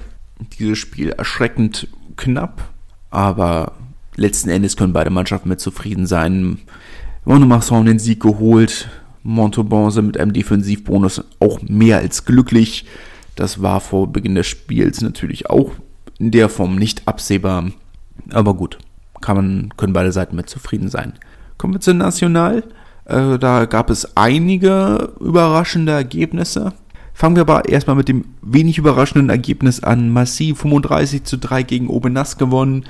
Dieses 0.59 0.79
Spiel 0.79 1.11
erschreckend 1.11 1.89
knapp, 2.17 2.63
aber 3.11 3.73
letzten 4.19 4.51
Endes 4.51 4.77
können 4.77 4.93
beide 4.93 5.11
Mannschaften 5.11 5.49
mit 5.49 5.61
zufrieden 5.61 6.07
sein. 6.07 6.59
Montmarsan 7.25 7.87
den 7.87 7.99
Sieg 7.99 8.21
geholt. 8.21 8.89
Montauban 9.23 9.93
mit 10.07 10.19
einem 10.19 10.33
Defensivbonus 10.33 11.23
auch 11.41 11.61
mehr 11.63 11.99
als 11.99 12.25
glücklich. 12.25 12.87
Das 13.37 13.63
war 13.63 13.81
vor 13.81 14.11
Beginn 14.11 14.35
des 14.35 14.47
Spiels 14.47 15.01
natürlich 15.01 15.51
auch 15.51 15.73
in 16.19 16.31
der 16.31 16.49
Form 16.49 16.77
nicht 16.77 17.07
absehbar. 17.07 17.71
Aber 18.31 18.55
gut, 18.55 18.79
kann 19.21 19.37
man, 19.37 19.75
können 19.77 19.93
beide 19.93 20.13
Seiten 20.13 20.37
mit 20.37 20.49
zufrieden 20.49 20.89
sein. 20.89 21.15
Kommen 21.57 21.75
wir 21.75 21.81
zu 21.81 21.95
National. 21.95 22.65
Äh, 23.05 23.39
da 23.39 23.67
gab 23.67 23.91
es 23.91 24.17
einige 24.17 25.13
überraschende 25.21 25.93
Ergebnisse. 25.93 26.73
Fangen 27.13 27.37
wir 27.37 27.43
aber 27.43 27.69
erstmal 27.69 27.97
mit 27.97 28.09
dem 28.09 28.25
wenig 28.43 28.79
überraschenden 28.79 29.29
Ergebnis 29.29 29.83
an. 29.83 30.11
Massiv 30.11 30.59
35 30.61 31.25
zu 31.25 31.37
3 31.37 31.65
gegen 31.65 31.89
Obenas 31.89 32.39
gewonnen. 32.39 32.85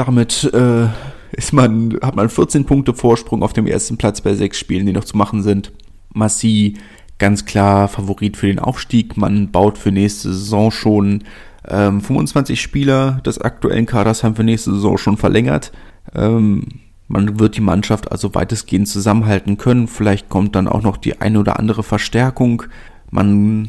Damit 0.00 0.44
äh, 0.54 0.86
ist 1.32 1.52
man, 1.52 1.98
hat 2.00 2.16
man 2.16 2.30
14 2.30 2.64
Punkte 2.64 2.94
Vorsprung 2.94 3.42
auf 3.42 3.52
dem 3.52 3.66
ersten 3.66 3.98
Platz 3.98 4.22
bei 4.22 4.32
sechs 4.32 4.58
Spielen, 4.58 4.86
die 4.86 4.94
noch 4.94 5.04
zu 5.04 5.14
machen 5.14 5.42
sind. 5.42 5.72
Massi 6.14 6.78
ganz 7.18 7.44
klar 7.44 7.86
Favorit 7.86 8.38
für 8.38 8.46
den 8.46 8.60
Aufstieg. 8.60 9.18
Man 9.18 9.50
baut 9.50 9.76
für 9.76 9.92
nächste 9.92 10.32
Saison 10.32 10.70
schon 10.70 11.24
ähm, 11.68 12.00
25 12.00 12.58
Spieler 12.62 13.20
des 13.26 13.42
aktuellen 13.42 13.84
Kaders 13.84 14.24
haben 14.24 14.36
für 14.36 14.42
nächste 14.42 14.72
Saison 14.72 14.96
schon 14.96 15.18
verlängert. 15.18 15.70
Ähm, 16.14 16.64
man 17.06 17.38
wird 17.38 17.58
die 17.58 17.60
Mannschaft 17.60 18.10
also 18.10 18.34
weitestgehend 18.34 18.88
zusammenhalten 18.88 19.58
können. 19.58 19.86
Vielleicht 19.86 20.30
kommt 20.30 20.56
dann 20.56 20.66
auch 20.66 20.80
noch 20.80 20.96
die 20.96 21.20
eine 21.20 21.38
oder 21.38 21.58
andere 21.58 21.82
Verstärkung. 21.82 22.62
Man 23.10 23.68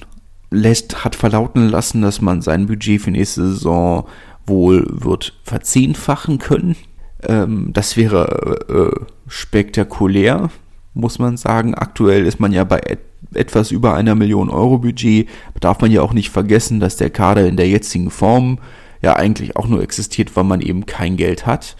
lässt, 0.50 1.04
hat 1.04 1.18
verlauten 1.18 1.68
lassen, 1.68 2.02
dass 2.02 2.22
man 2.22 2.42
sein 2.42 2.68
Budget 2.68 3.02
für 3.02 3.12
nächste 3.12 3.48
Saison 3.48 4.08
wohl 4.46 4.86
wird 4.90 5.34
verzehnfachen 5.44 6.38
können. 6.40 6.76
Ähm, 7.24 7.70
das 7.74 7.98
wäre 7.98 8.66
äh, 8.70 9.06
spektakulär, 9.28 10.50
muss 10.94 11.20
man 11.20 11.38
sagen. 11.38 11.76
Aktuell 11.76 12.26
ist 12.26 12.40
man 12.40 12.52
ja 12.52 12.64
bei 12.64 12.80
et 12.80 13.00
etwas 13.34 13.72
über 13.72 13.94
einer 13.94 14.16
Million 14.16 14.50
Euro 14.50 14.80
Budget. 14.80 15.30
Darf 15.60 15.80
man 15.80 15.92
ja 15.92 16.02
auch 16.02 16.12
nicht 16.12 16.32
vergessen, 16.32 16.80
dass 16.80 16.98
der 16.98 17.10
Kader 17.10 17.48
in 17.48 17.56
der 17.56 17.70
jetzigen 17.70 18.10
Form 18.12 18.60
ja 19.02 19.16
eigentlich 19.16 19.56
auch 19.56 19.68
nur 19.68 19.82
existiert, 19.82 20.36
weil 20.36 20.44
man 20.44 20.60
eben 20.60 20.86
kein 20.86 21.18
Geld 21.18 21.46
hat. 21.46 21.78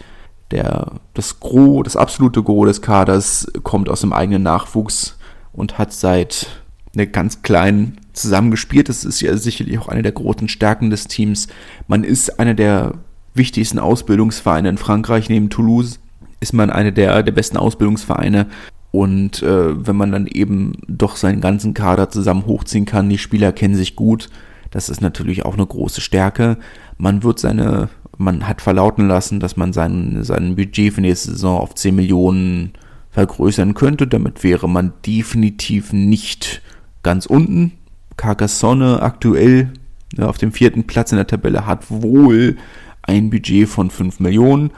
Der, 0.50 1.00
das 1.14 1.40
Gros, 1.40 1.84
das 1.84 1.96
absolute 1.96 2.42
Gros 2.42 2.68
des 2.68 2.82
Kaders 2.82 3.46
kommt 3.62 3.88
aus 3.88 4.00
dem 4.00 4.12
eigenen 4.12 4.42
Nachwuchs 4.42 5.18
und 5.52 5.78
hat 5.78 5.92
seit 5.92 6.61
einer 6.94 7.06
ganz 7.06 7.42
kleinen 7.42 7.98
zusammengespielt. 8.12 8.88
Das 8.88 9.04
ist 9.04 9.20
ja 9.20 9.36
sicherlich 9.36 9.78
auch 9.78 9.88
eine 9.88 10.02
der 10.02 10.12
großen 10.12 10.48
Stärken 10.48 10.90
des 10.90 11.06
Teams. 11.06 11.48
Man 11.88 12.04
ist 12.04 12.38
einer 12.38 12.54
der 12.54 12.94
wichtigsten 13.34 13.78
Ausbildungsvereine 13.78 14.68
in 14.68 14.78
Frankreich 14.78 15.28
neben 15.28 15.50
Toulouse. 15.50 15.98
Ist 16.40 16.52
man 16.52 16.70
einer 16.70 16.90
der, 16.90 17.22
der 17.22 17.32
besten 17.32 17.56
Ausbildungsvereine. 17.56 18.46
Und 18.90 19.42
äh, 19.42 19.86
wenn 19.86 19.96
man 19.96 20.12
dann 20.12 20.26
eben 20.26 20.74
doch 20.86 21.16
seinen 21.16 21.40
ganzen 21.40 21.72
Kader 21.72 22.10
zusammen 22.10 22.44
hochziehen 22.44 22.84
kann, 22.84 23.08
die 23.08 23.18
Spieler 23.18 23.52
kennen 23.52 23.74
sich 23.74 23.96
gut, 23.96 24.28
das 24.70 24.88
ist 24.88 25.00
natürlich 25.00 25.44
auch 25.44 25.54
eine 25.54 25.66
große 25.66 26.00
Stärke. 26.00 26.58
Man 26.98 27.22
wird 27.22 27.38
seine, 27.38 27.88
man 28.18 28.48
hat 28.48 28.60
verlauten 28.60 29.08
lassen, 29.08 29.40
dass 29.40 29.56
man 29.56 29.72
sein, 29.72 30.24
sein 30.24 30.56
Budget 30.56 30.92
für 30.94 31.00
nächste 31.00 31.30
Saison 31.30 31.58
auf 31.58 31.74
10 31.74 31.94
Millionen 31.94 32.72
vergrößern 33.10 33.74
könnte. 33.74 34.06
Damit 34.06 34.42
wäre 34.42 34.68
man 34.68 34.92
definitiv 35.06 35.92
nicht 35.92 36.62
ganz 37.02 37.26
unten. 37.26 37.72
Carcassonne 38.16 39.02
aktuell 39.02 39.72
ja, 40.16 40.26
auf 40.26 40.38
dem 40.38 40.52
vierten 40.52 40.84
Platz 40.84 41.12
in 41.12 41.16
der 41.16 41.26
Tabelle 41.26 41.66
hat 41.66 41.90
wohl 41.90 42.56
ein 43.02 43.30
Budget 43.30 43.68
von 43.68 43.90
5 43.90 44.20
Millionen. 44.20 44.70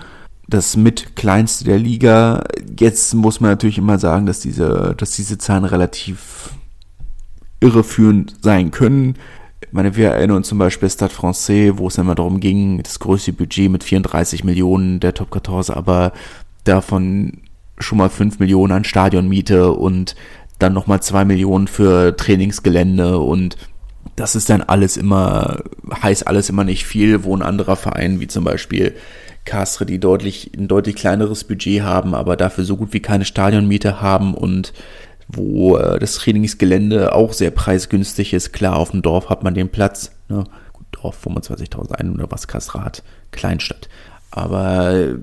Das 0.47 0.77
mit 0.77 1.17
kleinste 1.17 1.65
der 1.65 1.79
Liga. 1.79 2.45
Jetzt 2.79 3.15
muss 3.15 3.41
man 3.41 3.51
natürlich 3.51 3.79
immer 3.79 3.99
sagen, 3.99 4.27
dass 4.27 4.41
diese, 4.41 4.95
dass 4.97 5.13
diese 5.13 5.39
Zahlen 5.39 5.65
relativ 5.65 6.51
irreführend 7.61 8.37
sein 8.43 8.71
können. 8.71 9.15
Ich 9.63 9.73
meine, 9.73 9.97
wir 9.97 10.11
erinnern 10.11 10.37
uns 10.37 10.49
zum 10.49 10.59
Beispiel 10.59 10.91
Stade 10.91 11.13
Francais, 11.13 11.73
wo 11.77 11.89
es 11.89 11.99
immer 11.99 12.15
darum 12.15 12.41
ging, 12.41 12.83
das 12.83 13.01
größte 13.01 13.33
Budget 13.33 13.71
mit 13.71 13.83
34 13.83 14.45
Millionen 14.45 15.01
der 15.01 15.15
Top 15.15 15.33
14, 15.33 15.75
aber 15.75 16.13
davon 16.65 17.41
schon 17.79 17.99
mal 17.99 18.11
5 18.11 18.39
Millionen 18.39 18.73
an 18.73 18.85
Stadionmiete 18.85 19.73
und 19.73 20.15
dann 20.59 20.73
nochmal 20.73 21.03
zwei 21.03 21.25
Millionen 21.25 21.69
für 21.69 22.17
Trainingsgelände 22.17 23.19
und 23.19 23.57
das 24.17 24.37
ist 24.37 24.49
dann 24.49 24.63
alles 24.63 24.97
immer, 24.97 25.63
heißt 26.03 26.27
alles 26.27 26.49
immer 26.49 26.65
nicht 26.65 26.87
viel, 26.87 27.25
wo 27.25 27.37
ein 27.37 27.43
anderer 27.43 27.77
Verein, 27.77 28.21
wie 28.21 28.29
zum 28.29 28.45
Beispiel 28.45 28.95
Castre, 29.45 29.87
die 29.87 29.99
deutlich, 29.99 30.53
ein 30.57 30.69
deutlich 30.69 30.97
kleineres 30.97 31.45
Budget 31.45 31.83
haben, 31.83 32.15
aber 32.15 32.37
dafür 32.37 32.65
so 32.65 32.77
gut 32.77 32.93
wie 32.93 33.01
keine 33.01 33.25
Stadionmiete 33.25 34.01
haben 34.01 34.35
und 34.35 34.73
wo 35.29 35.77
äh, 35.77 35.99
das 35.99 36.15
Trainingsgelände 36.15 37.15
auch 37.15 37.33
sehr 37.33 37.51
preisgünstig 37.51 38.33
ist. 38.33 38.53
Klar, 38.53 38.77
auf 38.77 38.91
dem 38.91 39.03
Dorf 39.03 39.31
hat 39.31 39.43
man 39.43 39.55
den 39.55 39.71
Platz, 39.71 40.13
ne? 40.29 40.45
Gut, 40.73 40.87
Dorf 40.93 41.27
25.000 41.27 41.93
Einwohner, 41.93 42.27
was 42.31 42.47
Castre 42.47 42.85
hat, 42.85 43.03
Kleinstadt. 43.31 43.89
Aber 44.31 44.95
äh, 44.95 45.15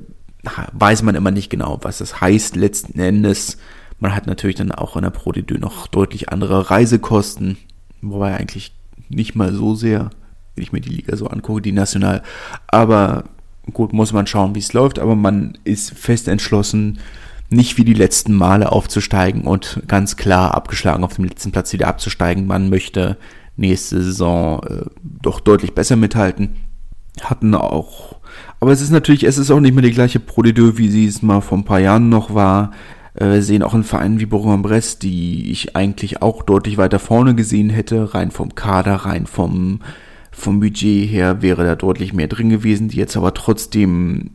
weiß 0.74 1.04
man 1.04 1.16
immer 1.16 1.32
nicht 1.32 1.50
genau, 1.50 1.80
was 1.82 2.00
das 2.00 2.22
heißt 2.22 2.56
letzten 2.56 3.00
Endes. 3.00 3.58
Man 4.02 4.16
hat 4.16 4.26
natürlich 4.26 4.56
dann 4.56 4.72
auch 4.72 4.98
in 4.98 5.04
der 5.04 5.12
Pro 5.12 5.32
D2 5.32 5.60
noch 5.60 5.86
deutlich 5.86 6.30
andere 6.30 6.72
Reisekosten, 6.72 7.58
wobei 8.02 8.36
eigentlich 8.36 8.74
nicht 9.10 9.36
mal 9.36 9.54
so 9.54 9.76
sehr, 9.76 10.10
wenn 10.56 10.64
ich 10.64 10.74
mir 10.74 10.82
die 10.82 10.90
Liga 10.90 11.16
so 11.16 11.28
angucke, 11.28 11.62
die 11.62 11.72
National. 11.72 12.24
Aber 12.68 13.26
gut, 13.72 13.94
muss 13.94 14.12
man 14.12 14.26
schauen, 14.26 14.56
wie 14.56 14.60
es 14.60 14.74
läuft, 14.74 14.98
aber 14.98 15.16
man 15.16 15.56
ist 15.66 15.94
fest 15.94 16.28
entschlossen, 16.28 16.98
nicht 17.52 17.78
wie 17.78 17.86
die 17.86 17.94
letzten 17.94 18.34
Male 18.34 18.72
aufzusteigen 18.72 19.44
und 19.44 19.84
ganz 19.88 20.18
klar 20.18 20.56
abgeschlagen 20.56 21.04
auf 21.04 21.16
dem 21.16 21.26
letzten 21.26 21.52
Platz 21.52 21.72
wieder 21.72 21.88
abzusteigen. 21.88 22.48
Man 22.48 22.70
möchte 22.70 23.18
nächste 23.56 24.02
Saison 24.02 24.64
äh, 24.64 24.86
doch 25.22 25.42
deutlich 25.42 25.76
besser 25.76 25.96
mithalten. 25.96 26.56
Hatten 27.22 27.54
auch, 27.54 28.16
aber 28.60 28.72
es 28.72 28.82
ist 28.82 28.90
natürlich, 28.90 29.26
es 29.26 29.38
ist 29.38 29.52
auch 29.52 29.60
nicht 29.60 29.76
mehr 29.76 29.84
die 29.84 29.92
gleiche 29.92 30.20
Pro 30.20 30.42
wie 30.42 30.90
sie 30.90 31.06
es 31.06 31.22
mal 31.22 31.42
vor 31.42 31.60
ein 31.60 31.66
paar 31.66 31.80
Jahren 31.80 32.10
noch 32.10 32.34
war. 32.34 32.72
Äh, 33.14 33.42
sehen 33.42 33.64
auch 33.64 33.74
in 33.74 33.84
Vereinen 33.84 34.20
wie 34.20 34.26
Bourg-en-Bresse, 34.26 35.00
die 35.00 35.52
ich 35.52 35.76
eigentlich 35.76 36.22
auch 36.22 36.44
deutlich 36.44 36.78
weiter 36.78 37.00
vorne 37.00 37.36
gesehen 37.36 37.70
hätte, 37.70 38.14
rein 38.14 38.32
vom 38.32 38.56
Kader, 38.56 38.96
rein 38.96 39.26
vom, 39.26 39.82
vom 40.32 40.60
Budget 40.62 41.10
her 41.10 41.42
wäre 41.42 41.66
da 41.66 41.76
deutlich 41.76 42.14
mehr 42.14 42.28
drin 42.28 42.50
gewesen, 42.50 42.88
die 42.88 42.98
jetzt 42.98 43.18
aber 43.18 43.34
trotzdem 43.34 44.32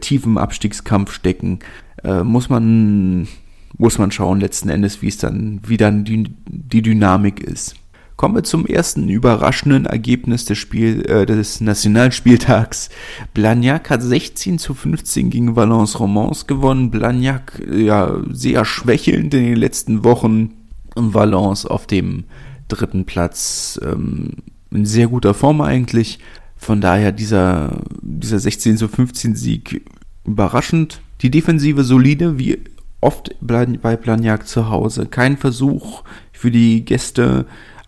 tief 0.00 0.24
im 0.24 0.38
Abstiegskampf 0.38 1.12
stecken. 1.12 1.58
Äh, 2.02 2.22
muss 2.22 2.48
man, 2.48 3.28
muss 3.76 3.98
man 3.98 4.10
schauen 4.10 4.40
letzten 4.40 4.70
Endes, 4.70 5.02
wie 5.02 5.08
es 5.08 5.18
dann, 5.18 5.60
wie 5.66 5.76
dann 5.76 6.04
die, 6.04 6.34
die 6.48 6.82
Dynamik 6.82 7.40
ist. 7.40 7.74
Kommen 8.16 8.34
wir 8.34 8.44
zum 8.44 8.64
ersten 8.64 9.10
überraschenden 9.10 9.84
Ergebnis 9.84 10.46
des, 10.46 10.56
Spiel, 10.56 11.04
äh, 11.06 11.26
des 11.26 11.60
Nationalspieltags. 11.60 12.88
Blagnac 13.34 13.90
hat 13.90 14.02
16 14.02 14.58
zu 14.58 14.72
15 14.72 15.28
gegen 15.28 15.54
Valence 15.54 16.00
Romans 16.00 16.46
gewonnen. 16.46 16.90
Blagnac 16.90 17.60
ja 17.70 18.16
sehr 18.30 18.64
schwächelnd 18.64 19.34
in 19.34 19.44
den 19.44 19.56
letzten 19.56 20.02
Wochen. 20.02 20.54
Valence 20.94 21.66
auf 21.66 21.86
dem 21.86 22.24
dritten 22.68 23.04
Platz 23.04 23.78
ähm, 23.84 24.30
in 24.70 24.86
sehr 24.86 25.08
guter 25.08 25.34
Form 25.34 25.60
eigentlich. 25.60 26.18
Von 26.56 26.80
daher 26.80 27.12
dieser, 27.12 27.82
dieser 28.00 28.38
16 28.38 28.78
zu 28.78 28.88
15 28.88 29.36
Sieg 29.36 29.84
überraschend. 30.24 31.02
Die 31.20 31.30
Defensive 31.30 31.84
solide, 31.84 32.38
wie 32.38 32.58
oft 33.02 33.34
bei 33.40 33.96
Blagnac 33.96 34.48
zu 34.48 34.70
Hause. 34.70 35.04
Kein 35.06 35.36
Versuch 35.36 36.02
für 36.32 36.50
die 36.50 36.84
Gäste 36.84 37.46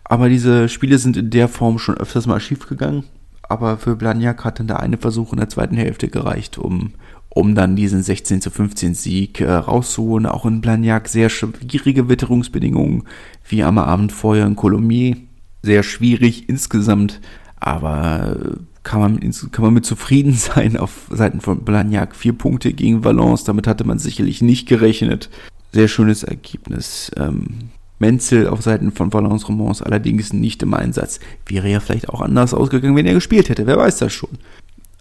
aber 0.09 0.27
diese 0.27 0.67
Spiele 0.69 0.97
sind 0.97 1.15
in 1.15 1.29
der 1.29 1.47
Form 1.47 1.77
schon 1.77 1.95
öfters 1.95 2.25
mal 2.25 2.39
schief 2.39 2.67
gegangen. 2.67 3.03
Aber 3.43 3.77
für 3.77 3.95
Blagnac 3.95 4.43
hat 4.43 4.59
dann 4.59 4.67
der 4.67 4.79
eine 4.79 4.97
Versuch 4.97 5.31
in 5.31 5.39
der 5.39 5.49
zweiten 5.49 5.75
Hälfte 5.75 6.07
gereicht, 6.07 6.57
um, 6.57 6.93
um 7.29 7.53
dann 7.53 7.75
diesen 7.75 8.01
16 8.01 8.41
zu 8.41 8.49
15 8.49 8.95
Sieg 8.95 9.39
äh, 9.39 9.51
rauszuholen. 9.51 10.25
Auch 10.25 10.47
in 10.47 10.61
Blagnac 10.61 11.07
sehr 11.07 11.29
schwierige 11.29 12.09
Witterungsbedingungen, 12.09 13.03
wie 13.47 13.63
am 13.63 13.77
Abend 13.77 14.11
vorher 14.11 14.47
in 14.47 14.55
Colomiers. 14.55 15.17
Sehr 15.61 15.83
schwierig 15.83 16.49
insgesamt, 16.49 17.19
aber 17.59 18.37
äh, 18.39 18.55
kann 18.81 19.01
man, 19.01 19.19
kann 19.51 19.65
man 19.65 19.73
mit 19.73 19.85
zufrieden 19.85 20.33
sein 20.33 20.75
auf 20.75 21.07
Seiten 21.11 21.39
von 21.39 21.63
Blagnac. 21.63 22.15
Vier 22.15 22.33
Punkte 22.33 22.73
gegen 22.73 23.03
Valence, 23.03 23.43
damit 23.43 23.67
hatte 23.67 23.83
man 23.83 23.99
sicherlich 23.99 24.41
nicht 24.41 24.67
gerechnet. 24.67 25.29
Sehr 25.71 25.87
schönes 25.87 26.23
Ergebnis. 26.23 27.11
Ähm, 27.15 27.69
Menzel 27.99 28.47
auf 28.47 28.61
Seiten 28.61 28.91
von 28.91 29.13
Valence 29.13 29.47
Romans 29.47 29.81
allerdings 29.81 30.33
nicht 30.33 30.63
im 30.63 30.73
Einsatz. 30.73 31.19
Wäre 31.45 31.69
ja 31.69 31.79
vielleicht 31.79 32.09
auch 32.09 32.21
anders 32.21 32.53
ausgegangen, 32.53 32.95
wenn 32.95 33.05
er 33.05 33.13
gespielt 33.13 33.49
hätte, 33.49 33.67
wer 33.67 33.77
weiß 33.77 33.97
das 33.97 34.13
schon. 34.13 34.37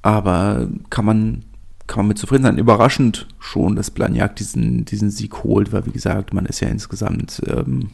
Aber 0.03 0.69
kann 0.91 1.05
man, 1.05 1.45
kann 1.87 2.01
man 2.01 2.09
mit 2.09 2.19
zufrieden 2.19 2.45
sein. 2.45 2.59
Überraschend 2.59 3.27
schon, 3.39 3.77
dass 3.77 3.91
Blagnac 3.91 4.37
diesen, 4.37 4.85
diesen 4.85 5.11
Sieg 5.11 5.45
holt, 5.45 5.73
weil 5.73 5.87
wie 5.87 5.93
gesagt, 5.93 6.35
man 6.35 6.47
ist 6.47 6.61
ja 6.61 6.69
insgesamt 6.69 7.41
ähm, 7.47 7.91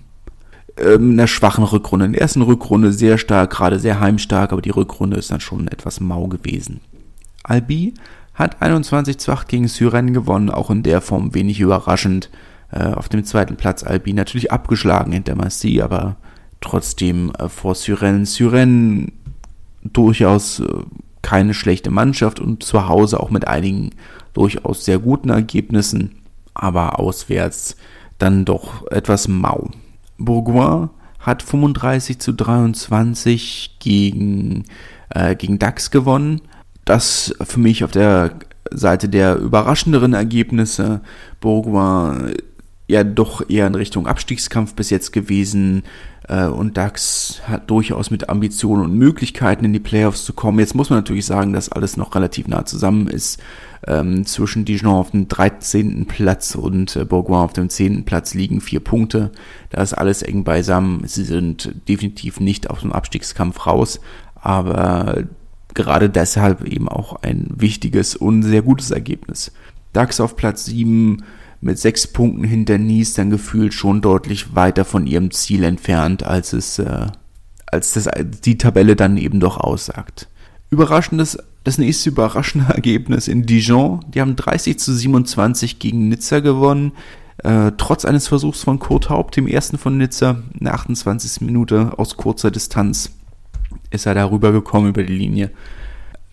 ähm, 0.76 1.12
in 1.12 1.18
einer 1.18 1.26
schwachen 1.26 1.64
Rückrunde. 1.64 2.06
In 2.06 2.12
der 2.12 2.22
ersten 2.22 2.42
Rückrunde 2.42 2.92
sehr 2.92 3.18
stark, 3.18 3.50
gerade 3.50 3.78
sehr 3.78 4.00
heimstark, 4.00 4.52
aber 4.52 4.62
die 4.62 4.70
Rückrunde 4.70 5.16
ist 5.16 5.30
dann 5.30 5.40
schon 5.40 5.68
etwas 5.68 6.00
mau 6.00 6.26
gewesen. 6.26 6.80
Albi 7.42 7.94
hat 8.34 8.60
21 8.60 9.18
zu 9.18 9.32
8 9.32 9.48
gegen 9.48 9.68
Syren 9.68 10.12
gewonnen, 10.12 10.50
auch 10.50 10.70
in 10.70 10.82
der 10.82 11.00
Form 11.00 11.34
wenig 11.34 11.60
überraschend. 11.60 12.30
Äh, 12.74 12.92
auf 12.94 13.08
dem 13.08 13.24
zweiten 13.24 13.54
Platz 13.54 13.84
Albi 13.84 14.12
natürlich 14.12 14.50
abgeschlagen 14.50 15.12
hinter 15.12 15.36
Massy, 15.36 15.80
aber 15.80 16.16
trotzdem 16.60 17.30
äh, 17.38 17.48
vor 17.48 17.76
Syren. 17.76 18.26
Syren 18.26 19.12
durchaus 19.84 20.58
äh, 20.58 20.66
keine 21.22 21.54
schlechte 21.54 21.92
Mannschaft 21.92 22.40
und 22.40 22.64
zu 22.64 22.88
Hause 22.88 23.20
auch 23.20 23.30
mit 23.30 23.46
einigen 23.46 23.90
durchaus 24.32 24.84
sehr 24.84 24.98
guten 24.98 25.30
Ergebnissen, 25.30 26.16
aber 26.52 26.98
auswärts 26.98 27.76
dann 28.18 28.44
doch 28.44 28.86
etwas 28.90 29.28
mau. 29.28 29.70
Bourgoin 30.18 30.90
hat 31.20 31.44
35 31.44 32.18
zu 32.18 32.32
23 32.32 33.76
gegen, 33.78 34.64
äh, 35.10 35.36
gegen 35.36 35.60
DAX 35.60 35.92
gewonnen. 35.92 36.40
Das 36.84 37.34
für 37.40 37.60
mich 37.60 37.84
auf 37.84 37.92
der 37.92 38.32
Seite 38.72 39.08
der 39.08 39.36
überraschenderen 39.36 40.12
Ergebnisse. 40.12 41.02
Bourgoin 41.40 42.34
ja 42.86 43.02
doch 43.02 43.48
eher 43.48 43.66
in 43.66 43.74
Richtung 43.74 44.06
Abstiegskampf 44.06 44.74
bis 44.74 44.90
jetzt 44.90 45.12
gewesen 45.12 45.84
äh, 46.28 46.46
und 46.46 46.76
DAX 46.76 47.40
hat 47.46 47.70
durchaus 47.70 48.10
mit 48.10 48.28
Ambitionen 48.28 48.84
und 48.84 48.98
Möglichkeiten 48.98 49.64
in 49.64 49.72
die 49.72 49.80
Playoffs 49.80 50.24
zu 50.24 50.32
kommen. 50.32 50.58
Jetzt 50.58 50.74
muss 50.74 50.90
man 50.90 50.98
natürlich 50.98 51.26
sagen, 51.26 51.52
dass 51.52 51.70
alles 51.70 51.96
noch 51.96 52.14
relativ 52.14 52.46
nah 52.46 52.64
zusammen 52.66 53.08
ist. 53.08 53.42
Ähm, 53.86 54.24
zwischen 54.24 54.64
Dijon 54.64 54.94
auf 54.94 55.10
dem 55.10 55.28
13. 55.28 56.06
Platz 56.06 56.54
und 56.54 56.96
äh, 56.96 57.04
Bourgoin 57.04 57.40
auf 57.40 57.52
dem 57.52 57.68
10. 57.68 58.04
Platz 58.04 58.34
liegen 58.34 58.60
vier 58.60 58.80
Punkte. 58.80 59.30
Da 59.70 59.82
ist 59.82 59.92
alles 59.92 60.22
eng 60.22 60.44
beisammen. 60.44 61.06
Sie 61.06 61.24
sind 61.24 61.72
definitiv 61.88 62.40
nicht 62.40 62.70
aus 62.70 62.80
dem 62.80 62.92
Abstiegskampf 62.92 63.66
raus, 63.66 64.00
aber 64.34 65.24
gerade 65.74 66.08
deshalb 66.08 66.64
eben 66.64 66.88
auch 66.88 67.22
ein 67.22 67.48
wichtiges 67.54 68.16
und 68.16 68.42
sehr 68.42 68.62
gutes 68.62 68.90
Ergebnis. 68.90 69.52
DAX 69.92 70.20
auf 70.20 70.36
Platz 70.36 70.64
7 70.64 71.22
mit 71.64 71.78
sechs 71.78 72.06
Punkten 72.06 72.44
hinter 72.44 72.76
Nice 72.76 73.14
dann 73.14 73.30
gefühlt 73.30 73.72
schon 73.72 74.02
deutlich 74.02 74.54
weiter 74.54 74.84
von 74.84 75.06
ihrem 75.06 75.30
Ziel 75.30 75.64
entfernt, 75.64 76.22
als 76.22 76.52
es, 76.52 76.78
äh, 76.78 77.06
als 77.66 77.94
das, 77.94 78.08
die 78.44 78.58
Tabelle 78.58 78.96
dann 78.96 79.16
eben 79.16 79.40
doch 79.40 79.56
aussagt. 79.56 80.28
Überraschendes, 80.70 81.38
das 81.64 81.78
nächste 81.78 82.10
überraschende 82.10 82.66
Ergebnis 82.74 83.28
in 83.28 83.46
Dijon. 83.46 84.04
Die 84.12 84.20
haben 84.20 84.36
30 84.36 84.78
zu 84.78 84.92
27 84.92 85.78
gegen 85.78 86.08
Nizza 86.08 86.40
gewonnen. 86.40 86.92
Äh, 87.38 87.72
trotz 87.78 88.04
eines 88.04 88.28
Versuchs 88.28 88.62
von 88.62 88.78
Kurt 88.78 89.08
Haupt, 89.08 89.36
dem 89.36 89.46
ersten 89.46 89.78
von 89.78 89.96
Nizza, 89.96 90.42
in 90.58 90.64
der 90.64 90.74
28. 90.74 91.40
Minute 91.40 91.98
aus 91.98 92.16
kurzer 92.16 92.50
Distanz 92.50 93.10
ist 93.90 94.06
er 94.06 94.14
darüber 94.14 94.52
gekommen 94.52 94.90
über 94.90 95.02
die 95.02 95.16
Linie. 95.16 95.50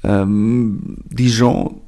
Ähm, 0.04 0.98
Dijon 1.06 1.80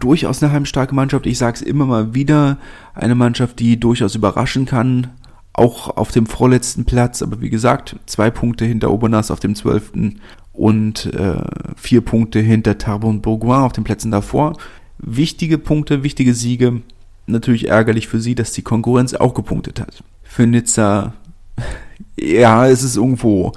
durchaus 0.00 0.42
eine 0.42 0.52
heimstarke 0.52 0.94
Mannschaft. 0.94 1.26
Ich 1.26 1.38
sage 1.38 1.56
es 1.56 1.62
immer 1.62 1.86
mal 1.86 2.14
wieder. 2.14 2.58
Eine 2.94 3.14
Mannschaft, 3.14 3.58
die 3.58 3.78
durchaus 3.78 4.14
überraschen 4.14 4.66
kann. 4.66 5.08
Auch 5.52 5.96
auf 5.96 6.10
dem 6.10 6.26
vorletzten 6.26 6.84
Platz. 6.84 7.22
Aber 7.22 7.40
wie 7.40 7.50
gesagt, 7.50 7.96
zwei 8.06 8.30
Punkte 8.30 8.64
hinter 8.64 8.90
Obernas 8.90 9.30
auf 9.30 9.40
dem 9.40 9.54
zwölften 9.54 10.20
und 10.52 11.06
äh, 11.06 11.42
vier 11.76 12.02
Punkte 12.02 12.40
hinter 12.40 12.78
Tarbon 12.78 13.22
Bourgoin 13.22 13.62
auf 13.62 13.72
den 13.72 13.84
Plätzen 13.84 14.10
davor. 14.10 14.56
Wichtige 14.98 15.58
Punkte, 15.58 16.02
wichtige 16.02 16.34
Siege. 16.34 16.82
Natürlich 17.26 17.68
ärgerlich 17.68 18.08
für 18.08 18.20
sie, 18.20 18.34
dass 18.34 18.52
die 18.52 18.62
Konkurrenz 18.62 19.14
auch 19.14 19.34
gepunktet 19.34 19.80
hat. 19.80 20.02
Für 20.22 20.46
Nizza, 20.46 21.14
ja, 22.16 22.66
es 22.66 22.82
ist 22.82 22.96
irgendwo 22.96 23.52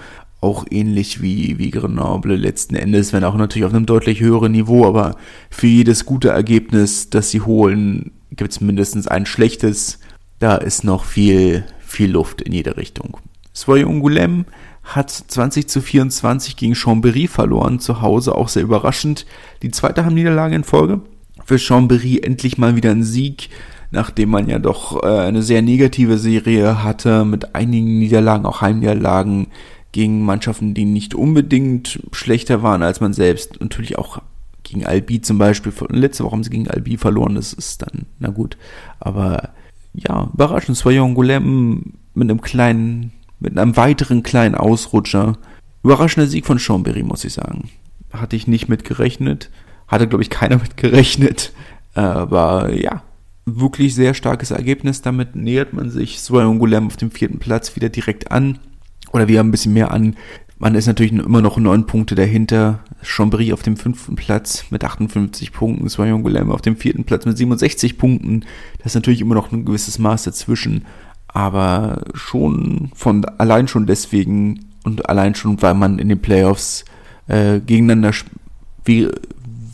auch 0.45 0.65
ähnlich 0.69 1.23
wie, 1.23 1.57
wie 1.57 1.71
Grenoble 1.71 2.35
letzten 2.35 2.75
Endes, 2.75 3.13
wenn 3.13 3.23
auch 3.23 3.35
natürlich 3.35 3.65
auf 3.65 3.73
einem 3.73 3.87
deutlich 3.87 4.19
höheren 4.19 4.51
Niveau, 4.51 4.85
aber 4.85 5.15
für 5.49 5.65
jedes 5.65 6.05
gute 6.05 6.29
Ergebnis, 6.29 7.09
das 7.09 7.31
sie 7.31 7.41
holen, 7.41 8.11
gibt 8.29 8.51
es 8.51 8.61
mindestens 8.61 9.07
ein 9.07 9.25
schlechtes. 9.25 9.99
Da 10.37 10.55
ist 10.55 10.83
noch 10.83 11.03
viel, 11.03 11.65
viel 11.79 12.11
Luft 12.11 12.43
in 12.43 12.53
jede 12.53 12.77
Richtung. 12.77 13.17
Soyon 13.53 14.01
Goulem 14.01 14.45
hat 14.83 15.09
20 15.09 15.67
zu 15.67 15.81
24 15.81 16.55
gegen 16.57 16.73
Chambéry 16.73 17.27
verloren, 17.27 17.79
zu 17.79 18.03
Hause 18.03 18.35
auch 18.35 18.49
sehr 18.49 18.61
überraschend. 18.61 19.25
Die 19.63 19.71
zweite 19.71 20.05
Heimniederlage 20.05 20.55
in 20.55 20.63
Folge. 20.63 21.01
Für 21.43 21.55
Chambéry 21.55 22.23
endlich 22.23 22.59
mal 22.59 22.75
wieder 22.75 22.91
ein 22.91 23.03
Sieg, 23.03 23.49
nachdem 23.89 24.29
man 24.29 24.47
ja 24.47 24.59
doch 24.59 25.03
äh, 25.03 25.07
eine 25.07 25.41
sehr 25.41 25.63
negative 25.63 26.19
Serie 26.19 26.83
hatte, 26.83 27.25
mit 27.25 27.55
einigen 27.55 27.97
Niederlagen, 27.97 28.45
auch 28.45 28.61
Heimniederlagen 28.61 29.47
gegen 29.95 30.25
Mannschaften, 30.25 30.73
die 30.73 30.83
nicht 30.83 31.15
unbedingt 31.15 32.01
schlechter 32.11 32.61
waren 32.61 32.83
als 32.83 32.99
man 32.99 33.13
selbst. 33.13 33.61
Natürlich 33.61 33.97
auch 33.97 34.21
gegen 34.61 34.85
Albi 34.85 35.21
zum 35.21 35.37
Beispiel. 35.37 35.71
Letzte 35.87 36.25
Woche 36.25 36.33
haben 36.33 36.43
sie 36.43 36.49
gegen 36.49 36.67
Albi 36.67 36.97
verloren, 36.97 37.35
das 37.35 37.53
ist 37.53 37.81
dann, 37.81 38.05
na 38.19 38.27
gut. 38.27 38.57
Aber 38.99 39.51
ja, 39.93 40.29
überraschend. 40.33 40.75
Soyon 40.75 41.13
Goulem 41.13 41.93
mit 42.13 42.29
einem 42.29 42.41
kleinen, 42.41 43.13
mit 43.39 43.57
einem 43.57 43.77
weiteren 43.77 44.21
kleinen 44.21 44.55
Ausrutscher. 44.55 45.37
Überraschender 45.81 46.27
Sieg 46.27 46.45
von 46.45 46.59
Chambéry, 46.59 47.05
muss 47.05 47.23
ich 47.23 47.31
sagen. 47.31 47.69
Hatte 48.11 48.35
ich 48.35 48.47
nicht 48.47 48.67
mit 48.67 48.83
gerechnet. 48.83 49.49
Hatte, 49.87 50.09
glaube 50.09 50.23
ich, 50.23 50.29
keiner 50.29 50.57
mit 50.57 50.75
gerechnet. 50.75 51.53
Aber 51.93 52.73
ja, 52.73 53.01
wirklich 53.45 53.95
sehr 53.95 54.13
starkes 54.13 54.51
Ergebnis. 54.51 55.01
Damit 55.01 55.37
nähert 55.37 55.71
man 55.71 55.89
sich 55.89 56.19
Soyon 56.19 56.59
Goulem 56.59 56.87
auf 56.87 56.97
dem 56.97 57.11
vierten 57.11 57.39
Platz 57.39 57.77
wieder 57.77 57.87
direkt 57.87 58.33
an 58.33 58.59
oder 59.11 59.27
wir 59.27 59.39
haben 59.39 59.49
ein 59.49 59.51
bisschen 59.51 59.73
mehr 59.73 59.91
an. 59.91 60.15
Man 60.57 60.75
ist 60.75 60.87
natürlich 60.87 61.11
immer 61.11 61.41
noch 61.41 61.57
neun 61.57 61.85
Punkte 61.85 62.15
dahinter. 62.15 62.79
Chambry 63.01 63.51
auf 63.51 63.61
dem 63.61 63.75
fünften 63.75 64.15
Platz 64.15 64.65
mit 64.69 64.83
58 64.83 65.51
Punkten. 65.51 65.89
Soyon 65.89 66.23
Guilherme 66.23 66.53
auf 66.53 66.61
dem 66.61 66.77
vierten 66.77 67.03
Platz 67.03 67.25
mit 67.25 67.37
67 67.37 67.97
Punkten. 67.97 68.45
Das 68.77 68.87
ist 68.87 68.95
natürlich 68.95 69.21
immer 69.21 69.35
noch 69.35 69.51
ein 69.51 69.65
gewisses 69.65 69.99
Maß 69.99 70.23
dazwischen. 70.23 70.85
Aber 71.27 72.05
schon 72.13 72.89
von 72.95 73.25
allein 73.25 73.67
schon 73.67 73.85
deswegen 73.85 74.65
und 74.85 75.09
allein 75.09 75.35
schon, 75.35 75.61
weil 75.61 75.73
man 75.73 75.99
in 75.99 76.07
den 76.07 76.21
Playoffs 76.21 76.85
äh, 77.27 77.59
gegeneinander 77.59 78.13
wie, 78.85 79.09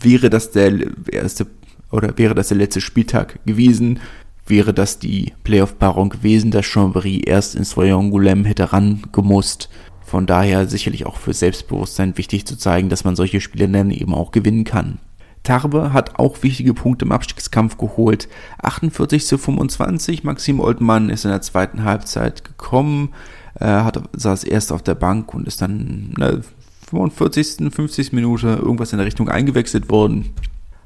wäre 0.02 0.30
das 0.30 0.52
der 0.52 0.74
erste 1.12 1.48
oder 1.92 2.18
wäre 2.18 2.34
das 2.34 2.48
der 2.48 2.58
letzte 2.58 2.82
Spieltag 2.82 3.40
gewesen, 3.46 4.00
wäre 4.46 4.74
das 4.74 5.00
die 5.00 5.34
Playoff-Paarung 5.44 6.10
gewesen, 6.10 6.52
dass 6.52 6.66
Chambéry 6.66 7.28
erst 7.28 7.56
ins 7.56 7.72
Triangulem 7.72 8.46
hätte 8.46 8.74
rangemusst. 8.74 9.70
Von 10.06 10.26
daher 10.26 10.68
sicherlich 10.68 11.06
auch 11.06 11.18
für 11.18 11.34
Selbstbewusstsein 11.34 12.18
wichtig 12.18 12.46
zu 12.46 12.58
zeigen, 12.58 12.90
dass 12.90 13.04
man 13.04 13.16
solche 13.16 13.40
Spiele 13.40 13.70
dann 13.70 13.92
eben 13.92 14.14
auch 14.14 14.32
gewinnen 14.32 14.66
kann. 14.66 15.00
Tarbe 15.44 15.94
hat 15.94 16.20
auch 16.20 16.44
wichtige 16.44 16.74
Punkte 16.74 17.06
im 17.06 17.12
Abstiegskampf 17.12 17.78
geholt. 17.78 18.28
48 18.62 19.26
zu 19.26 19.38
25. 19.38 20.24
Maxim 20.24 20.60
Oldmann 20.60 21.10
ist 21.10 21.26
in 21.26 21.32
der 21.32 21.42
zweiten 21.42 21.84
Halbzeit 21.84 22.44
gekommen, 22.44 23.14
äh, 23.60 23.66
hat, 23.66 24.02
saß 24.14 24.44
erst 24.44 24.72
auf 24.72 24.84
der 24.84 24.96
Bank 24.96 25.34
und 25.34 25.48
ist 25.48 25.62
dann 25.62 26.12
in 26.14 26.16
der 26.20 26.42
45., 26.90 27.74
50. 27.74 28.12
Minute 28.12 28.48
irgendwas 28.48 28.92
in 28.92 28.98
der 28.98 29.08
Richtung 29.08 29.30
eingewechselt 29.30 29.90
worden. 29.90 30.34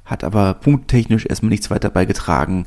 Hat 0.05 0.23
aber 0.23 0.53
punkttechnisch 0.53 1.25
erstmal 1.25 1.49
nichts 1.49 1.71
weiter 1.71 1.89
beigetragen. 1.89 2.65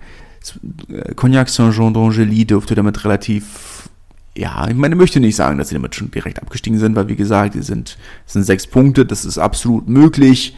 Cognac 1.16 1.48
Saint-Jean 1.48 1.92
d'Angely 1.92 2.46
dürfte 2.46 2.74
damit 2.74 3.04
relativ, 3.04 3.88
ja, 4.36 4.68
ich 4.68 4.74
meine, 4.74 4.94
ich 4.94 4.98
möchte 4.98 5.20
nicht 5.20 5.36
sagen, 5.36 5.58
dass 5.58 5.68
sie 5.68 5.74
damit 5.74 5.94
schon 5.94 6.10
direkt 6.10 6.40
abgestiegen 6.40 6.78
sind, 6.78 6.96
weil 6.96 7.08
wie 7.08 7.16
gesagt, 7.16 7.54
die 7.54 7.62
sind, 7.62 7.98
sind 8.26 8.44
sechs 8.44 8.66
Punkte, 8.66 9.04
das 9.04 9.24
ist 9.24 9.38
absolut 9.38 9.88
möglich 9.88 10.56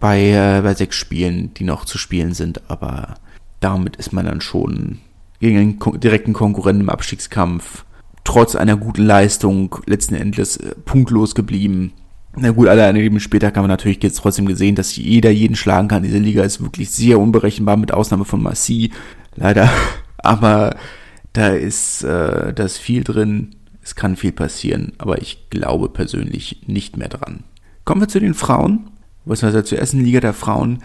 bei, 0.00 0.30
äh, 0.30 0.60
bei 0.62 0.74
sechs 0.74 0.96
Spielen, 0.96 1.54
die 1.54 1.64
noch 1.64 1.84
zu 1.84 1.98
spielen 1.98 2.34
sind, 2.34 2.62
aber 2.68 3.14
damit 3.60 3.96
ist 3.96 4.12
man 4.12 4.26
dann 4.26 4.40
schon 4.40 4.98
gegen 5.40 5.58
einen 5.58 6.00
direkten 6.00 6.32
Konkurrenten 6.32 6.82
im 6.82 6.90
Abstiegskampf 6.90 7.84
trotz 8.26 8.56
einer 8.56 8.76
guten 8.76 9.04
Leistung 9.04 9.76
letzten 9.86 10.14
Endes 10.14 10.56
äh, 10.58 10.74
punktlos 10.84 11.34
geblieben. 11.34 11.92
Na 12.38 12.50
gut, 12.50 12.68
alle 12.68 12.92
Leben 12.92 13.18
später 13.18 13.50
kann 13.50 13.62
man 13.62 13.70
natürlich 13.70 14.02
jetzt 14.02 14.18
trotzdem 14.18 14.44
gesehen, 14.46 14.74
dass 14.74 14.94
jeder 14.94 15.30
jeden 15.30 15.56
schlagen 15.56 15.88
kann. 15.88 16.02
Diese 16.02 16.18
Liga 16.18 16.44
ist 16.44 16.62
wirklich 16.62 16.90
sehr 16.90 17.18
unberechenbar, 17.18 17.78
mit 17.78 17.92
Ausnahme 17.92 18.26
von 18.26 18.42
Massi, 18.42 18.92
leider. 19.36 19.70
Aber 20.18 20.76
da 21.32 21.48
ist, 21.48 22.02
äh, 22.02 22.52
da 22.52 22.64
ist 22.64 22.78
viel 22.78 23.04
drin. 23.04 23.54
Es 23.82 23.94
kann 23.94 24.16
viel 24.16 24.32
passieren, 24.32 24.94
aber 24.98 25.22
ich 25.22 25.48
glaube 25.48 25.88
persönlich 25.88 26.62
nicht 26.66 26.96
mehr 26.96 27.08
dran. 27.08 27.44
Kommen 27.84 28.00
wir 28.00 28.08
zu 28.08 28.18
den 28.18 28.34
Frauen, 28.34 28.90
beziehungsweise 29.24 29.62
zur 29.62 29.78
ersten 29.78 30.02
Liga 30.02 30.18
der 30.18 30.32
Frauen. 30.32 30.82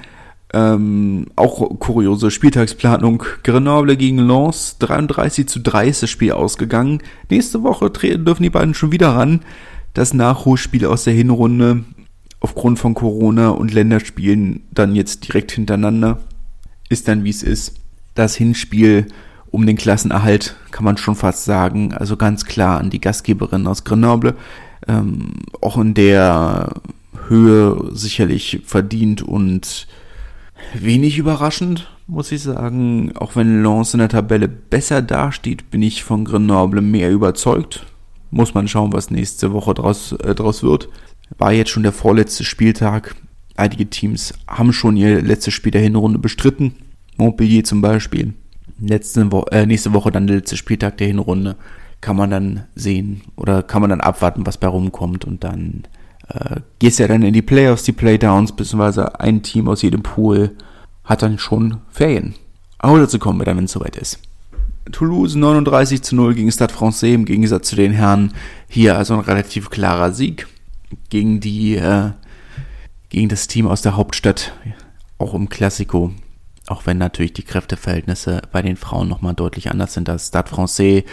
Ähm, 0.54 1.28
auch 1.36 1.80
kuriose 1.80 2.30
Spieltagsplanung. 2.30 3.24
Grenoble 3.44 3.98
gegen 3.98 4.20
Lens, 4.20 4.78
33 4.78 5.48
zu 5.48 5.62
3 5.62 5.88
ist 5.88 6.04
das 6.04 6.12
Spiel 6.12 6.34
ausgegangen. 6.34 7.02
Nächste 7.30 7.64
Woche 7.64 7.90
dürfen 7.90 8.44
die 8.44 8.52
beiden 8.52 8.76
schon 8.76 8.92
wieder 8.92 9.16
ran. 9.16 9.42
Das 9.94 10.14
Nachholspiel 10.14 10.86
aus 10.86 11.04
der 11.04 11.14
Hinrunde 11.14 11.84
aufgrund 12.40 12.80
von 12.80 12.94
Corona 12.94 13.50
und 13.50 13.74
Länderspielen 13.74 14.64
dann 14.72 14.96
jetzt 14.96 15.28
direkt 15.28 15.52
hintereinander. 15.52 16.20
Ist 16.90 17.08
dann 17.08 17.24
wie 17.24 17.30
es 17.30 17.44
ist. 17.44 17.76
Das 18.16 18.36
Hinspiel 18.36 19.08
um 19.52 19.66
den 19.66 19.78
Klassenerhalt 19.78 20.56
kann 20.72 20.86
man 20.86 20.98
schon 20.98 21.16
fast 21.16 21.46
sagen. 21.46 21.94
Also 21.94 22.18
ganz 22.18 22.46
klar 22.46 22.80
an 22.80 22.90
die 22.90 23.02
Gastgeberin 23.02 23.68
aus 23.68 23.84
Grenoble. 23.84 24.36
Ähm, 24.88 25.34
auch 25.62 25.78
in 25.78 25.94
der 25.94 26.74
Höhe 27.28 27.92
sicherlich 27.94 28.62
verdient 28.66 29.22
und 29.22 29.88
wenig 30.74 31.18
überraschend, 31.18 31.92
muss 32.08 32.32
ich 32.32 32.42
sagen. 32.42 33.12
Auch 33.16 33.36
wenn 33.36 33.62
Lens 33.64 33.94
in 33.94 34.00
der 34.00 34.10
Tabelle 34.10 34.48
besser 34.48 35.02
dasteht, 35.02 35.70
bin 35.70 35.82
ich 35.82 36.04
von 36.04 36.26
Grenoble 36.26 36.82
mehr 36.82 37.12
überzeugt. 37.12 37.86
Muss 38.32 38.54
man 38.54 38.68
schauen, 38.68 38.94
was 38.94 39.12
nächste 39.12 39.54
Woche 39.54 39.74
draus, 39.74 40.14
äh, 40.14 40.34
draus 40.34 40.64
wird. 40.64 40.90
War 41.38 41.52
jetzt 41.52 41.70
schon 41.70 41.84
der 41.84 41.92
vorletzte 41.92 42.44
Spieltag. 42.44 43.16
Einige 43.56 43.90
Teams 43.90 44.34
haben 44.48 44.74
schon 44.74 44.98
ihr 44.98 45.22
letztes 45.22 45.54
Spiel 45.54 45.72
der 45.72 45.82
Hinrunde 45.82 46.18
bestritten. 46.18 46.76
Montpellier 47.18 47.64
zum 47.64 47.82
Beispiel. 47.82 48.34
Letzte 48.80 49.32
Wo 49.32 49.44
äh, 49.52 49.66
nächste 49.66 49.94
Woche 49.94 50.12
dann 50.12 50.28
der 50.28 50.38
letzte 50.38 50.58
Spieltag 50.58 50.98
der 50.98 51.08
Hinrunde. 51.08 51.58
Kann 52.00 52.16
man 52.16 52.32
dann 52.32 52.64
sehen 52.74 53.22
oder 53.36 53.62
kann 53.62 53.82
man 53.82 53.92
dann 53.92 54.02
abwarten, 54.02 54.46
was 54.48 54.58
bei 54.58 54.68
rumkommt 54.68 55.24
und 55.24 55.44
dann 55.44 55.84
äh, 56.30 56.62
gehst 56.80 56.98
ja 56.98 57.08
dann 57.08 57.22
in 57.22 57.34
die 57.34 57.44
Playoffs, 57.44 57.84
die 57.84 57.92
Playdowns, 57.92 58.56
beziehungsweise 58.56 59.20
ein 59.20 59.44
Team 59.44 59.68
aus 59.68 59.84
jedem 59.84 60.02
Pool 60.02 60.56
hat 61.04 61.22
dann 61.22 61.38
schon 61.38 61.78
Ferien. 61.90 62.34
Aber 62.80 62.98
dazu 62.98 63.20
kommen 63.20 63.40
wir 63.40 63.46
dann, 63.46 63.58
wenn 63.58 63.66
es 63.66 63.74
soweit 63.74 63.98
ist. 63.98 64.20
Toulouse 64.92 65.36
39 65.36 66.02
zu 66.02 66.16
0 66.16 66.34
gegen 66.34 66.52
Stade 66.52 66.74
Francais 66.74 67.14
im 67.14 67.26
Gegensatz 67.26 67.70
zu 67.70 67.76
den 67.76 67.92
Herren. 67.92 68.34
Hier 68.68 68.98
also 68.98 69.14
ein 69.14 69.20
relativ 69.20 69.70
klarer 69.70 70.12
Sieg 70.12 70.48
gegen 71.10 71.40
die, 71.40 71.76
äh, 71.76 72.12
gegen 73.10 73.30
das 73.30 73.48
Team 73.48 73.68
aus 73.68 73.82
der 73.82 73.96
Hauptstadt, 73.96 74.54
auch 75.18 75.34
im 75.34 75.50
Klassiko. 75.50 76.14
Auch 76.68 76.86
wenn 76.86 76.98
natürlich 76.98 77.34
die 77.34 77.44
Kräfteverhältnisse 77.44 78.42
bei 78.52 78.62
den 78.62 78.78
Frauen 78.78 79.08
nochmal 79.08 79.34
deutlich 79.34 79.72
anders 79.72 79.94
sind. 79.94 80.08
Das 80.08 80.28
Stade 80.28 80.50
Francais 80.50 81.04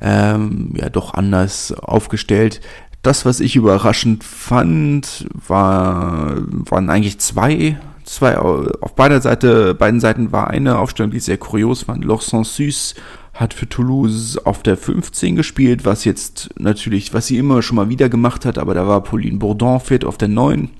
ähm, 0.00 0.74
ja 0.76 0.88
doch 0.90 1.14
anders 1.14 1.72
aufgestellt. 1.72 2.60
Das, 3.02 3.24
was 3.24 3.40
ich 3.40 3.56
überraschend 3.56 4.24
fand, 4.24 5.28
war, 5.32 6.36
waren 6.38 6.90
eigentlich 6.90 7.18
zwei, 7.20 7.78
zwei, 8.08 8.36
auf 8.38 8.94
beider 8.94 9.20
Seite, 9.20 9.74
beiden 9.74 10.00
Seiten 10.00 10.32
war 10.32 10.48
eine 10.48 10.78
Aufstellung, 10.78 11.10
die 11.10 11.20
sehr 11.20 11.38
kurios 11.38 11.86
war. 11.88 11.96
Loch 11.98 12.22
Sans 12.22 12.94
hat 13.34 13.54
für 13.54 13.68
Toulouse 13.68 14.38
auf 14.44 14.62
der 14.62 14.76
15 14.76 15.36
gespielt, 15.36 15.84
was 15.84 16.04
jetzt 16.04 16.50
natürlich, 16.58 17.14
was 17.14 17.26
sie 17.28 17.38
immer 17.38 17.62
schon 17.62 17.76
mal 17.76 17.88
wieder 17.88 18.08
gemacht 18.08 18.44
hat, 18.44 18.58
aber 18.58 18.74
da 18.74 18.88
war 18.88 19.02
Pauline 19.02 19.38
Bourdon 19.38 19.80
fit 19.80 20.04
auf 20.04 20.18
der 20.18 20.28
9. 20.28 20.70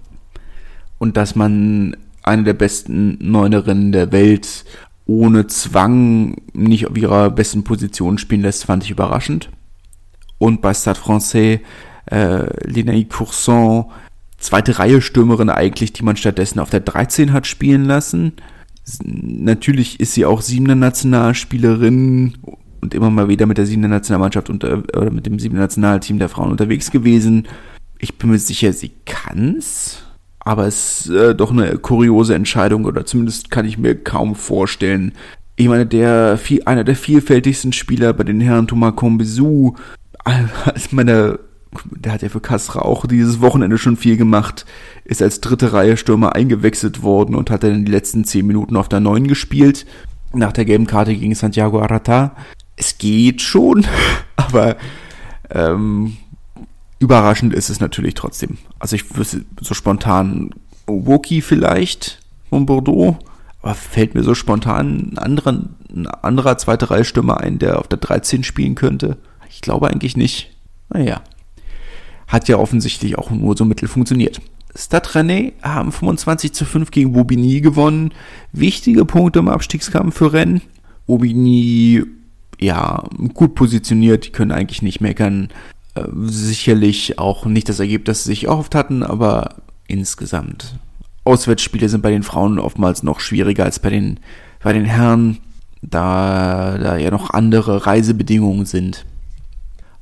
Und 0.98 1.16
dass 1.16 1.36
man 1.36 1.96
eine 2.22 2.42
der 2.42 2.54
besten 2.54 3.16
Neunerinnen 3.20 3.92
der 3.92 4.10
Welt 4.10 4.64
ohne 5.06 5.46
Zwang 5.46 6.36
nicht 6.52 6.88
auf 6.88 6.96
ihrer 6.96 7.30
besten 7.30 7.62
Position 7.62 8.18
spielen 8.18 8.42
lässt, 8.42 8.64
fand 8.64 8.84
ich 8.84 8.90
überraschend. 8.90 9.50
Und 10.38 10.60
bei 10.60 10.74
Stade 10.74 10.98
Francais 10.98 11.60
äh, 12.06 12.68
Lenaï 12.68 13.08
Courson, 13.08 13.86
zweite 14.38 14.78
Reihe 14.78 15.00
Stürmerin 15.00 15.50
eigentlich, 15.50 15.92
die 15.92 16.04
man 16.04 16.16
stattdessen 16.16 16.60
auf 16.60 16.70
der 16.70 16.80
13 16.80 17.32
hat 17.32 17.46
spielen 17.46 17.84
lassen. 17.84 18.32
Natürlich 19.04 20.00
ist 20.00 20.14
sie 20.14 20.24
auch 20.24 20.40
siebende 20.40 20.76
Nationalspielerin 20.76 22.38
und 22.80 22.94
immer 22.94 23.10
mal 23.10 23.28
wieder 23.28 23.46
mit 23.46 23.58
der 23.58 23.66
siebten 23.66 23.90
Nationalmannschaft 23.90 24.48
äh, 24.48 24.74
oder 24.96 25.10
mit 25.10 25.26
dem 25.26 25.38
siebten 25.38 25.58
Nationalteam 25.58 26.18
der 26.18 26.28
Frauen 26.28 26.50
unterwegs 26.50 26.90
gewesen. 26.90 27.48
Ich 27.98 28.16
bin 28.16 28.30
mir 28.30 28.38
sicher, 28.38 28.72
sie 28.72 28.92
kann's, 29.04 30.04
aber 30.38 30.66
es 30.66 31.06
ist 31.06 31.10
äh, 31.10 31.34
doch 31.34 31.50
eine 31.50 31.76
kuriose 31.78 32.34
Entscheidung 32.34 32.84
oder 32.84 33.04
zumindest 33.04 33.50
kann 33.50 33.66
ich 33.66 33.76
mir 33.76 33.96
kaum 33.96 34.36
vorstellen. 34.36 35.12
Ich 35.56 35.66
meine, 35.66 35.86
der 35.86 36.38
einer 36.66 36.84
der 36.84 36.94
vielfältigsten 36.94 37.72
Spieler 37.72 38.12
bei 38.12 38.22
den 38.22 38.40
Herren 38.40 38.68
Thomas 38.68 38.94
Combezou, 38.94 39.74
als 40.24 40.92
meine 40.92 41.40
der 41.90 42.12
hat 42.12 42.22
ja 42.22 42.28
für 42.28 42.40
Kasra 42.40 42.80
auch 42.80 43.06
dieses 43.06 43.40
Wochenende 43.40 43.78
schon 43.78 43.96
viel 43.96 44.16
gemacht, 44.16 44.64
ist 45.04 45.22
als 45.22 45.40
dritte 45.40 45.72
Reihe 45.72 45.96
Stürmer 45.96 46.34
eingewechselt 46.34 47.02
worden 47.02 47.34
und 47.34 47.50
hat 47.50 47.62
dann 47.62 47.84
die 47.84 47.92
letzten 47.92 48.24
zehn 48.24 48.46
Minuten 48.46 48.76
auf 48.76 48.88
der 48.88 49.00
neuen 49.00 49.26
gespielt. 49.26 49.86
Nach 50.32 50.52
der 50.52 50.64
gelben 50.64 50.86
Karte 50.86 51.14
gegen 51.14 51.34
Santiago 51.34 51.80
Arata. 51.80 52.36
Es 52.76 52.98
geht 52.98 53.42
schon, 53.42 53.86
aber 54.36 54.76
ähm, 55.50 56.16
überraschend 56.98 57.54
ist 57.54 57.70
es 57.70 57.80
natürlich 57.80 58.14
trotzdem. 58.14 58.58
Also 58.78 58.96
ich 58.96 59.16
wüsste 59.16 59.44
so 59.60 59.74
spontan 59.74 60.50
Woki 60.86 61.42
vielleicht 61.42 62.20
von 62.48 62.66
Bordeaux, 62.66 63.18
aber 63.62 63.74
fällt 63.74 64.14
mir 64.14 64.22
so 64.22 64.34
spontan 64.34 65.12
ein 65.12 65.18
anderer, 65.18 65.64
ein 65.94 66.06
anderer 66.06 66.56
zweite 66.58 66.90
Reihe 66.90 67.04
Stürmer 67.04 67.40
ein, 67.40 67.58
der 67.58 67.78
auf 67.78 67.88
der 67.88 67.98
13 67.98 68.44
spielen 68.44 68.74
könnte? 68.74 69.18
Ich 69.50 69.60
glaube 69.60 69.88
eigentlich 69.88 70.16
nicht. 70.16 70.54
Naja 70.90 71.22
hat 72.28 72.48
ja 72.48 72.58
offensichtlich 72.58 73.18
auch 73.18 73.30
nur 73.30 73.56
so 73.56 73.64
mittel 73.64 73.88
funktioniert. 73.88 74.40
Stade 74.76 75.14
Rennais 75.14 75.52
haben 75.62 75.90
25 75.90 76.52
zu 76.52 76.64
5 76.64 76.90
gegen 76.90 77.12
Bobigny 77.12 77.60
gewonnen. 77.60 78.12
Wichtige 78.52 79.04
Punkte 79.04 79.40
im 79.40 79.48
Abstiegskampf 79.48 80.16
für 80.16 80.32
Rennes. 80.32 80.62
Bobigny, 81.06 82.04
ja, 82.60 83.04
gut 83.34 83.54
positioniert, 83.54 84.26
die 84.26 84.30
können 84.30 84.52
eigentlich 84.52 84.82
nicht 84.82 85.00
meckern. 85.00 85.48
Äh, 85.94 86.04
sicherlich 86.24 87.18
auch 87.18 87.46
nicht 87.46 87.68
das 87.68 87.80
Ergebnis, 87.80 88.18
das 88.18 88.24
sie 88.24 88.30
sich 88.30 88.44
erhofft 88.44 88.74
hatten, 88.74 89.02
aber 89.02 89.56
insgesamt. 89.86 90.76
Auswärtsspiele 91.24 91.88
sind 91.88 92.02
bei 92.02 92.10
den 92.10 92.22
Frauen 92.22 92.58
oftmals 92.58 93.02
noch 93.02 93.20
schwieriger 93.20 93.64
als 93.64 93.78
bei 93.78 93.90
den, 93.90 94.20
bei 94.62 94.72
den 94.72 94.84
Herren, 94.84 95.38
da, 95.82 96.76
da 96.78 96.96
ja 96.96 97.10
noch 97.10 97.30
andere 97.30 97.86
Reisebedingungen 97.86 98.66
sind. 98.66 99.06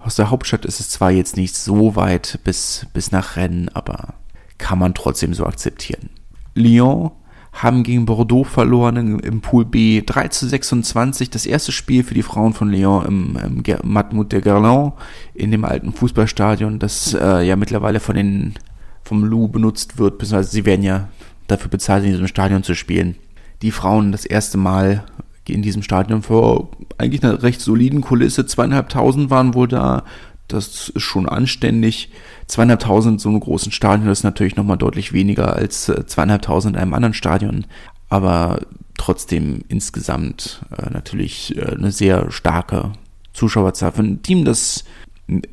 Aus 0.07 0.15
der 0.15 0.31
Hauptstadt 0.31 0.65
ist 0.65 0.79
es 0.79 0.89
zwar 0.89 1.11
jetzt 1.11 1.37
nicht 1.37 1.57
so 1.57 1.97
weit 1.97 2.39
bis, 2.45 2.87
bis 2.95 3.11
nach 3.11 3.35
Rennes, 3.35 3.75
aber 3.75 4.15
kann 4.57 4.79
man 4.79 4.95
trotzdem 4.95 5.35
so 5.35 5.45
akzeptieren. 5.45 6.11
Lyon 6.55 7.11
haben 7.53 7.83
gegen 7.83 8.07
Bordeaux 8.07 8.45
verloren 8.45 9.19
im, 9.19 9.41
Pool 9.41 9.65
B 9.65 10.05
3 10.07 10.29
zu 10.29 10.47
26. 10.47 11.31
Das 11.31 11.45
erste 11.45 11.73
Spiel 11.73 12.05
für 12.05 12.15
die 12.15 12.23
Frauen 12.23 12.53
von 12.53 12.71
Lyon 12.71 13.05
im, 13.05 13.37
im 13.37 13.79
Matmut 13.83 14.31
de 14.31 14.43
Gerland 14.43 14.93
in 15.35 15.51
dem 15.51 15.65
alten 15.65 15.93
Fußballstadion, 15.93 16.79
das 16.79 17.13
äh, 17.13 17.43
ja 17.43 17.57
mittlerweile 17.57 17.99
von 17.99 18.15
den, 18.15 18.55
vom 19.03 19.25
Lou 19.25 19.49
benutzt 19.49 19.99
wird, 19.99 20.19
beziehungsweise 20.19 20.53
sie 20.53 20.65
werden 20.67 20.85
ja 20.85 21.09
dafür 21.49 21.69
bezahlt, 21.69 22.05
in 22.05 22.13
diesem 22.13 22.29
Stadion 22.29 22.63
zu 22.63 22.77
spielen. 22.77 23.17
Die 23.61 23.73
Frauen 23.73 24.13
das 24.13 24.25
erste 24.25 24.57
Mal 24.57 25.05
in 25.49 25.63
diesem 25.63 25.83
Stadion 25.83 26.23
vor 26.23 26.71
eigentlich 26.99 27.23
einer 27.23 27.43
recht 27.43 27.61
soliden 27.61 28.01
Kulisse. 28.01 28.47
Zweieinhalbtausend 28.47 29.31
waren 29.31 29.55
wohl 29.55 29.69
da. 29.69 30.05
Das 30.49 30.89
ist 30.91 31.03
schon 31.03 31.29
anständig. 31.29 32.11
Zweieinhalbtausend 32.47 33.21
so 33.21 33.29
einem 33.29 33.41
großen 33.41 33.73
Stadion 33.73 34.09
ist 34.09 34.23
natürlich 34.23 34.57
nochmal 34.57 34.79
deutlich 34.79 35.13
weniger 35.13 35.55
als 35.55 35.89
äh, 35.89 36.07
zweieinhalbtausend 36.07 36.77
in 36.77 36.83
einem 36.83 36.95
anderen 36.95 37.15
Stadion. 37.15 37.67
Aber 38.09 38.61
trotzdem 38.97 39.65
insgesamt 39.69 40.63
äh, 40.77 40.91
natürlich 40.91 41.57
äh, 41.57 41.73
eine 41.73 41.91
sehr 41.91 42.31
starke 42.31 42.93
Zuschauerzahl 43.33 43.93
für 43.93 44.03
ein 44.03 44.23
Team, 44.23 44.45
das 44.45 44.85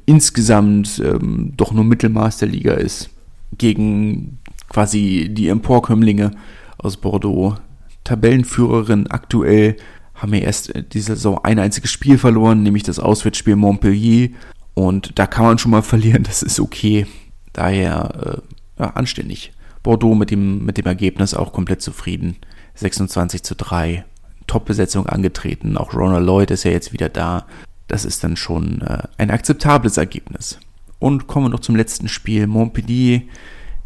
insgesamt 0.06 1.02
ähm, 1.04 1.54
doch 1.58 1.72
nur 1.72 1.84
Mittelmaß 1.84 2.38
der 2.38 2.48
Liga 2.50 2.74
ist. 2.74 3.10
Gegen 3.58 4.40
quasi 4.70 5.30
die 5.32 5.48
Emporkömmlinge 5.48 6.32
aus 6.78 6.98
Bordeaux, 6.98 7.56
Tabellenführerin 8.04 9.08
aktuell, 9.08 9.78
haben 10.16 10.32
wir 10.32 10.42
erst 10.42 10.72
diese 10.94 11.16
Saison 11.16 11.40
ein 11.44 11.60
einziges 11.60 11.92
Spiel 11.92 12.18
verloren, 12.18 12.64
nämlich 12.64 12.84
das 12.84 13.00
Auswärtsspiel 13.00 13.56
Montpellier. 13.56 14.30
Und 14.74 15.18
da 15.20 15.28
kann 15.28 15.46
man 15.46 15.58
schon 15.58 15.72
mal 15.72 15.82
verlieren, 15.84 16.24
das 16.24 16.44
ist 16.44 16.60
okay. 16.60 17.08
Daher 17.52 18.42
äh, 18.78 18.82
ja, 18.82 18.90
anständig. 18.92 19.54
Bordeaux 19.84 20.16
mit 20.16 20.32
dem, 20.32 20.66
mit 20.66 20.78
dem 20.78 20.86
Ergebnis 20.86 21.34
auch 21.34 21.52
komplett 21.52 21.82
zufrieden. 21.82 22.38
26 22.76 23.44
zu 23.44 23.56
3. 23.56 24.06
Top-Besetzung 24.48 25.08
angetreten. 25.08 25.78
Auch 25.78 25.94
Ronald 25.94 26.26
Lloyd 26.26 26.52
ist 26.52 26.64
ja 26.64 26.72
jetzt 26.72 26.94
wieder 26.94 27.10
da. 27.10 27.46
Das 27.88 28.06
ist 28.06 28.24
dann 28.24 28.36
schon 28.36 28.82
äh, 28.82 29.04
ein 29.18 29.30
akzeptables 29.30 29.98
Ergebnis. 29.98 30.60
Und 31.00 31.28
kommen 31.28 31.48
wir 31.48 31.50
noch 31.50 31.60
zum 31.60 31.76
letzten 31.76 32.08
Spiel. 32.08 32.48
Montpellier 32.48 33.24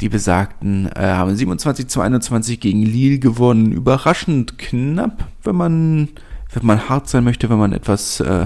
die 0.01 0.09
besagten 0.09 0.87
äh, 0.95 0.99
haben 1.01 1.35
27 1.35 1.87
zu 1.87 2.01
21 2.01 2.59
gegen 2.59 2.83
Lille 2.83 3.19
gewonnen. 3.19 3.71
Überraschend 3.71 4.57
knapp, 4.57 5.27
wenn 5.43 5.55
man, 5.55 6.09
wenn 6.53 6.65
man 6.65 6.87
hart 6.87 7.09
sein 7.09 7.23
möchte, 7.23 7.49
wenn 7.49 7.57
man 7.57 7.73
etwas 7.73 8.19
äh, 8.19 8.45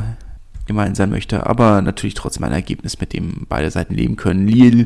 gemein 0.66 0.96
sein 0.96 1.10
möchte. 1.10 1.46
Aber 1.46 1.82
natürlich 1.82 2.14
trotzdem 2.14 2.46
ein 2.46 2.54
Ergebnis, 2.54 3.00
mit 3.00 3.14
dem 3.14 3.46
beide 3.50 3.70
Seiten 3.70 3.94
leben 3.94 4.16
können. 4.16 4.48
Lille 4.48 4.86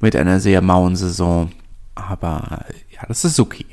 mit 0.00 0.14
einer 0.14 0.40
sehr 0.40 0.60
mauen 0.60 0.96
Saison. 0.96 1.50
Aber 1.94 2.66
ja, 2.90 3.06
das 3.08 3.24
ist 3.24 3.40
okay. 3.40 3.66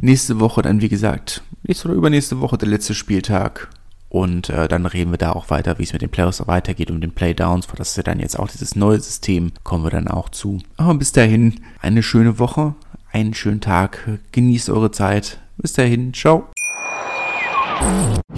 Nächste 0.00 0.40
Woche 0.40 0.62
dann, 0.62 0.80
wie 0.80 0.88
gesagt, 0.88 1.42
nächste 1.62 1.88
oder 1.88 1.96
übernächste 1.96 2.40
Woche 2.40 2.58
der 2.58 2.68
letzte 2.68 2.94
Spieltag. 2.94 3.68
Und 4.14 4.48
äh, 4.48 4.68
dann 4.68 4.86
reden 4.86 5.10
wir 5.10 5.18
da 5.18 5.32
auch 5.32 5.50
weiter, 5.50 5.80
wie 5.80 5.82
es 5.82 5.92
mit 5.92 6.00
den 6.00 6.08
Playoffs 6.08 6.46
weitergeht 6.46 6.88
und 6.92 7.00
den 7.00 7.10
Playdowns. 7.10 7.66
Das 7.76 7.90
ist 7.90 7.96
ja 7.96 8.04
dann 8.04 8.20
jetzt 8.20 8.38
auch 8.38 8.46
dieses 8.46 8.76
neue 8.76 9.00
System. 9.00 9.50
Kommen 9.64 9.82
wir 9.82 9.90
dann 9.90 10.06
auch 10.06 10.28
zu. 10.28 10.60
Aber 10.76 10.94
bis 10.94 11.10
dahin, 11.10 11.64
eine 11.82 12.00
schöne 12.04 12.38
Woche, 12.38 12.76
einen 13.10 13.34
schönen 13.34 13.60
Tag. 13.60 14.20
Genießt 14.30 14.70
eure 14.70 14.92
Zeit. 14.92 15.40
Bis 15.56 15.72
dahin, 15.72 16.14
ciao. 16.14 16.44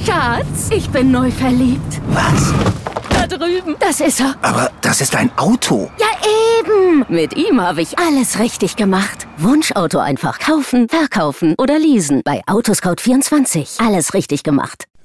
Schatz, 0.03 0.70
ich 0.70 0.89
bin 0.89 1.11
neu 1.11 1.31
verliebt. 1.31 2.01
Was? 2.09 2.55
Da 3.11 3.27
drüben. 3.27 3.77
Das 3.79 4.01
ist 4.01 4.20
er. 4.20 4.35
Aber 4.41 4.70
das 4.81 5.03
ist 5.03 5.14
ein 5.14 5.31
Auto. 5.37 5.91
Ja, 5.99 6.07
eben. 6.59 7.05
Mit 7.11 7.37
ihm 7.37 7.61
habe 7.61 7.83
ich 7.83 7.99
alles 7.99 8.39
richtig 8.39 8.77
gemacht. 8.77 9.27
Wunschauto 9.37 9.99
einfach 9.99 10.39
kaufen, 10.39 10.89
verkaufen 10.89 11.55
oder 11.59 11.79
leasen. 11.79 12.22
Bei 12.24 12.43
Autoscout24. 12.47 13.87
Alles 13.87 14.14
richtig 14.14 14.43
gemacht. 14.43 14.87